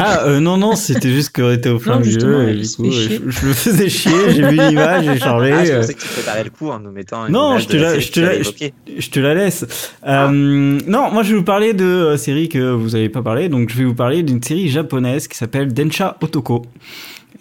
Ah 0.00 0.24
euh, 0.26 0.40
non 0.40 0.56
non, 0.56 0.76
c'était 0.76 1.10
juste 1.10 1.30
que 1.30 1.52
était 1.54 1.68
au 1.70 1.78
plein 1.78 1.94
Non, 1.96 2.00
milieu 2.00 2.48
et 2.50 2.54
du 2.54 2.68
coup 2.68 2.86
euh, 2.86 2.90
je, 2.90 3.30
je 3.30 3.46
le 3.46 3.52
faisais 3.52 3.88
chier. 3.88 4.12
J'ai 4.30 4.42
vu 4.48 4.56
l'image, 4.56 5.04
j'ai 5.04 5.18
changé. 5.18 5.52
Ah, 5.52 5.64
je 5.64 5.72
euh, 5.72 5.80
pensais 5.80 5.94
que 5.94 6.00
tu 6.00 6.08
préparais 6.08 6.44
le 6.44 6.50
coup 6.50 6.68
en 6.70 6.78
nous 6.78 6.90
mettant 6.92 7.26
une 7.26 7.32
Non, 7.32 7.50
image 7.52 7.62
je 7.64 7.68
te 7.68 7.76
la 7.76 7.98
je 7.98 8.10
te 8.12 8.20
la- 8.20 8.26
avais 8.28 8.36
je- 8.36 8.40
évoquée. 8.48 8.74
Je 8.96 9.10
te 9.10 9.20
la 9.20 9.34
laisse. 9.34 9.66
Euh, 10.06 10.28
non, 10.86 11.10
moi 11.10 11.22
je 11.22 11.30
vais 11.32 11.36
vous 11.38 11.44
parler 11.44 11.72
de 11.74 11.84
euh, 11.84 12.16
série 12.16 12.48
que 12.48 12.70
vous 12.72 12.90
n'avez 12.90 13.08
pas 13.08 13.22
parlé, 13.22 13.48
donc 13.48 13.70
je 13.70 13.76
vais 13.76 13.84
vous 13.84 13.94
parler 13.94 14.22
d'une 14.22 14.42
série 14.42 14.68
japonaise 14.68 15.26
qui 15.28 15.36
s'appelle 15.36 15.72
Densha 15.74 16.16
Otoko, 16.20 16.64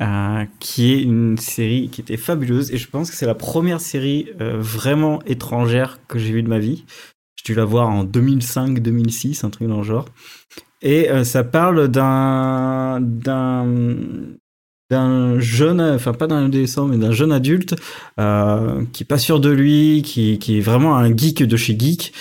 euh, 0.01 0.43
qui 0.59 0.93
est 0.93 1.01
une 1.03 1.37
série 1.37 1.89
qui 1.91 2.01
était 2.01 2.17
fabuleuse 2.17 2.71
et 2.71 2.77
je 2.77 2.87
pense 2.89 3.09
que 3.11 3.15
c'est 3.15 3.25
la 3.27 3.35
première 3.35 3.81
série 3.81 4.27
euh, 4.41 4.55
vraiment 4.57 5.19
étrangère 5.27 5.99
que 6.07 6.17
j'ai 6.17 6.31
vue 6.31 6.43
de 6.43 6.49
ma 6.49 6.59
vie. 6.59 6.85
J'ai 7.35 7.53
dû 7.53 7.57
la 7.59 7.65
voir 7.65 7.87
en 7.89 8.03
2005-2006, 8.03 9.45
un 9.45 9.49
truc 9.49 9.67
dans 9.67 9.77
le 9.77 9.83
genre. 9.83 10.05
Et 10.81 11.09
euh, 11.09 11.23
ça 11.23 11.43
parle 11.43 11.87
d'un 11.87 12.99
d'un 13.01 13.65
d'un 14.89 15.39
jeune, 15.39 15.81
enfin 15.81 16.13
pas 16.13 16.27
d'un 16.27 16.45
adolescent, 16.45 16.85
mais 16.85 16.97
d'un 16.97 17.11
jeune 17.11 17.31
adulte 17.31 17.75
euh, 18.19 18.83
qui 18.93 19.03
est 19.03 19.05
pas 19.05 19.17
sûr 19.17 19.39
de 19.41 19.49
lui, 19.49 20.01
qui, 20.05 20.39
qui 20.39 20.59
est 20.59 20.61
vraiment 20.61 20.95
un 20.95 21.15
geek 21.15 21.43
de 21.43 21.57
chez 21.57 21.77
geek 21.77 22.13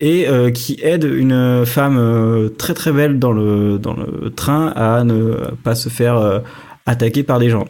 et 0.00 0.26
euh, 0.28 0.50
qui 0.50 0.78
aide 0.82 1.04
une 1.04 1.66
femme 1.66 1.98
euh, 1.98 2.48
très 2.48 2.74
très 2.74 2.92
belle 2.92 3.18
dans 3.18 3.32
le 3.32 3.78
dans 3.78 3.94
le 3.94 4.30
train 4.30 4.68
à 4.68 5.04
ne 5.04 5.50
pas 5.62 5.74
se 5.74 5.88
faire 5.88 6.42
attaquer 6.86 7.22
par 7.22 7.38
des 7.38 7.50
gens. 7.50 7.66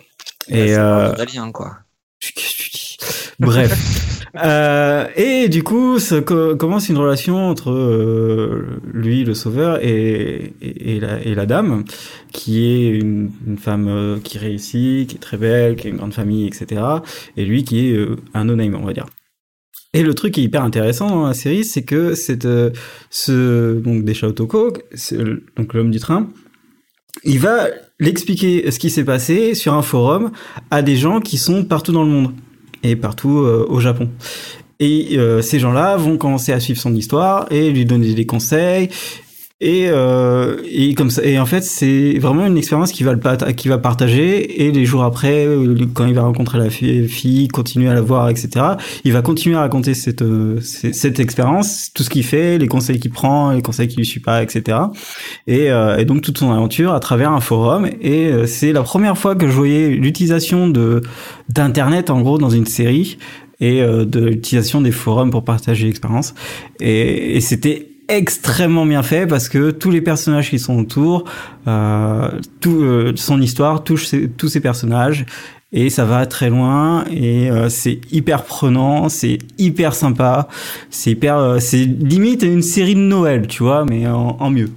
Et 0.48 0.68
C'est 0.68 0.78
euh, 0.78 1.12
italien, 1.12 1.52
quoi. 1.52 1.78
Qu'est-ce 2.20 2.56
que 2.56 2.62
tu 2.62 2.70
dis? 2.70 2.96
Bref. 3.38 4.12
Euh, 4.44 5.06
et 5.16 5.48
du 5.48 5.62
coup, 5.62 6.00
ça 6.00 6.20
co- 6.20 6.56
commence 6.56 6.88
une 6.88 6.98
relation 6.98 7.36
entre 7.48 7.70
euh, 7.70 8.66
lui, 8.92 9.22
le 9.24 9.32
sauveur, 9.32 9.78
et, 9.84 10.52
et, 10.60 10.96
et 10.96 11.00
la, 11.00 11.22
et 11.24 11.34
la 11.36 11.46
dame, 11.46 11.84
qui 12.32 12.64
est 12.66 12.88
une, 12.88 13.30
une 13.46 13.58
femme 13.58 13.86
euh, 13.86 14.18
qui 14.18 14.38
réussit, 14.38 15.08
qui 15.08 15.16
est 15.16 15.20
très 15.20 15.36
belle, 15.36 15.76
qui 15.76 15.86
a 15.86 15.90
une 15.90 15.98
grande 15.98 16.14
famille, 16.14 16.46
etc. 16.48 16.82
Et 17.36 17.44
lui 17.44 17.62
qui 17.62 17.86
est 17.88 17.92
euh, 17.96 18.16
un 18.34 18.44
no-name, 18.46 18.74
on 18.74 18.84
va 18.84 18.92
dire. 18.92 19.06
Et 19.92 20.02
le 20.02 20.14
truc 20.14 20.34
qui 20.34 20.40
est 20.40 20.44
hyper 20.44 20.64
intéressant 20.64 21.08
dans 21.08 21.26
la 21.28 21.34
série, 21.34 21.64
c'est 21.64 21.84
que 21.84 22.14
c'est 22.16 22.44
euh, 22.44 22.70
ce 23.10 23.78
donc 23.78 24.02
c'est 24.94 25.16
le- 25.16 25.44
donc 25.56 25.72
l'homme 25.74 25.92
du 25.92 26.00
train, 26.00 26.28
il 27.22 27.38
va 27.38 27.68
l'expliquer 28.00 28.68
ce 28.72 28.80
qui 28.80 28.90
s'est 28.90 29.04
passé 29.04 29.54
sur 29.54 29.74
un 29.74 29.82
forum 29.82 30.32
à 30.72 30.82
des 30.82 30.96
gens 30.96 31.20
qui 31.20 31.38
sont 31.38 31.64
partout 31.64 31.92
dans 31.92 32.02
le 32.02 32.10
monde 32.10 32.32
et 32.84 32.94
partout 32.94 33.38
euh, 33.38 33.66
au 33.68 33.80
Japon. 33.80 34.08
Et 34.78 35.16
euh, 35.18 35.42
ces 35.42 35.58
gens-là 35.58 35.96
vont 35.96 36.16
commencer 36.16 36.52
à 36.52 36.60
suivre 36.60 36.80
son 36.80 36.94
histoire 36.94 37.46
et 37.50 37.70
lui 37.70 37.84
donner 37.84 38.12
des 38.12 38.26
conseils. 38.26 38.90
Et, 39.60 39.86
euh, 39.88 40.56
et 40.68 40.94
comme 40.94 41.10
ça, 41.10 41.24
et 41.24 41.38
en 41.38 41.46
fait, 41.46 41.62
c'est 41.62 42.18
vraiment 42.18 42.44
une 42.44 42.58
expérience 42.58 42.90
qu'il 42.90 43.06
va, 43.06 43.12
le 43.12 43.52
qu'il 43.52 43.70
va 43.70 43.78
partager. 43.78 44.64
Et 44.66 44.72
les 44.72 44.84
jours 44.84 45.04
après, 45.04 45.46
euh, 45.46 45.76
quand 45.94 46.06
il 46.06 46.14
va 46.14 46.22
rencontrer 46.22 46.58
la 46.58 46.70
fille, 46.70 47.46
continuer 47.48 47.88
à 47.88 47.94
la 47.94 48.00
voir, 48.00 48.28
etc., 48.28 48.66
il 49.04 49.12
va 49.12 49.22
continuer 49.22 49.56
à 49.56 49.60
raconter 49.60 49.94
cette, 49.94 50.22
euh, 50.22 50.60
cette, 50.60 51.20
expérience, 51.20 51.90
tout 51.94 52.02
ce 52.02 52.10
qu'il 52.10 52.24
fait, 52.24 52.58
les 52.58 52.66
conseils 52.66 52.98
qu'il 52.98 53.12
prend, 53.12 53.52
les 53.52 53.62
conseils 53.62 53.86
qu'il 53.86 54.00
ne 54.00 54.04
suit 54.04 54.18
pas, 54.18 54.42
etc. 54.42 54.76
Et, 55.46 55.70
euh, 55.70 55.98
et 55.98 56.04
donc 56.04 56.22
toute 56.22 56.38
son 56.38 56.50
aventure 56.50 56.92
à 56.92 56.98
travers 56.98 57.30
un 57.30 57.40
forum. 57.40 57.88
Et 58.02 58.32
c'est 58.46 58.72
la 58.72 58.82
première 58.82 59.16
fois 59.16 59.36
que 59.36 59.46
je 59.46 59.52
voyais 59.52 59.90
l'utilisation 59.90 60.68
de 60.68 61.00
d'internet 61.48 62.10
en 62.10 62.22
gros 62.22 62.38
dans 62.38 62.50
une 62.50 62.66
série 62.66 63.18
et 63.60 63.80
de 63.80 64.20
l'utilisation 64.20 64.80
des 64.80 64.90
forums 64.90 65.30
pour 65.30 65.44
partager 65.44 65.86
l'expérience. 65.86 66.34
Et 66.80 67.40
c'était 67.40 67.93
extrêmement 68.08 68.86
bien 68.86 69.02
fait 69.02 69.26
parce 69.26 69.48
que 69.48 69.70
tous 69.70 69.90
les 69.90 70.00
personnages 70.00 70.50
qui 70.50 70.58
sont 70.58 70.78
autour, 70.78 71.24
euh, 71.66 72.28
tout 72.60 72.80
euh, 72.82 73.12
son 73.16 73.40
histoire 73.40 73.84
touche 73.84 74.06
ses- 74.06 74.28
tous 74.28 74.48
ces 74.48 74.60
personnages 74.60 75.24
et 75.72 75.90
ça 75.90 76.04
va 76.04 76.26
très 76.26 76.50
loin 76.50 77.04
et 77.10 77.50
euh, 77.50 77.68
c'est 77.68 78.00
hyper 78.12 78.44
prenant, 78.44 79.08
c'est 79.08 79.38
hyper 79.58 79.94
sympa, 79.94 80.48
c'est 80.90 81.10
hyper, 81.12 81.36
euh, 81.38 81.58
c'est 81.58 81.84
limite 81.84 82.42
une 82.42 82.62
série 82.62 82.94
de 82.94 83.00
Noël, 83.00 83.46
tu 83.48 83.62
vois, 83.62 83.84
mais 83.84 84.06
en, 84.06 84.36
en 84.38 84.50
mieux. 84.50 84.70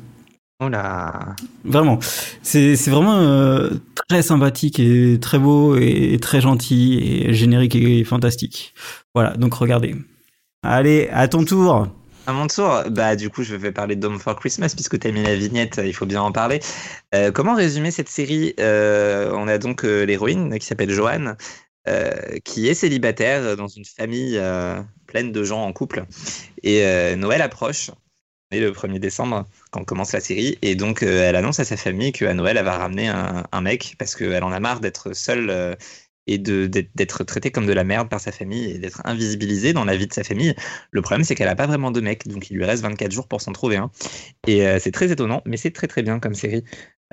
Oh 0.64 0.70
là. 0.70 1.36
Vraiment, 1.66 2.00
c'est 2.42 2.74
vraiment 2.88 3.70
très 4.10 4.24
sympathique 4.24 4.80
et 4.80 5.20
très 5.22 5.38
beau 5.38 5.76
et 5.78 6.18
très 6.20 6.42
gentil 6.42 6.98
et 7.28 7.34
générique 7.36 7.76
est 7.76 8.04
fantastique. 8.04 8.74
Voilà, 9.14 9.38
donc 9.38 9.54
regardez. 9.54 9.96
Allez, 10.64 11.10
à 11.14 11.28
ton 11.28 11.44
tour. 11.46 11.88
À 12.28 12.34
mon 12.34 12.48
tour, 12.48 12.84
bah 12.90 13.16
du 13.16 13.30
coup 13.30 13.42
je 13.42 13.56
vais 13.56 13.72
parler 13.72 13.96
de 13.96 14.02
Dome 14.02 14.20
for 14.20 14.36
Christmas 14.36 14.74
puisque 14.76 15.00
tu 15.00 15.08
as 15.08 15.14
mis 15.14 15.24
la 15.24 15.38
vignette, 15.38 15.80
il 15.82 15.94
faut 15.94 16.06
bien 16.06 16.22
en 16.22 16.34
parler. 16.34 16.60
Euh, 17.16 17.32
comment 17.32 17.56
résumer 17.56 17.90
cette 17.90 18.10
série 18.10 18.54
Euh, 18.60 19.32
On 19.34 19.48
a 19.48 19.58
donc 19.58 19.86
euh, 19.86 20.04
l'héroïne 20.04 20.60
qui 20.60 20.66
s'appelle 20.66 20.92
Joanne, 20.92 21.38
qui 22.44 22.68
est 22.68 22.74
célibataire 22.74 23.56
dans 23.56 23.70
une 23.70 23.86
famille 23.86 24.38
pleine 25.06 25.32
de 25.32 25.44
gens 25.46 25.64
en 25.64 25.72
couple. 25.72 26.04
Et 26.64 27.16
Noël 27.16 27.42
approche, 27.42 27.92
et 28.52 28.60
le 28.60 28.74
1er 28.74 29.00
décembre 29.00 29.46
quand 29.72 29.86
commence 29.86 30.12
la 30.12 30.20
série, 30.20 30.58
et 30.62 30.76
donc 30.76 31.04
elle 31.04 31.38
annonce 31.38 31.62
à 31.62 31.64
sa 31.64 31.78
famille 31.78 32.12
qu'à 32.12 32.34
Noël 32.34 32.58
elle 32.58 32.66
va 32.66 32.78
ramener 32.78 33.08
un, 33.08 33.46
un 33.50 33.62
mec 33.62 33.96
parce 33.98 34.16
qu'elle 34.18 34.44
en 34.44 34.52
a 34.52 34.60
marre 34.60 34.82
d'être 34.82 35.14
seule. 35.14 35.78
Et 36.28 36.38
d'être 36.38 37.24
traitée 37.24 37.52
comme 37.52 37.66
de 37.66 37.74
la 37.74 37.84
merde 37.84 38.10
par 38.10 38.20
sa 38.20 38.32
famille 38.32 38.72
et 38.72 38.78
d'être 38.78 39.02
invisibilisée 39.06 39.74
dans 39.74 39.86
la 39.86 39.96
vie 39.96 40.08
de 40.08 40.14
sa 40.14 40.24
famille. 40.24 40.54
Le 40.92 41.02
problème, 41.02 41.24
c'est 41.24 41.36
qu'elle 41.36 41.48
a 41.48 41.56
pas 41.56 41.68
vraiment 41.68 41.92
de 41.92 42.02
mec, 42.02 42.28
donc 42.28 42.50
il 42.52 42.58
lui 42.58 42.66
reste 42.66 42.84
24 42.84 43.12
jours 43.12 43.28
pour 43.28 43.42
s'en 43.42 43.54
trouver 43.54 43.78
un. 43.78 43.90
Et 44.46 44.68
euh, 44.68 44.80
c'est 44.80 44.92
très 44.92 45.12
étonnant, 45.12 45.42
mais 45.46 45.58
c'est 45.58 45.72
très 45.72 45.88
très 45.88 46.04
bien 46.04 46.20
comme 46.20 46.36
série, 46.36 46.64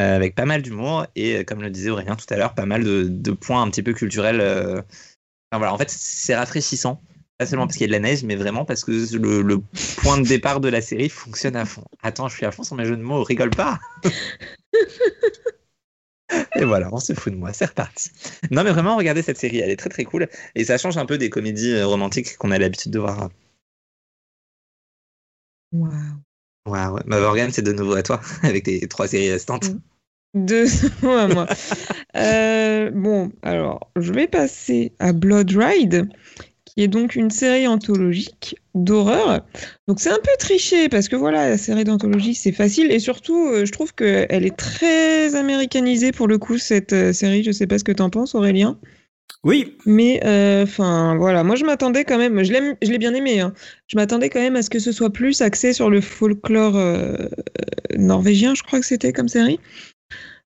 euh, 0.00 0.16
avec 0.16 0.35
pas 0.35 0.44
mal 0.44 0.62
d'humour 0.62 1.07
et, 1.14 1.37
euh, 1.37 1.44
comme 1.44 1.62
le 1.62 1.70
disait 1.70 1.90
Aurélien 1.90 2.16
tout 2.16 2.27
à 2.31 2.37
l'heure, 2.37 2.55
pas 2.55 2.66
mal 2.66 2.83
de, 2.85 3.31
points 3.33 3.62
un 3.62 3.70
petit 3.70 3.83
peu 3.83 3.92
culturels. 3.92 4.40
Enfin, 4.40 5.59
voilà, 5.59 5.72
en 5.72 5.79
fait, 5.79 5.90
c'est 5.90 6.35
rafraîchissant. 6.35 7.00
Pas 7.38 7.46
seulement 7.46 7.66
parce 7.66 7.77
qu'il 7.77 7.83
y 7.83 7.85
a 7.87 7.98
de 7.98 8.03
la 8.03 8.09
neige, 8.09 8.22
mais 8.22 8.37
vraiment 8.37 8.64
parce 8.64 8.85
que 8.85 8.92
le, 9.16 9.42
le 9.42 9.59
point 9.96 10.18
de 10.18 10.27
départ 10.27 10.61
de 10.61 10.68
la 10.68 10.81
série 10.81 11.09
fonctionne 11.09 11.57
à 11.57 11.64
fond. 11.64 11.83
Attends, 12.03 12.29
je 12.29 12.37
suis 12.37 12.46
à 12.46 12.53
fond 12.53 12.62
sur 12.62 12.77
mes 12.77 12.85
jeux 12.85 12.96
de 12.96 13.03
mots, 13.03 13.24
rigole 13.24 13.50
pas 13.50 13.81
Et 16.56 16.64
voilà, 16.64 16.88
on 16.92 16.98
se 16.98 17.12
fout 17.14 17.32
de 17.32 17.38
moi, 17.38 17.52
c'est 17.52 17.66
reparti. 17.66 18.10
Non, 18.50 18.64
mais 18.64 18.70
vraiment, 18.70 18.96
regardez 18.96 19.22
cette 19.22 19.38
série, 19.38 19.58
elle 19.58 19.70
est 19.70 19.76
très 19.76 19.90
très 19.90 20.04
cool. 20.04 20.28
Et 20.54 20.64
ça 20.64 20.78
change 20.78 20.96
un 20.96 21.06
peu 21.06 21.18
des 21.18 21.30
comédies 21.30 21.72
euh, 21.72 21.86
romantiques 21.86 22.36
qu'on 22.36 22.50
a 22.50 22.58
l'habitude 22.58 22.92
de 22.92 22.98
voir. 22.98 23.30
Waouh. 25.72 25.90
Waouh, 26.66 26.98
bah 27.06 27.20
Morgane, 27.20 27.50
c'est 27.50 27.62
de 27.62 27.72
nouveau 27.72 27.94
à 27.94 28.02
toi, 28.02 28.20
avec 28.42 28.64
tes 28.64 28.86
trois 28.88 29.08
séries 29.08 29.32
restantes. 29.32 29.70
Deux 30.34 30.66
mots 31.02 31.10
à 31.10 31.28
moi. 31.28 31.46
Euh, 32.16 32.90
bon, 32.90 33.32
alors, 33.42 33.90
je 33.96 34.12
vais 34.12 34.26
passer 34.26 34.92
à 34.98 35.12
Blood 35.12 35.50
Ride, 35.50 36.08
qui 36.76 36.82
est 36.84 36.88
donc 36.88 37.14
une 37.16 37.30
série 37.30 37.66
anthologique 37.66 38.56
d'horreur. 38.74 39.42
Donc 39.88 40.00
c'est 40.00 40.10
un 40.10 40.18
peu 40.18 40.30
triché, 40.38 40.88
parce 40.88 41.08
que 41.08 41.16
voilà, 41.16 41.48
la 41.48 41.58
série 41.58 41.84
d'anthologie, 41.84 42.34
c'est 42.34 42.52
facile, 42.52 42.90
et 42.90 42.98
surtout, 42.98 43.48
euh, 43.48 43.64
je 43.64 43.72
trouve 43.72 43.94
qu'elle 43.94 44.44
est 44.44 44.56
très 44.56 45.34
américanisée 45.37 46.12
pour 46.12 46.26
le 46.28 46.38
coup, 46.38 46.58
cette 46.58 46.92
euh, 46.92 47.12
série. 47.12 47.44
Je 47.44 47.52
sais 47.52 47.66
pas 47.66 47.78
ce 47.78 47.84
que 47.84 47.92
t'en 47.92 48.10
penses, 48.10 48.34
Aurélien. 48.34 48.78
Oui, 49.44 49.76
Mais 49.84 50.20
enfin 50.62 51.16
voilà, 51.16 51.44
moi 51.44 51.54
je 51.56 51.64
m'attendais 51.66 52.04
quand 52.04 52.16
même, 52.16 52.42
je 52.42 52.50
l'aime, 52.52 52.76
je 52.82 52.90
l'ai 52.90 52.98
bien 52.98 53.12
aimé. 53.14 53.40
hein. 53.40 53.52
Je 53.88 53.96
m'attendais 53.96 54.30
quand 54.30 54.40
même 54.40 54.56
à 54.56 54.62
ce 54.62 54.70
que 54.70 54.78
ce 54.78 54.90
soit 54.90 55.10
plus 55.10 55.42
axé 55.42 55.74
sur 55.74 55.90
le 55.90 56.00
folklore 56.00 56.76
euh, 56.76 57.14
euh, 57.16 57.28
norvégien, 57.98 58.54
je 58.54 58.62
crois 58.62 58.80
que 58.80 58.87
c'était 58.87 59.12
comme 59.12 59.28
série. 59.28 59.60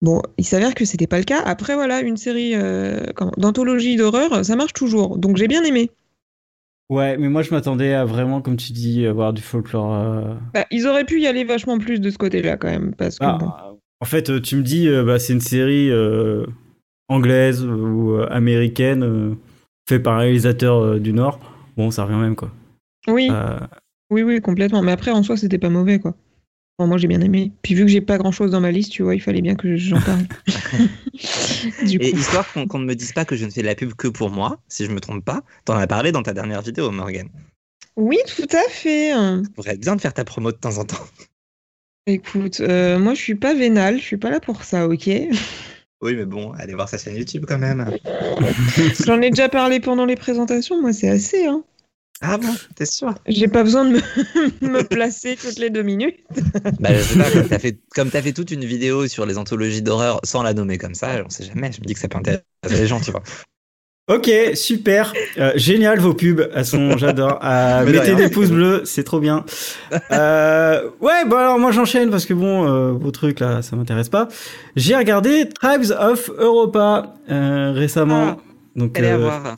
Bon, 0.02 0.22
il 0.38 0.44
s'avère 0.44 0.74
que 0.74 0.84
c'était 0.84 1.06
pas 1.06 1.18
le 1.18 1.24
cas. 1.24 1.40
Après 1.44 1.74
voilà, 1.74 2.00
une 2.00 2.16
série 2.16 2.54
euh, 2.54 3.00
d'anthologie 3.36 3.96
d'horreur, 3.96 4.44
ça 4.44 4.56
marche 4.56 4.72
toujours. 4.72 5.18
Donc 5.18 5.36
j'ai 5.36 5.46
bien 5.46 5.62
aimé. 5.62 5.90
Ouais, 6.90 7.16
mais 7.16 7.28
moi 7.30 7.40
je 7.42 7.50
m'attendais 7.50 7.94
à 7.94 8.04
vraiment, 8.04 8.42
comme 8.42 8.56
tu 8.56 8.72
dis, 8.72 9.06
avoir 9.06 9.32
du 9.32 9.40
folklore. 9.40 9.94
euh, 9.94 10.34
Bah, 10.52 10.66
ils 10.70 10.86
auraient 10.86 11.04
pu 11.06 11.20
y 11.20 11.26
aller 11.26 11.44
vachement 11.44 11.78
plus 11.78 12.00
de 12.00 12.10
ce 12.10 12.18
côté-là 12.18 12.56
quand 12.58 12.68
même, 12.68 12.94
parce 12.94 13.18
que 13.18 13.24
Ah, 13.24 13.38
bon. 13.40 13.50
En 14.02 14.06
fait, 14.06 14.28
euh, 14.30 14.40
tu 14.40 14.56
me 14.56 14.62
dis, 14.62 14.88
euh, 14.88 15.04
bah, 15.04 15.18
c'est 15.18 15.32
une 15.32 15.40
série 15.40 15.90
euh, 15.90 16.44
anglaise 17.08 17.64
ou 17.64 18.16
américaine 18.30 19.02
euh, 19.02 19.34
faite 19.88 20.02
par 20.02 20.14
un 20.14 20.18
réalisateur 20.20 20.76
euh, 20.78 20.98
du 20.98 21.12
Nord. 21.12 21.38
Bon, 21.76 21.90
ça 21.90 22.04
revient 22.04 22.16
même 22.18 22.36
quoi. 22.36 22.50
Oui, 23.08 23.28
Euh, 23.30 23.58
oui, 24.10 24.22
oui, 24.22 24.40
complètement. 24.40 24.82
Mais 24.82 24.92
après 24.92 25.10
en 25.10 25.22
soi, 25.22 25.36
c'était 25.36 25.58
pas 25.58 25.68
mauvais 25.70 25.98
quoi. 25.98 26.14
Bon, 26.80 26.86
moi 26.86 26.96
j'ai 26.96 27.08
bien 27.08 27.20
aimé. 27.20 27.52
Puis 27.60 27.74
vu 27.74 27.82
que 27.82 27.90
j'ai 27.90 28.00
pas 28.00 28.16
grand-chose 28.16 28.52
dans 28.52 28.60
ma 28.62 28.70
liste, 28.70 28.90
tu 28.90 29.02
vois, 29.02 29.14
il 29.14 29.20
fallait 29.20 29.42
bien 29.42 29.54
que 29.54 29.76
j'en 29.76 30.00
parle. 30.00 30.26
du 31.86 31.98
Et 32.00 32.12
coup. 32.12 32.16
histoire 32.16 32.50
qu'on 32.50 32.78
ne 32.78 32.86
me 32.86 32.94
dise 32.94 33.12
pas 33.12 33.26
que 33.26 33.36
je 33.36 33.44
ne 33.44 33.50
fais 33.50 33.60
de 33.60 33.66
la 33.66 33.74
pub 33.74 33.92
que 33.92 34.08
pour 34.08 34.30
moi, 34.30 34.58
si 34.66 34.86
je 34.86 34.90
me 34.90 34.98
trompe 34.98 35.22
pas, 35.22 35.42
t'en 35.66 35.76
as 35.76 35.86
parlé 35.86 36.10
dans 36.10 36.22
ta 36.22 36.32
dernière 36.32 36.62
vidéo, 36.62 36.90
Morgane. 36.90 37.28
Oui, 37.96 38.16
tout 38.34 38.48
à 38.50 38.70
fait. 38.70 39.10
Ça 39.10 39.42
pourrait 39.54 39.72
être 39.72 39.80
bien 39.80 39.94
de 39.94 40.00
faire 40.00 40.14
ta 40.14 40.24
promo 40.24 40.52
de 40.52 40.56
temps 40.56 40.78
en 40.78 40.86
temps. 40.86 41.04
Écoute, 42.06 42.60
euh, 42.60 42.98
moi 42.98 43.12
je 43.12 43.20
suis 43.20 43.34
pas 43.34 43.52
vénale, 43.52 43.98
je 43.98 44.04
suis 44.04 44.16
pas 44.16 44.30
là 44.30 44.40
pour 44.40 44.64
ça, 44.64 44.88
ok? 44.88 45.06
Oui, 46.00 46.14
mais 46.16 46.24
bon, 46.24 46.52
allez 46.52 46.72
voir 46.72 46.88
sa 46.88 46.96
chaîne 46.96 47.14
YouTube 47.14 47.44
quand 47.46 47.58
même. 47.58 47.90
J'en 49.04 49.20
ai 49.20 49.28
déjà 49.28 49.50
parlé 49.50 49.80
pendant 49.80 50.06
les 50.06 50.16
présentations, 50.16 50.80
moi 50.80 50.94
c'est 50.94 51.10
assez, 51.10 51.44
hein. 51.44 51.62
Ah 52.22 52.36
bon, 52.36 52.54
t'es 52.74 52.84
sûr? 52.84 53.14
J'ai 53.26 53.48
pas 53.48 53.62
besoin 53.62 53.84
de 53.86 53.92
me, 53.92 54.00
me 54.68 54.82
placer 54.82 55.36
toutes 55.40 55.58
les 55.58 55.70
deux 55.70 55.82
minutes. 55.82 56.18
Bah, 56.78 56.92
je 56.94 57.00
sais 57.02 57.18
pas, 57.18 57.30
comme 57.30 57.48
t'as 57.48 57.58
fait, 57.58 57.78
comme 57.94 58.10
t'as 58.10 58.20
fait 58.20 58.32
toute 58.32 58.50
une 58.50 58.64
vidéo 58.64 59.06
sur 59.08 59.24
les 59.24 59.38
anthologies 59.38 59.80
d'horreur 59.82 60.20
sans 60.22 60.42
la 60.42 60.52
nommer 60.52 60.76
comme 60.76 60.94
ça, 60.94 61.22
on 61.24 61.30
sait 61.30 61.44
jamais. 61.44 61.72
Je 61.72 61.80
me 61.80 61.86
dis 61.86 61.94
que 61.94 62.00
ça 62.00 62.08
peut 62.08 62.18
intéresser 62.18 62.42
les 62.68 62.86
gens, 62.86 63.00
tu 63.00 63.10
vois. 63.10 63.22
Ok, 64.10 64.28
super, 64.54 65.12
Euh, 65.38 65.52
génial 65.54 66.00
vos 66.00 66.14
pubs, 66.14 66.50
elles 66.52 66.66
sont, 66.66 66.98
j'adore. 66.98 67.38
Euh, 67.44 67.84
mettez 67.86 68.00
rien. 68.00 68.16
des 68.16 68.28
pouces 68.28 68.50
bleus, 68.50 68.82
c'est 68.84 69.04
trop 69.04 69.20
bien. 69.20 69.44
Euh, 70.10 70.90
ouais, 71.00 71.24
bon 71.26 71.36
alors 71.36 71.58
moi 71.60 71.70
j'enchaîne 71.70 72.10
parce 72.10 72.26
que 72.26 72.34
bon, 72.34 72.66
euh, 72.68 72.90
vos 72.90 73.12
trucs 73.12 73.38
là, 73.38 73.62
ça 73.62 73.76
m'intéresse 73.76 74.08
pas. 74.08 74.26
J'ai 74.74 74.96
regardé 74.96 75.48
Tribes 75.48 75.92
of 75.98 76.28
Europa 76.36 77.14
euh, 77.30 77.70
récemment, 77.72 78.38
donc 78.74 78.98
Allez 78.98 79.08
à 79.08 79.14
euh, 79.14 79.18
voir. 79.18 79.56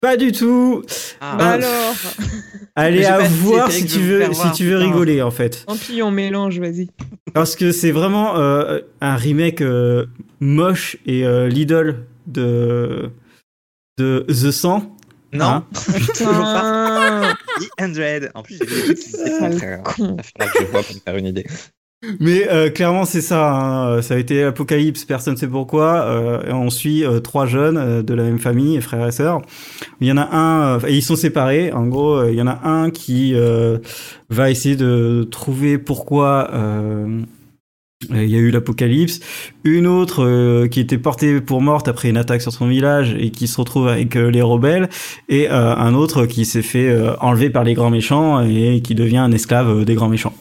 Pas 0.00 0.16
du 0.16 0.32
tout. 0.32 0.82
Ah. 1.20 1.36
Bah 1.36 1.44
Ah. 1.48 1.52
alors, 1.54 1.94
Allez 2.76 3.04
à 3.06 3.18
voir 3.18 3.70
si 3.72 3.86
tu 3.86 3.98
veux 4.00 4.22
si 4.26 4.30
voir, 4.30 4.52
tu 4.52 4.64
veux 4.66 4.76
rigoler 4.76 5.22
en 5.22 5.30
fait. 5.30 5.64
tant 5.66 5.76
pis, 5.76 6.02
on 6.02 6.10
mélange, 6.10 6.58
vas-y. 6.60 6.88
Parce 7.34 7.56
que 7.56 7.72
c'est 7.72 7.90
vraiment 7.90 8.36
euh, 8.38 8.80
un 9.00 9.16
remake 9.16 9.60
euh, 9.60 10.06
moche 10.40 10.96
et 11.06 11.24
euh, 11.26 11.48
l'idole 11.48 12.06
de 12.26 13.10
de 13.98 14.24
The 14.28 14.50
100. 14.50 14.94
Non, 15.34 15.44
Hein 15.44 15.66
toujours 16.16 16.32
pas. 16.42 17.34
Putain. 17.58 17.92
The 17.92 18.30
En 18.34 18.42
plus, 18.42 18.58
j'ai 18.58 18.64
vu 18.64 18.94
le 18.94 19.38
contraire. 19.38 19.82
je 19.98 20.64
vois 20.64 20.82
pour 20.82 20.94
me 20.94 21.00
faire 21.00 21.16
une 21.16 21.26
idée. 21.26 21.44
Mais 22.20 22.48
euh, 22.48 22.70
clairement, 22.70 23.04
c'est 23.04 23.20
ça. 23.20 23.50
hein. 23.52 24.02
Ça 24.02 24.14
a 24.14 24.18
été 24.18 24.42
l'apocalypse, 24.42 25.04
personne 25.04 25.34
ne 25.34 25.38
sait 25.38 25.48
pourquoi. 25.48 26.02
Euh, 26.02 26.52
on 26.52 26.70
suit 26.70 27.04
euh, 27.04 27.18
trois 27.18 27.46
jeunes 27.46 27.76
euh, 27.76 28.02
de 28.02 28.14
la 28.14 28.22
même 28.22 28.38
famille, 28.38 28.80
frères 28.80 29.06
et 29.06 29.10
sœurs. 29.10 29.42
Il 30.00 30.06
y 30.06 30.12
en 30.12 30.16
a 30.16 30.28
un, 30.30 30.76
euh, 30.76 30.86
et 30.86 30.94
ils 30.94 31.02
sont 31.02 31.16
séparés. 31.16 31.72
En 31.72 31.86
gros, 31.86 32.14
euh, 32.14 32.30
il 32.30 32.38
y 32.38 32.42
en 32.42 32.46
a 32.46 32.60
un 32.68 32.90
qui 32.90 33.34
euh, 33.34 33.78
va 34.30 34.48
essayer 34.48 34.76
de 34.76 35.26
trouver 35.28 35.76
pourquoi 35.76 36.50
euh, 36.52 37.20
il 38.10 38.28
y 38.28 38.36
a 38.36 38.38
eu 38.38 38.52
l'apocalypse. 38.52 39.18
Une 39.64 39.88
autre 39.88 40.24
euh, 40.24 40.68
qui 40.68 40.78
était 40.78 40.98
portée 40.98 41.40
pour 41.40 41.60
morte 41.60 41.88
après 41.88 42.08
une 42.10 42.16
attaque 42.16 42.42
sur 42.42 42.52
son 42.52 42.68
village 42.68 43.16
et 43.18 43.30
qui 43.30 43.48
se 43.48 43.60
retrouve 43.60 43.88
avec 43.88 44.14
euh, 44.14 44.30
les 44.30 44.42
rebelles. 44.42 44.88
Et 45.28 45.50
euh, 45.50 45.74
un 45.74 45.94
autre 45.94 46.26
qui 46.26 46.44
s'est 46.44 46.62
fait 46.62 46.88
euh, 46.88 47.16
enlever 47.20 47.50
par 47.50 47.64
les 47.64 47.74
grands 47.74 47.90
méchants 47.90 48.40
et 48.40 48.82
qui 48.84 48.94
devient 48.94 49.16
un 49.18 49.32
esclave 49.32 49.80
euh, 49.80 49.84
des 49.84 49.96
grands 49.96 50.08
méchants. 50.08 50.34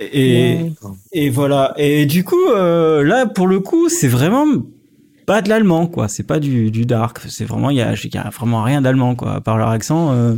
Et, 0.00 0.54
Ouais. 0.54 0.72
et 1.12 1.30
voilà. 1.30 1.74
Et 1.76 2.06
du 2.06 2.24
coup, 2.24 2.42
euh, 2.48 3.02
là, 3.04 3.26
pour 3.26 3.46
le 3.46 3.60
coup, 3.60 3.88
c'est 3.88 4.08
vraiment 4.08 4.46
pas 5.26 5.42
de 5.42 5.48
l'allemand, 5.48 5.86
quoi. 5.86 6.08
C'est 6.08 6.22
pas 6.26 6.40
du, 6.40 6.70
du 6.70 6.86
dark. 6.86 7.18
C'est 7.28 7.44
vraiment, 7.44 7.70
il 7.70 7.76
y 7.76 7.82
a, 7.82 7.92
y 7.94 8.16
a 8.18 8.30
vraiment 8.30 8.62
rien 8.62 8.80
d'allemand, 8.82 9.14
quoi. 9.14 9.34
À 9.34 9.40
part 9.40 9.58
leur 9.58 9.68
accent, 9.68 10.12
euh, 10.12 10.34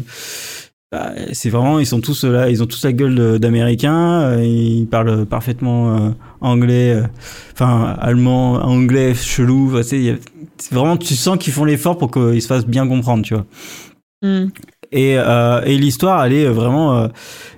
bah, 0.91 1.13
c'est 1.33 1.49
vraiment, 1.49 1.79
ils 1.79 1.87
sont 1.87 2.01
tous 2.01 2.25
là, 2.25 2.51
ils 2.51 2.63
ont 2.63 2.67
tous 2.67 2.85
la 2.85 2.93
gueule 2.93 3.39
d'américains. 3.39 4.21
euh, 4.23 4.45
ils 4.45 4.87
parlent 4.87 5.25
parfaitement 5.27 6.13
anglais, 6.41 7.01
enfin 7.55 7.97
allemand, 8.01 8.55
anglais 8.57 9.15
chelou. 9.15 9.81
c'est 9.83 10.19
vraiment, 10.71 10.97
tu 10.99 11.15
sens 11.15 11.39
qu'ils 11.39 11.53
font 11.53 11.65
l'effort 11.65 11.97
pour 11.97 12.11
qu'ils 12.11 12.43
se 12.43 12.47
fassent 12.49 12.67
bien 12.67 12.87
comprendre, 12.87 13.25
tu 13.25 13.35
vois. 13.35 13.47
Hmm. 14.23 14.49
Et, 14.93 15.17
euh, 15.19 15.63
et 15.65 15.79
l'histoire, 15.79 16.25
elle 16.25 16.35
est 16.35 16.47
vraiment, 16.47 16.99
euh, 16.99 17.09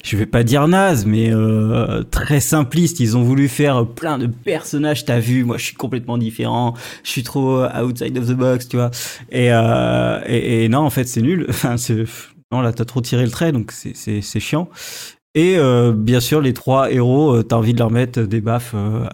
je 0.04 0.16
vais 0.16 0.26
pas 0.26 0.44
dire 0.44 0.68
naze, 0.68 1.04
mais 1.04 1.32
euh, 1.32 2.02
très 2.04 2.40
simpliste. 2.40 3.00
Ils 3.00 3.16
ont 3.16 3.22
voulu 3.22 3.48
faire 3.48 3.86
plein 3.86 4.18
de 4.18 4.26
personnages. 4.26 5.04
T'as 5.04 5.18
vu, 5.18 5.44
moi, 5.44 5.58
je 5.58 5.64
suis 5.64 5.74
complètement 5.74 6.16
différent. 6.16 6.74
Je 7.02 7.10
suis 7.10 7.24
trop 7.24 7.58
euh, 7.58 7.82
outside 7.82 8.16
of 8.16 8.26
the 8.28 8.34
box, 8.34 8.68
tu 8.68 8.76
vois. 8.76 8.90
Et, 9.30 9.52
euh, 9.52 10.20
et, 10.26 10.64
et 10.64 10.68
non, 10.68 10.80
en 10.80 10.90
fait, 10.90 11.04
c'est 11.04 11.22
nul. 11.22 11.46
Enfin, 11.54 11.76
c'est 11.76 12.04
non, 12.52 12.60
là, 12.60 12.72
t'as 12.72 12.84
trop 12.84 13.00
tiré 13.00 13.24
le 13.24 13.30
trait, 13.30 13.50
donc 13.50 13.72
c'est 13.72 13.96
c'est 13.96 14.20
c'est 14.20 14.38
chiant. 14.38 14.68
Et 15.36 15.56
euh, 15.58 15.92
bien 15.92 16.20
sûr, 16.20 16.40
les 16.40 16.52
trois 16.54 16.92
héros, 16.92 17.34
euh, 17.34 17.42
t'as 17.42 17.56
envie 17.56 17.72
de 17.74 17.78
leur 17.80 17.90
mettre 17.90 18.20
des 18.22 18.40
baffes 18.40 18.72
euh, 18.76 19.04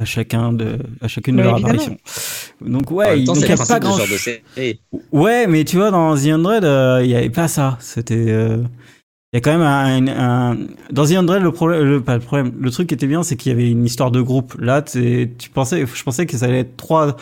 à 0.00 0.04
chacun 0.04 0.52
de, 0.52 0.78
à 1.00 1.06
chacune 1.08 1.36
de 1.36 1.42
leurs 1.42 1.56
apparitions. 1.64 1.96
Donc 2.60 2.90
ouais, 2.90 3.20
il 3.20 3.26
temps, 3.26 3.34
donc 3.34 3.42
c'est 3.42 3.48
y 3.48 3.56
le 3.56 3.62
a 3.62 3.66
pas 3.66 3.78
grand 3.78 3.96
genre 3.96 4.06
de. 4.08 4.16
Ouais, 5.12 5.46
mais 5.46 5.64
tu 5.64 5.76
vois, 5.76 5.90
dans 5.92 6.16
The 6.16 6.26
Undread, 6.26 6.64
euh, 6.64 7.00
il 7.04 7.10
y 7.10 7.14
avait 7.14 7.30
pas 7.30 7.46
ça. 7.46 7.76
C'était. 7.80 8.16
euh, 8.28 8.58
Il 9.32 9.36
y 9.36 9.38
a 9.38 9.40
quand 9.40 9.56
même 9.56 9.62
un, 9.62 10.08
un- 10.52 10.56
Dans 10.90 11.06
The 11.06 11.12
Undread, 11.12 11.42
le 11.42 11.52
problème. 11.52 11.84
Le, 11.84 12.00
pas 12.00 12.14
le 12.14 12.20
problème. 12.22 12.52
Le 12.58 12.70
truc 12.72 12.88
qui 12.88 12.94
était 12.94 13.06
bien, 13.06 13.22
c'est 13.22 13.36
qu'il 13.36 13.52
y 13.52 13.54
avait 13.54 13.70
une 13.70 13.84
histoire 13.84 14.10
de 14.10 14.20
groupe. 14.20 14.56
Là, 14.58 14.82
tu 14.82 15.30
pensais, 15.54 15.84
je 15.86 16.02
pensais 16.02 16.26
que 16.26 16.36
ça 16.36 16.46
allait 16.46 16.60
être 16.60 16.76
trois, 16.76 17.16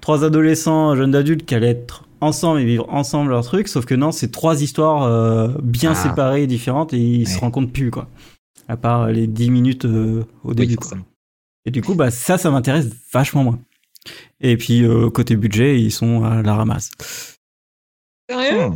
trois 0.00 0.24
adolescents, 0.24 0.96
jeunes 0.96 1.14
adultes 1.14 1.46
qui 1.46 1.54
allaient 1.54 1.70
être 1.70 2.08
ensemble 2.20 2.60
et 2.60 2.64
vivre 2.64 2.86
ensemble 2.88 3.30
leur 3.30 3.44
truc. 3.44 3.68
Sauf 3.68 3.84
que 3.86 3.94
non, 3.94 4.12
c'est 4.12 4.30
trois 4.30 4.62
histoires 4.62 5.02
euh, 5.04 5.48
bien 5.62 5.92
Ah. 5.92 5.94
séparées 5.94 6.42
et 6.44 6.46
différentes 6.46 6.92
et 6.92 6.98
ils 6.98 7.28
se 7.28 7.34
Ouais. 7.34 7.40
rencontrent 7.40 7.72
plus, 7.72 7.90
quoi. 7.90 8.08
À 8.68 8.76
part 8.76 9.08
les 9.08 9.26
10 9.26 9.50
minutes 9.50 9.84
euh, 9.84 10.24
au 10.44 10.50
Oui, 10.50 10.54
début, 10.54 10.76
quoi. 10.76 10.96
Et 11.66 11.70
du 11.70 11.82
coup, 11.82 11.94
bah, 11.94 12.10
ça, 12.10 12.38
ça 12.38 12.50
m'intéresse 12.50 12.86
vachement 13.12 13.44
moins. 13.44 13.58
Et 14.40 14.56
puis, 14.56 14.82
euh, 14.84 15.10
côté 15.10 15.36
budget, 15.36 15.80
ils 15.80 15.90
sont 15.90 16.24
à 16.24 16.40
la 16.42 16.54
ramasse. 16.54 16.90
Sérieux? 18.30 18.70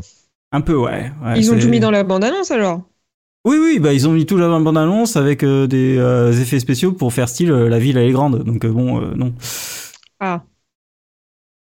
Un 0.52 0.60
peu, 0.60 0.76
ouais. 0.76 1.10
ouais, 1.24 1.38
Ils 1.38 1.50
ont 1.52 1.58
tout 1.58 1.68
mis 1.68 1.80
dans 1.80 1.90
la 1.90 2.04
bande-annonce 2.04 2.50
alors? 2.50 2.82
Oui, 3.46 3.58
oui, 3.60 3.78
bah 3.78 3.92
ils 3.92 4.08
ont 4.08 4.12
mis 4.12 4.24
tout 4.24 4.38
dans 4.38 4.48
la 4.48 4.58
bande-annonce 4.58 5.16
avec 5.16 5.42
euh, 5.42 5.66
des 5.66 5.98
euh, 5.98 6.32
effets 6.32 6.58
spéciaux 6.60 6.92
pour 6.92 7.12
faire 7.12 7.28
style 7.28 7.50
euh, 7.50 7.68
la 7.68 7.78
ville 7.78 7.98
elle 7.98 8.08
est 8.08 8.12
grande. 8.12 8.42
Donc 8.42 8.64
euh, 8.64 8.70
bon, 8.72 9.02
euh, 9.02 9.14
non. 9.14 9.34
Ah. 10.18 10.42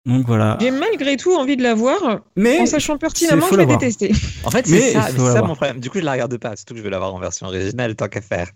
Donc 0.04 0.26
voilà. 0.26 0.58
J'ai 0.60 0.70
malgré 0.72 1.16
tout 1.16 1.32
envie 1.34 1.56
de 1.56 1.62
la 1.62 1.74
voir, 1.74 2.20
Mais 2.34 2.58
en 2.60 2.66
sachant 2.66 2.98
pertinemment 2.98 3.46
que 3.48 3.54
je 3.54 3.60
vais 3.60 3.66
détester. 3.66 4.12
En 4.44 4.50
fait, 4.50 4.66
c'est 4.66 4.92
ça, 4.92 5.42
mon 5.42 5.54
problème. 5.54 5.78
Du 5.80 5.90
coup, 5.90 5.98
je 5.98 6.04
la 6.04 6.12
regarde 6.12 6.36
pas, 6.38 6.56
surtout 6.56 6.74
que 6.74 6.78
je 6.78 6.84
veux 6.84 6.90
l'avoir 6.90 7.14
en 7.14 7.20
version 7.20 7.46
originale 7.46 7.94
tant 7.94 8.08
qu'à 8.08 8.20
faire. 8.20 8.50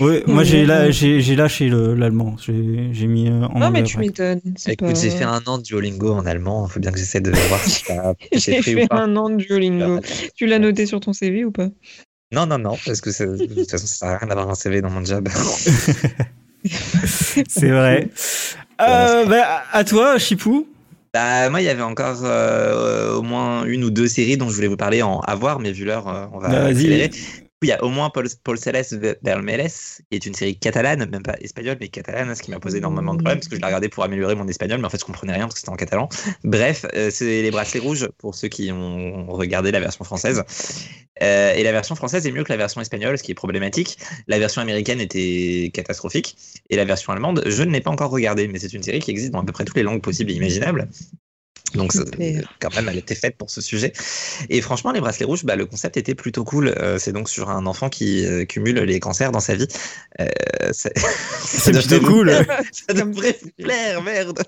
ouais, 0.00 0.24
moi 0.26 0.42
j'ai 0.42 0.66
la- 0.66 0.90
j'ai 0.90 1.36
lâché 1.36 1.68
le- 1.68 1.94
l'allemand. 1.94 2.36
J'ai 2.44 2.88
j'ai 2.92 3.06
mis 3.06 3.28
euh, 3.28 3.44
en 3.44 3.60
Non, 3.60 3.70
mais 3.70 3.84
tu 3.84 3.98
m'étonnes. 3.98 4.40
Écoute, 4.66 4.88
pas- 4.88 4.94
j'ai 4.94 5.10
fait 5.10 5.22
un 5.22 5.40
an 5.46 5.58
de 5.58 5.62
Duolingo 5.62 6.12
en 6.12 6.26
allemand, 6.26 6.66
il 6.68 6.72
faut 6.72 6.80
bien 6.80 6.90
que 6.90 6.98
j'essaie 6.98 7.20
de 7.20 7.30
voir 7.30 7.60
si 7.62 7.84
ça 7.84 8.14
J'ai 8.32 8.58
ou 8.58 8.62
fait 8.62 8.86
pas. 8.88 8.96
un 9.02 9.14
an 9.14 9.30
de 9.30 9.36
Duolingo. 9.36 10.00
Tu 10.34 10.46
l'as 10.46 10.58
noté 10.58 10.86
sur 10.86 10.98
ton 10.98 11.12
CV 11.12 11.44
ou 11.44 11.52
pas? 11.52 11.68
Non, 12.32 12.46
non, 12.46 12.58
non, 12.58 12.76
parce 12.84 13.00
que 13.00 13.10
de 13.10 13.54
toute 13.54 13.70
façon, 13.70 13.86
ça 13.86 13.96
sert 13.98 14.08
à 14.08 14.18
rien 14.18 14.26
d'avoir 14.28 14.50
un 14.50 14.54
CV 14.56 14.80
dans 14.82 14.90
mon 14.90 15.04
job. 15.04 15.28
C'est 17.48 17.70
vrai. 17.70 18.08
Euh, 18.80 19.26
bah, 19.26 19.64
à 19.72 19.82
toi, 19.82 20.18
Chipou. 20.18 20.68
Bah, 21.12 21.50
moi, 21.50 21.60
il 21.60 21.64
y 21.64 21.68
avait 21.68 21.82
encore 21.82 22.20
euh, 22.22 23.16
au 23.16 23.22
moins 23.22 23.64
une 23.64 23.82
ou 23.82 23.90
deux 23.90 24.06
séries 24.06 24.36
dont 24.36 24.48
je 24.48 24.54
voulais 24.54 24.68
vous 24.68 24.76
parler 24.76 25.02
en 25.02 25.18
à 25.18 25.34
voir, 25.34 25.58
mais 25.58 25.72
vu 25.72 25.84
l'heure, 25.84 26.06
euh, 26.06 26.26
on 26.32 26.38
va 26.38 26.46
Bah, 26.48 26.60
vas-y. 26.60 26.70
accélérer. 26.70 27.10
Il 27.62 27.68
y 27.68 27.72
a 27.72 27.82
au 27.82 27.88
moins 27.88 28.08
Paul, 28.10 28.28
Paul 28.44 28.56
Vermeles, 29.22 29.68
qui 30.10 30.16
est 30.16 30.26
une 30.26 30.34
série 30.34 30.56
catalane, 30.56 31.10
même 31.10 31.24
pas 31.24 31.34
espagnole, 31.40 31.76
mais 31.80 31.88
catalane, 31.88 32.32
ce 32.32 32.40
qui 32.40 32.52
m'a 32.52 32.60
posé 32.60 32.78
énormément 32.78 33.14
de 33.14 33.18
problèmes, 33.18 33.38
parce 33.38 33.48
que 33.48 33.56
je 33.56 33.60
l'ai 33.60 33.66
regardé 33.66 33.88
pour 33.88 34.04
améliorer 34.04 34.36
mon 34.36 34.46
espagnol, 34.46 34.78
mais 34.78 34.86
en 34.86 34.90
fait, 34.90 35.00
je 35.00 35.04
comprenais 35.04 35.32
rien 35.32 35.42
parce 35.42 35.54
que 35.54 35.60
c'était 35.60 35.72
en 35.72 35.76
catalan. 35.76 36.08
Bref, 36.44 36.86
euh, 36.94 37.10
c'est 37.10 37.42
Les 37.42 37.50
Bracelets 37.50 37.80
Rouges, 37.80 38.08
pour 38.18 38.36
ceux 38.36 38.46
qui 38.46 38.70
ont 38.70 39.26
regardé 39.26 39.72
la 39.72 39.80
version 39.80 40.04
française. 40.04 40.44
Euh, 41.20 41.52
et 41.52 41.64
la 41.64 41.72
version 41.72 41.96
française 41.96 42.24
est 42.28 42.30
mieux 42.30 42.44
que 42.44 42.52
la 42.52 42.58
version 42.58 42.80
espagnole, 42.80 43.18
ce 43.18 43.24
qui 43.24 43.32
est 43.32 43.34
problématique. 43.34 43.98
La 44.28 44.38
version 44.38 44.62
américaine 44.62 45.00
était 45.00 45.72
catastrophique, 45.74 46.36
et 46.70 46.76
la 46.76 46.84
version 46.84 47.12
allemande, 47.12 47.42
je 47.44 47.64
ne 47.64 47.72
l'ai 47.72 47.80
pas 47.80 47.90
encore 47.90 48.12
regardée, 48.12 48.46
mais 48.46 48.60
c'est 48.60 48.72
une 48.72 48.84
série 48.84 49.00
qui 49.00 49.10
existe 49.10 49.32
dans 49.32 49.40
à 49.40 49.44
peu 49.44 49.52
près 49.52 49.64
toutes 49.64 49.76
les 49.76 49.82
langues 49.82 50.02
possibles 50.02 50.30
et 50.30 50.34
imaginables. 50.34 50.88
Donc, 51.74 51.92
quand 52.60 52.74
même, 52.74 52.88
elle 52.88 52.98
était 52.98 53.14
faite 53.14 53.36
pour 53.36 53.50
ce 53.50 53.60
sujet. 53.60 53.92
Et 54.48 54.60
franchement, 54.60 54.92
les 54.92 55.00
bracelets 55.00 55.26
rouges, 55.26 55.44
bah, 55.44 55.56
le 55.56 55.66
concept 55.66 55.96
était 55.96 56.14
plutôt 56.14 56.44
cool. 56.44 56.68
Euh, 56.68 56.98
c'est 56.98 57.12
donc 57.12 57.28
sur 57.28 57.50
un 57.50 57.66
enfant 57.66 57.88
qui 57.88 58.24
euh, 58.24 58.44
cumule 58.44 58.78
les 58.80 59.00
cancers 59.00 59.32
dans 59.32 59.40
sa 59.40 59.54
vie. 59.54 59.68
Euh, 60.20 60.28
c'est 60.72 60.92
plutôt 61.72 62.00
cool. 62.00 62.30
Ça 62.72 62.94
devrait 62.94 63.38
vous 63.42 63.50
plaire, 63.58 64.02
merde. 64.02 64.42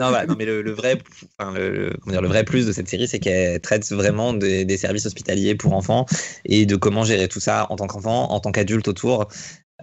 non, 0.00 0.08
voilà, 0.08 0.26
non, 0.26 0.34
mais 0.36 0.44
le, 0.44 0.62
le 0.62 0.72
vrai, 0.72 0.98
enfin, 1.38 1.52
le, 1.52 1.96
dire, 2.08 2.20
le 2.20 2.28
vrai 2.28 2.44
plus 2.44 2.66
de 2.66 2.72
cette 2.72 2.88
série, 2.88 3.06
c'est 3.06 3.20
qu'elle 3.20 3.60
traite 3.60 3.88
vraiment 3.92 4.32
des, 4.32 4.64
des 4.64 4.76
services 4.76 5.06
hospitaliers 5.06 5.54
pour 5.54 5.72
enfants 5.72 6.04
et 6.44 6.66
de 6.66 6.74
comment 6.74 7.04
gérer 7.04 7.28
tout 7.28 7.40
ça 7.40 7.66
en 7.70 7.76
tant 7.76 7.86
qu'enfant, 7.86 8.30
en 8.30 8.40
tant 8.40 8.50
qu'adulte 8.50 8.88
autour. 8.88 9.28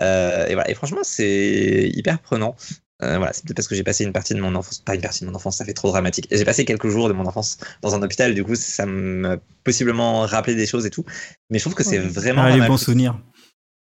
Euh, 0.02 0.48
et 0.48 0.54
voilà. 0.54 0.70
Et 0.70 0.74
franchement, 0.74 1.04
c'est 1.04 1.90
hyper 1.94 2.20
prenant. 2.20 2.56
Euh, 3.04 3.18
voilà, 3.18 3.34
c'est 3.34 3.44
peut-être 3.44 3.58
parce 3.58 3.68
que 3.68 3.76
j'ai 3.76 3.84
passé 3.84 4.04
une 4.06 4.14
partie 4.14 4.34
de 4.34 4.40
mon 4.40 4.56
enfance, 4.56 4.80
pas 4.80 4.96
une 4.96 5.02
partie 5.02 5.22
de 5.26 5.30
mon 5.30 5.36
enfance, 5.36 5.58
ça 5.58 5.66
fait 5.66 5.74
trop 5.74 5.90
dramatique. 5.90 6.28
J'ai 6.32 6.46
passé 6.46 6.64
quelques 6.66 6.88
jours 6.88 7.08
de 7.10 7.14
mon 7.14 7.26
enfance 7.26 7.58
dans 7.82 7.94
un 7.96 8.02
hôpital, 8.02 8.34
du 8.34 8.44
coup, 8.44 8.56
ça 8.56 8.86
m'a 8.86 9.38
possiblement 9.64 10.22
rappelé 10.22 10.56
des 10.56 10.66
choses 10.66 10.86
et 10.86 10.90
tout. 10.90 11.04
Mais 11.50 11.60
je 11.60 11.64
trouve 11.64 11.76
que 11.76 11.84
c'est 11.84 12.00
Ouais. 12.00 12.08
vraiment. 12.08 12.44
Ah, 12.44 12.56
les 12.56 12.66
bons 12.66 12.78
souvenirs. 12.78 13.20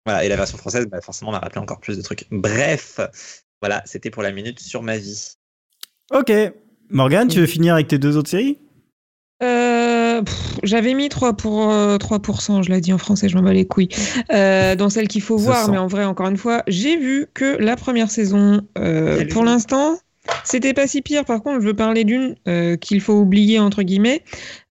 Voilà, 0.06 0.26
et 0.26 0.30
la 0.30 0.36
version 0.36 0.58
française, 0.58 0.88
bah, 0.88 1.00
forcément, 1.02 1.32
m'a 1.32 1.40
rappelé 1.40 1.60
encore 1.62 1.80
plus 1.80 1.96
de 1.98 2.02
trucs. 2.02 2.26
Bref, 2.32 3.00
voilà, 3.62 3.84
c'était 3.86 4.10
pour 4.10 4.24
la 4.24 4.32
minute 4.32 4.60
sur 4.60 4.82
ma 4.82 4.98
vie. 4.98 5.34
Ok. 6.12 6.32
Morgane, 6.90 7.28
tu 7.28 7.40
veux 7.40 7.46
finir 7.46 7.76
avec 7.76 7.88
tes 7.88 8.00
deux 8.00 8.18
autres 8.18 8.30
séries? 8.30 8.58
Euh, 9.44 9.81
J'avais 10.64 10.94
mis 10.94 11.10
3 11.10 11.34
pour, 11.34 11.72
euh, 11.72 11.98
3%, 11.98 12.64
je 12.64 12.70
l'ai 12.70 12.82
dit 12.82 12.94
en 12.94 12.98
français, 12.98 13.30
je 13.30 13.36
m'en 13.36 13.44
bats 13.44 13.54
les 13.54 13.66
couilles, 13.66 13.90
euh, 14.32 14.76
dans 14.76 14.90
celle 14.90 15.08
qu'il 15.08 15.22
faut 15.22 15.38
voir, 15.38 15.70
mais 15.70 15.78
en 15.78 15.88
vrai, 15.88 16.06
encore 16.06 16.28
une 16.28 16.38
fois, 16.38 16.64
j'ai 16.68 16.98
vu 16.98 17.28
que 17.34 17.58
la 17.60 17.76
première 17.76 18.12
saison, 18.12 18.62
euh, 18.78 19.26
pour 19.30 19.44
l'instant, 19.44 19.98
c'était 20.44 20.74
pas 20.74 20.88
si 20.88 21.02
pire. 21.02 21.26
Par 21.26 21.42
contre, 21.42 21.62
je 21.62 21.66
veux 21.66 21.74
parler 21.74 22.04
d'une 22.04 22.36
qu'il 22.80 23.02
faut 23.02 23.14
oublier, 23.14 23.60
entre 23.60 23.84
guillemets. 23.84 24.24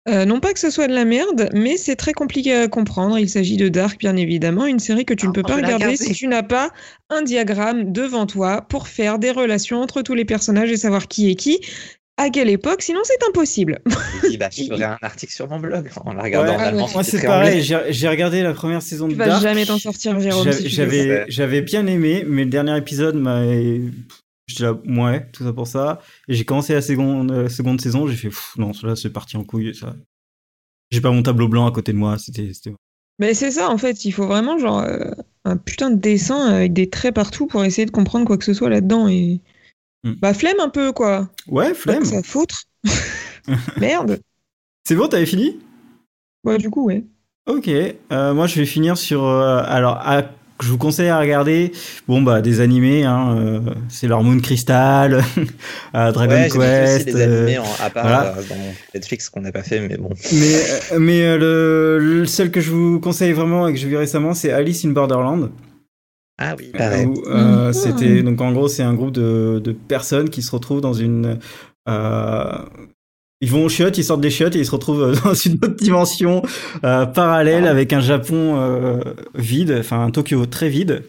Euh, 0.09 0.25
non 0.25 0.41
pas 0.41 0.55
que 0.55 0.59
ce 0.59 0.71
soit 0.71 0.89
de 0.89 0.95
la 0.95 1.05
merde, 1.05 1.51
mais 1.53 1.77
c'est 1.77 1.95
très 1.95 2.15
compliqué 2.15 2.55
à 2.55 2.69
comprendre. 2.69 3.19
Il 3.19 3.29
s'agit 3.29 3.59
de 3.59 3.69
Dark, 3.69 3.99
bien 3.99 4.17
évidemment, 4.17 4.65
une 4.65 4.79
série 4.79 5.05
que 5.05 5.13
tu 5.13 5.27
ne 5.27 5.31
Ah, 5.31 5.35
peux 5.35 5.43
pas 5.43 5.57
regarder. 5.57 5.95
si 5.97 6.13
tu 6.15 6.27
n'as 6.27 6.43
pas 6.43 6.71
un 7.11 7.21
diagramme 7.23 7.93
devant 7.93 8.25
toi 8.25 8.63
pour 8.69 8.89
faire 8.89 9.19
des 9.19 9.31
relations 9.31 9.83
entre 9.83 10.01
tous 10.01 10.15
les 10.15 10.25
personnages 10.25 10.71
et 10.71 10.79
savoir 10.79 11.07
qui 11.07 11.31
est 11.31 11.35
qui, 11.35 11.61
à 12.21 12.31
quelle 12.31 12.49
époque, 12.51 12.83
sinon 12.83 13.01
c'est 13.05 13.23
impossible. 13.29 13.81
Dis, 14.29 14.37
bah, 14.37 14.49
je 14.57 14.65
ferai 14.65 14.85
un 14.85 14.99
article 15.03 15.33
sur 15.33 15.49
mon 15.49 15.59
blog 15.59 15.91
en 16.05 16.13
la 16.13 16.23
regardant 16.23 16.51
Ouais, 16.53 16.57
en 16.57 16.61
allemand. 16.67 16.89
Moi, 16.93 17.03
c'est 17.03 17.23
pareil. 17.25 17.63
J'ai 17.63 18.09
regardé 18.09 18.43
la 18.43 18.53
première 18.53 18.83
saison 18.83 19.07
de 19.09 19.13
Tu 19.13 19.19
vas 19.19 19.41
jamais 19.41 19.65
t'en 19.65 19.79
sortir, 19.79 20.19
Jérôme. 20.21 20.45
J'avais- 20.45 21.27
si 21.31 21.37
tu 21.37 21.63
bien 21.63 21.87
aimé, 21.87 22.25
mais 22.27 22.45
le 22.45 22.51
dernier 22.51 22.77
épisode 22.77 23.17
m'a. 23.17 23.43
J'étais 24.47 24.65
là, 24.65 24.73
ouais, 24.73 25.27
tout 25.33 25.45
ça 25.45 25.53
pour 25.53 25.67
ça. 25.69 26.01
Et 26.29 26.35
j'ai 26.35 26.45
commencé 26.45 26.73
la 26.75 26.83
seconde, 26.83 27.31
euh, 27.31 27.49
seconde 27.49 27.81
saison, 27.81 28.09
j'ai 28.09 28.17
fait, 28.17 28.29
pff, 28.31 28.55
non, 28.57 28.73
là, 28.83 28.97
c'est 28.97 29.11
parti 29.11 29.37
en 29.37 29.45
couille. 29.45 29.73
Ça. 29.77 29.95
J'ai 30.91 31.01
pas 31.01 31.13
mon 31.13 31.23
tableau 31.23 31.47
blanc 31.47 31.67
à 31.69 31.71
côté 31.73 31.93
de 31.93 31.97
moi. 31.99 32.19
C'était. 32.19 32.53
c'était- 32.53 32.75
Mais 33.21 33.33
c'est 33.35 33.53
ça, 33.53 33.71
en 33.71 33.79
fait, 33.79 34.05
il 34.05 34.11
faut 34.11 34.27
vraiment 34.27 34.59
genre 34.59 34.81
euh, 34.81 35.13
un 35.45 35.57
putain 35.57 35.91
de 35.91 36.01
dessin 36.01 36.47
avec 36.49 36.73
des 36.73 36.91
traits 36.91 37.15
partout 37.15 37.47
pour 37.47 37.65
essayer 37.65 37.87
de 37.87 37.93
comprendre 37.93 38.27
quoi 38.27 38.37
que 38.39 38.45
ce 38.45 38.53
soit 38.55 38.71
là-dedans 38.71 39.09
et 39.09 39.41
Hmm. 40.05 40.13
bah 40.21 40.33
flemme 40.35 40.61
un 40.61 40.69
peu 40.71 40.93
quoi. 40.93 41.29
Ouais, 41.49 41.75
flemme. 41.75 42.05
ça 42.05 42.23
foutre. 42.23 42.63
Merde. 43.79 44.21
C'est 44.87 44.95
bon, 44.95 45.09
t'avais 45.09 45.27
fini? 45.27 45.59
Bah 46.45 46.57
du 46.57 46.71
coup 46.71 46.87
ouais. 46.87 47.05
Ok, 47.47 47.69
euh, 47.69 48.35
moi 48.35 48.47
je 48.47 48.57
vais 48.61 48.67
finir 48.67 48.97
sur. 48.97 49.25
euh, 49.25 49.63
alors, 49.67 49.97
à- 50.05 50.23
je 50.63 50.69
vous 50.69 50.77
conseille 50.79 51.09
à 51.09 51.19
regarder. 51.19 51.73
Bon, 52.07 52.21
bah, 52.21 52.43
des 52.43 52.61
animés, 52.61 53.05
hein, 53.05 53.35
euh, 53.39 53.61
c'est 53.89 54.07
leur 54.07 54.23
Moon 54.23 54.39
Crystal, 54.41 55.23
Dragon 55.95 56.35
Ouais, 56.35 56.47
aussi 56.49 56.59
Quest. 56.59 57.07
les 57.07 57.15
euh, 57.23 57.43
animés 57.45 57.59
en- 57.59 57.65
à 57.83 57.89
part 57.89 58.03
voilà. 58.03 58.37
euh, 58.37 58.43
dans 58.49 58.57
Netflix 58.95 59.31
qu'on 59.31 59.41
n'a 59.41 59.53
pas 59.53 59.63
fait, 59.63 59.81
mais 59.81 59.97
bon. 59.97 60.11
mais 60.33 60.55
euh, 60.93 60.99
mais 60.99 61.23
euh, 61.27 61.39
le, 61.99 61.99
le 62.21 62.27
seul 62.27 62.51
que 62.51 62.61
je 62.61 62.71
vous 62.71 63.01
conseille 63.01 63.33
vraiment 63.33 63.69
et 63.69 63.73
que 63.73 63.79
j'ai 63.79 63.89
vu 63.89 63.97
récemment, 63.97 64.35
c'est 64.35 64.53
Alice 64.53 64.85
in 64.85 64.91
Borderland. 64.91 65.51
Ah 66.41 66.57
oui, 66.59 66.71
pareil. 66.77 67.07
Euh, 67.27 67.67
Mhm. 67.69 67.73
C'était 67.75 68.23
donc 68.23 68.41
en 68.41 68.53
gros 68.53 68.67
c'est 68.69 68.83
un 68.83 68.95
groupe 68.95 69.13
de, 69.13 69.61
de 69.63 69.73
personnes 69.73 70.31
qui 70.31 70.43
se 70.43 70.51
retrouvent 70.51 70.81
dans 70.81 70.95
une 70.95 71.39
euh, 71.89 72.53
ils 73.43 73.51
vont 73.51 73.65
aux 73.65 73.69
chiottes, 73.71 73.97
ils 73.99 74.05
sortent 74.05 74.21
des 74.21 74.31
chiottes 74.31 74.55
et 74.57 74.59
ils 74.59 74.67
se 74.67 74.71
retrouvent 74.71 75.03
euh, 75.03 75.15
dans 75.25 75.35
une 75.35 75.55
autre 75.55 75.77
dimension 75.77 76.43
euh, 76.85 77.07
parallèle 77.07 77.65
Ah. 77.67 77.71
avec 77.71 77.93
un 77.93 78.01
Japon 78.01 78.57
euh, 78.59 79.01
vide, 79.35 79.77
enfin 79.81 80.05
un 80.05 80.11
Tokyo 80.11 80.45
très 80.47 80.69
vide. 80.69 81.03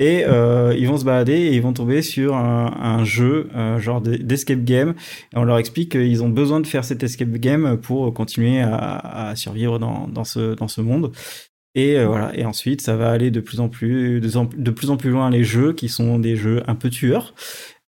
Et 0.00 0.24
euh, 0.26 0.74
ils 0.76 0.88
vont 0.88 0.96
se 0.96 1.04
balader 1.04 1.34
et 1.34 1.54
ils 1.54 1.62
vont 1.62 1.72
tomber 1.72 2.02
sur 2.02 2.34
un, 2.34 2.74
un 2.82 3.04
jeu, 3.04 3.48
euh, 3.54 3.78
genre 3.78 4.00
d'escape 4.00 4.64
game. 4.64 4.94
Et 5.32 5.38
on 5.38 5.44
leur 5.44 5.58
explique 5.58 5.92
qu'ils 5.92 6.20
ont 6.24 6.28
besoin 6.28 6.58
de 6.58 6.66
faire 6.66 6.84
cet 6.84 7.04
escape 7.04 7.30
game 7.30 7.76
pour 7.80 8.12
continuer 8.12 8.60
à, 8.60 9.28
à 9.28 9.36
survivre 9.36 9.78
dans, 9.78 10.08
dans, 10.08 10.24
ce, 10.24 10.54
dans 10.56 10.66
ce 10.66 10.80
monde. 10.80 11.12
Et 11.74 11.98
euh, 11.98 12.06
voilà. 12.06 12.30
Et 12.36 12.44
ensuite, 12.44 12.80
ça 12.80 12.96
va 12.96 13.10
aller 13.10 13.30
de 13.30 13.40
plus 13.40 13.60
en 13.60 13.68
plus, 13.68 14.20
de, 14.20 14.70
plus 14.70 14.90
en 14.90 14.96
plus 14.96 15.10
loin 15.10 15.30
les 15.30 15.44
jeux 15.44 15.72
qui 15.72 15.88
sont 15.88 16.18
des 16.18 16.36
jeux 16.36 16.62
un 16.66 16.74
peu 16.74 16.90
tueurs. 16.90 17.34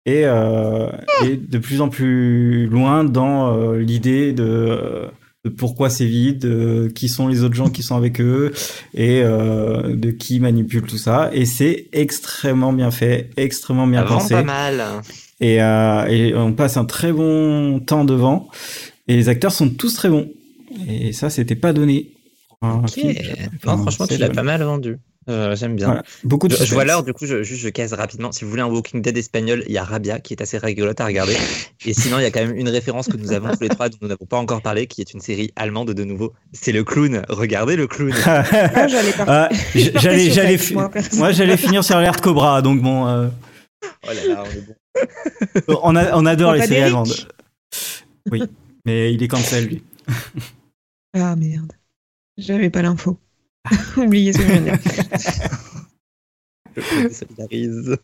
Et, 0.07 0.21
euh, 0.25 0.89
et 1.25 1.35
de 1.35 1.57
plus 1.57 1.81
en 1.81 1.89
plus 1.89 2.67
loin 2.67 3.03
dans 3.03 3.57
euh, 3.57 3.79
l'idée 3.79 4.33
de, 4.33 5.07
de 5.45 5.49
pourquoi 5.49 5.89
c'est 5.89 6.05
vide, 6.05 6.39
de 6.39 6.91
qui 6.93 7.07
sont 7.07 7.27
les 7.27 7.43
autres 7.43 7.55
gens 7.55 7.69
qui 7.69 7.83
sont 7.83 7.95
avec 7.95 8.19
eux 8.19 8.51
et 8.93 9.21
euh, 9.23 9.95
de 9.95 10.11
qui 10.11 10.39
manipule 10.39 10.83
tout 10.83 10.97
ça. 10.97 11.29
Et 11.33 11.45
c'est 11.45 11.87
extrêmement 11.91 12.73
bien 12.73 12.91
fait, 12.91 13.29
extrêmement 13.37 13.87
bien 13.87 14.03
pensé. 14.03 14.33
pas 14.33 14.43
mal. 14.43 14.83
Et, 15.39 15.61
euh, 15.61 16.05
et 16.07 16.35
on 16.35 16.53
passe 16.53 16.77
un 16.77 16.85
très 16.85 17.11
bon 17.11 17.79
temps 17.79 18.05
devant. 18.05 18.47
Et 19.07 19.15
les 19.15 19.29
acteurs 19.29 19.51
sont 19.51 19.69
tous 19.69 19.93
très 19.93 20.09
bons. 20.09 20.29
Et 20.87 21.13
ça, 21.13 21.29
c'était 21.29 21.55
pas 21.55 21.73
donné. 21.73 22.14
Un 22.65 22.79
Ok. 22.83 22.99
Non, 23.65 23.77
franchement, 23.77 24.07
tu 24.07 24.17
l'as 24.17 24.29
pas 24.29 24.43
mal 24.43 24.61
vendu. 24.63 24.97
Euh, 25.27 25.55
J'aime 25.55 25.75
bien. 25.75 25.87
Voilà. 25.87 26.03
Beaucoup 26.23 26.47
de 26.47 26.55
Je, 26.55 26.63
je 26.65 26.73
vois 26.75 26.85
l'heure, 26.85 27.01
du 27.03 27.11
coup, 27.11 27.25
je, 27.25 27.41
juste 27.41 27.59
je 27.63 27.69
case 27.69 27.93
rapidement. 27.93 28.31
Si 28.31 28.43
vous 28.43 28.51
voulez 28.51 28.61
un 28.61 28.67
Walking 28.67 29.01
Dead 29.01 29.17
espagnol, 29.17 29.63
il 29.65 29.73
y 29.73 29.77
a 29.79 29.83
Rabia 29.83 30.19
qui 30.19 30.33
est 30.33 30.41
assez 30.41 30.59
rigolote 30.59 31.01
à 31.01 31.05
regarder. 31.07 31.35
Et 31.83 31.93
sinon, 31.93 32.19
il 32.19 32.21
y 32.21 32.25
a 32.25 32.31
quand 32.31 32.41
même 32.41 32.55
une 32.55 32.69
référence 32.69 33.07
que 33.07 33.17
nous 33.17 33.31
avons 33.31 33.49
tous 33.55 33.61
les 33.61 33.69
trois 33.69 33.89
dont 33.89 33.97
nous 34.03 34.07
n'avons 34.07 34.27
pas 34.27 34.37
encore 34.37 34.61
parlé, 34.61 34.85
qui 34.85 35.01
est 35.01 35.13
une 35.15 35.21
série 35.21 35.51
allemande 35.55 35.91
de 35.95 36.03
nouveau. 36.03 36.33
C'est 36.53 36.71
le 36.71 36.83
clown. 36.83 37.23
Regardez 37.29 37.75
le 37.75 37.87
clown. 37.87 38.13
Ah, 38.25 38.87
j'allais. 38.87 39.13
Ah, 39.27 39.49
j'allais, 39.73 40.59
moi, 40.73 40.91
moi, 41.13 41.33
finir 41.57 41.83
sur 41.83 41.95
l'alerte 41.95 42.21
Cobra, 42.21 42.61
donc 42.61 42.81
bon, 42.83 43.07
euh, 43.07 43.27
Oh 44.07 44.11
là 44.13 44.33
là, 44.35 44.43
on 44.45 44.51
est 44.51 45.63
bon. 45.67 45.79
on, 45.81 45.95
a- 45.95 46.15
on 46.17 46.25
adore 46.25 46.53
les 46.53 46.61
séries 46.61 46.83
allemandes. 46.83 47.13
Oui, 48.31 48.43
mais 48.85 49.13
il 49.13 49.21
est 49.23 49.27
cancel 49.27 49.65
lui. 49.65 49.83
Ah 51.13 51.35
merde. 51.35 51.71
J'avais 52.37 52.69
pas 52.69 52.81
l'info. 52.81 53.17
Oubliez 53.97 54.33
ce 54.33 54.37
que 54.39 54.43
je 54.43 54.51
viens 54.51 54.61
de 54.61 54.65
dire. 54.65 54.79
Je 56.77 56.81
me 57.03 57.07
désolidarise. 57.07 57.97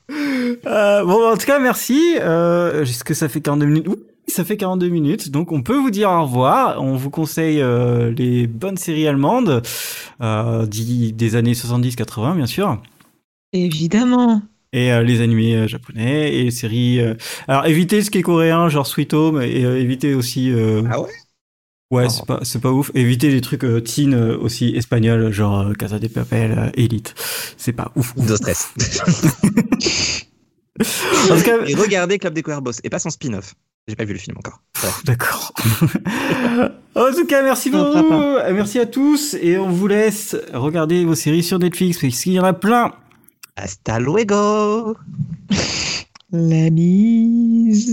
Euh, 0.66 1.04
bon, 1.04 1.30
en 1.30 1.36
tout 1.36 1.46
cas, 1.46 1.60
merci. 1.60 2.16
Euh, 2.22 2.84
Est-ce 2.84 3.04
que 3.04 3.14
ça 3.14 3.28
fait 3.28 3.42
42 3.42 3.66
minutes? 3.66 3.88
Oui, 3.90 3.98
ça 4.28 4.46
fait 4.46 4.56
42 4.56 4.88
minutes. 4.88 5.30
Donc, 5.30 5.52
on 5.52 5.62
peut 5.62 5.76
vous 5.76 5.92
dire 5.92 6.10
au 6.10 6.24
revoir. 6.24 6.82
On 6.82 6.96
vous 6.96 7.10
conseille 7.10 7.62
euh, 7.62 8.12
les 8.12 8.48
bonnes 8.48 8.78
séries 8.78 9.08
allemandes 9.10 9.62
euh, 10.22 10.66
des 10.66 11.36
années 11.36 11.52
70-80, 11.54 12.38
bien 12.38 12.46
sûr. 12.46 12.82
Évidemment. 13.52 14.42
Et 14.72 14.94
euh, 14.94 15.04
les 15.04 15.20
animés 15.20 15.56
euh, 15.58 15.68
japonais 15.68 16.34
et 16.34 16.44
les 16.46 16.52
séries. 16.52 17.02
euh, 17.02 17.16
Alors, 17.50 17.66
évitez 17.66 18.02
ce 18.02 18.10
qui 18.10 18.20
est 18.20 18.24
coréen, 18.24 18.70
genre 18.70 18.88
Sweet 18.88 19.14
Home, 19.14 19.42
et 19.42 19.66
euh, 19.66 19.78
évitez 19.82 20.14
aussi. 20.14 20.50
euh, 20.50 20.84
Ah 20.90 21.02
ouais? 21.02 21.10
Ouais, 21.92 22.10
c'est 22.10 22.26
pas, 22.26 22.40
c'est 22.44 22.62
pas 22.62 22.72
ouf. 22.72 22.90
Évitez 22.96 23.30
les 23.30 23.42
trucs 23.42 23.66
euh, 23.66 23.82
teen 23.82 24.14
euh, 24.14 24.38
aussi 24.38 24.74
espagnols, 24.76 25.32
genre 25.32 25.60
euh, 25.68 25.74
Casa 25.74 26.00
de 26.00 26.08
Papel, 26.08 26.56
euh, 26.58 26.70
Elite. 26.76 27.14
C'est 27.58 27.74
pas 27.74 27.92
ouf. 27.96 28.16
De 28.16 28.36
stress. 28.36 28.70
En 31.30 31.36
tout 31.38 31.44
cas, 31.44 31.58
Et 31.68 31.76
regardez 31.76 32.18
Club 32.18 32.34
des 32.34 32.42
Cuervos 32.42 32.72
et 32.84 32.90
pas 32.90 32.98
son 32.98 33.12
spin-off. 33.12 33.54
J'ai 33.88 33.96
pas 33.96 34.06
vu 34.06 34.14
le 34.14 34.20
film 34.20 34.36
encore. 34.38 34.62
D'accord. 35.06 35.54
en 36.96 37.12
tout 37.14 37.26
cas, 37.28 37.44
merci 37.44 37.70
beaucoup. 37.70 38.10
Merci 38.52 38.80
à 38.80 38.88
tous. 38.88 39.36
Et 39.40 39.58
on 39.60 39.70
vous 39.70 39.86
laisse 39.88 40.36
regarder 40.54 41.06
vos 41.06 41.14
séries 41.14 41.44
sur 41.44 41.60
Netflix, 41.60 42.00
parce 42.00 42.20
qu'il 42.20 42.34
y 42.34 42.40
en 42.40 42.46
a 42.46 42.54
plein. 42.54 42.94
Hasta 43.56 44.00
luego 44.00 44.96
La 46.32 46.70
bise. 46.72 47.92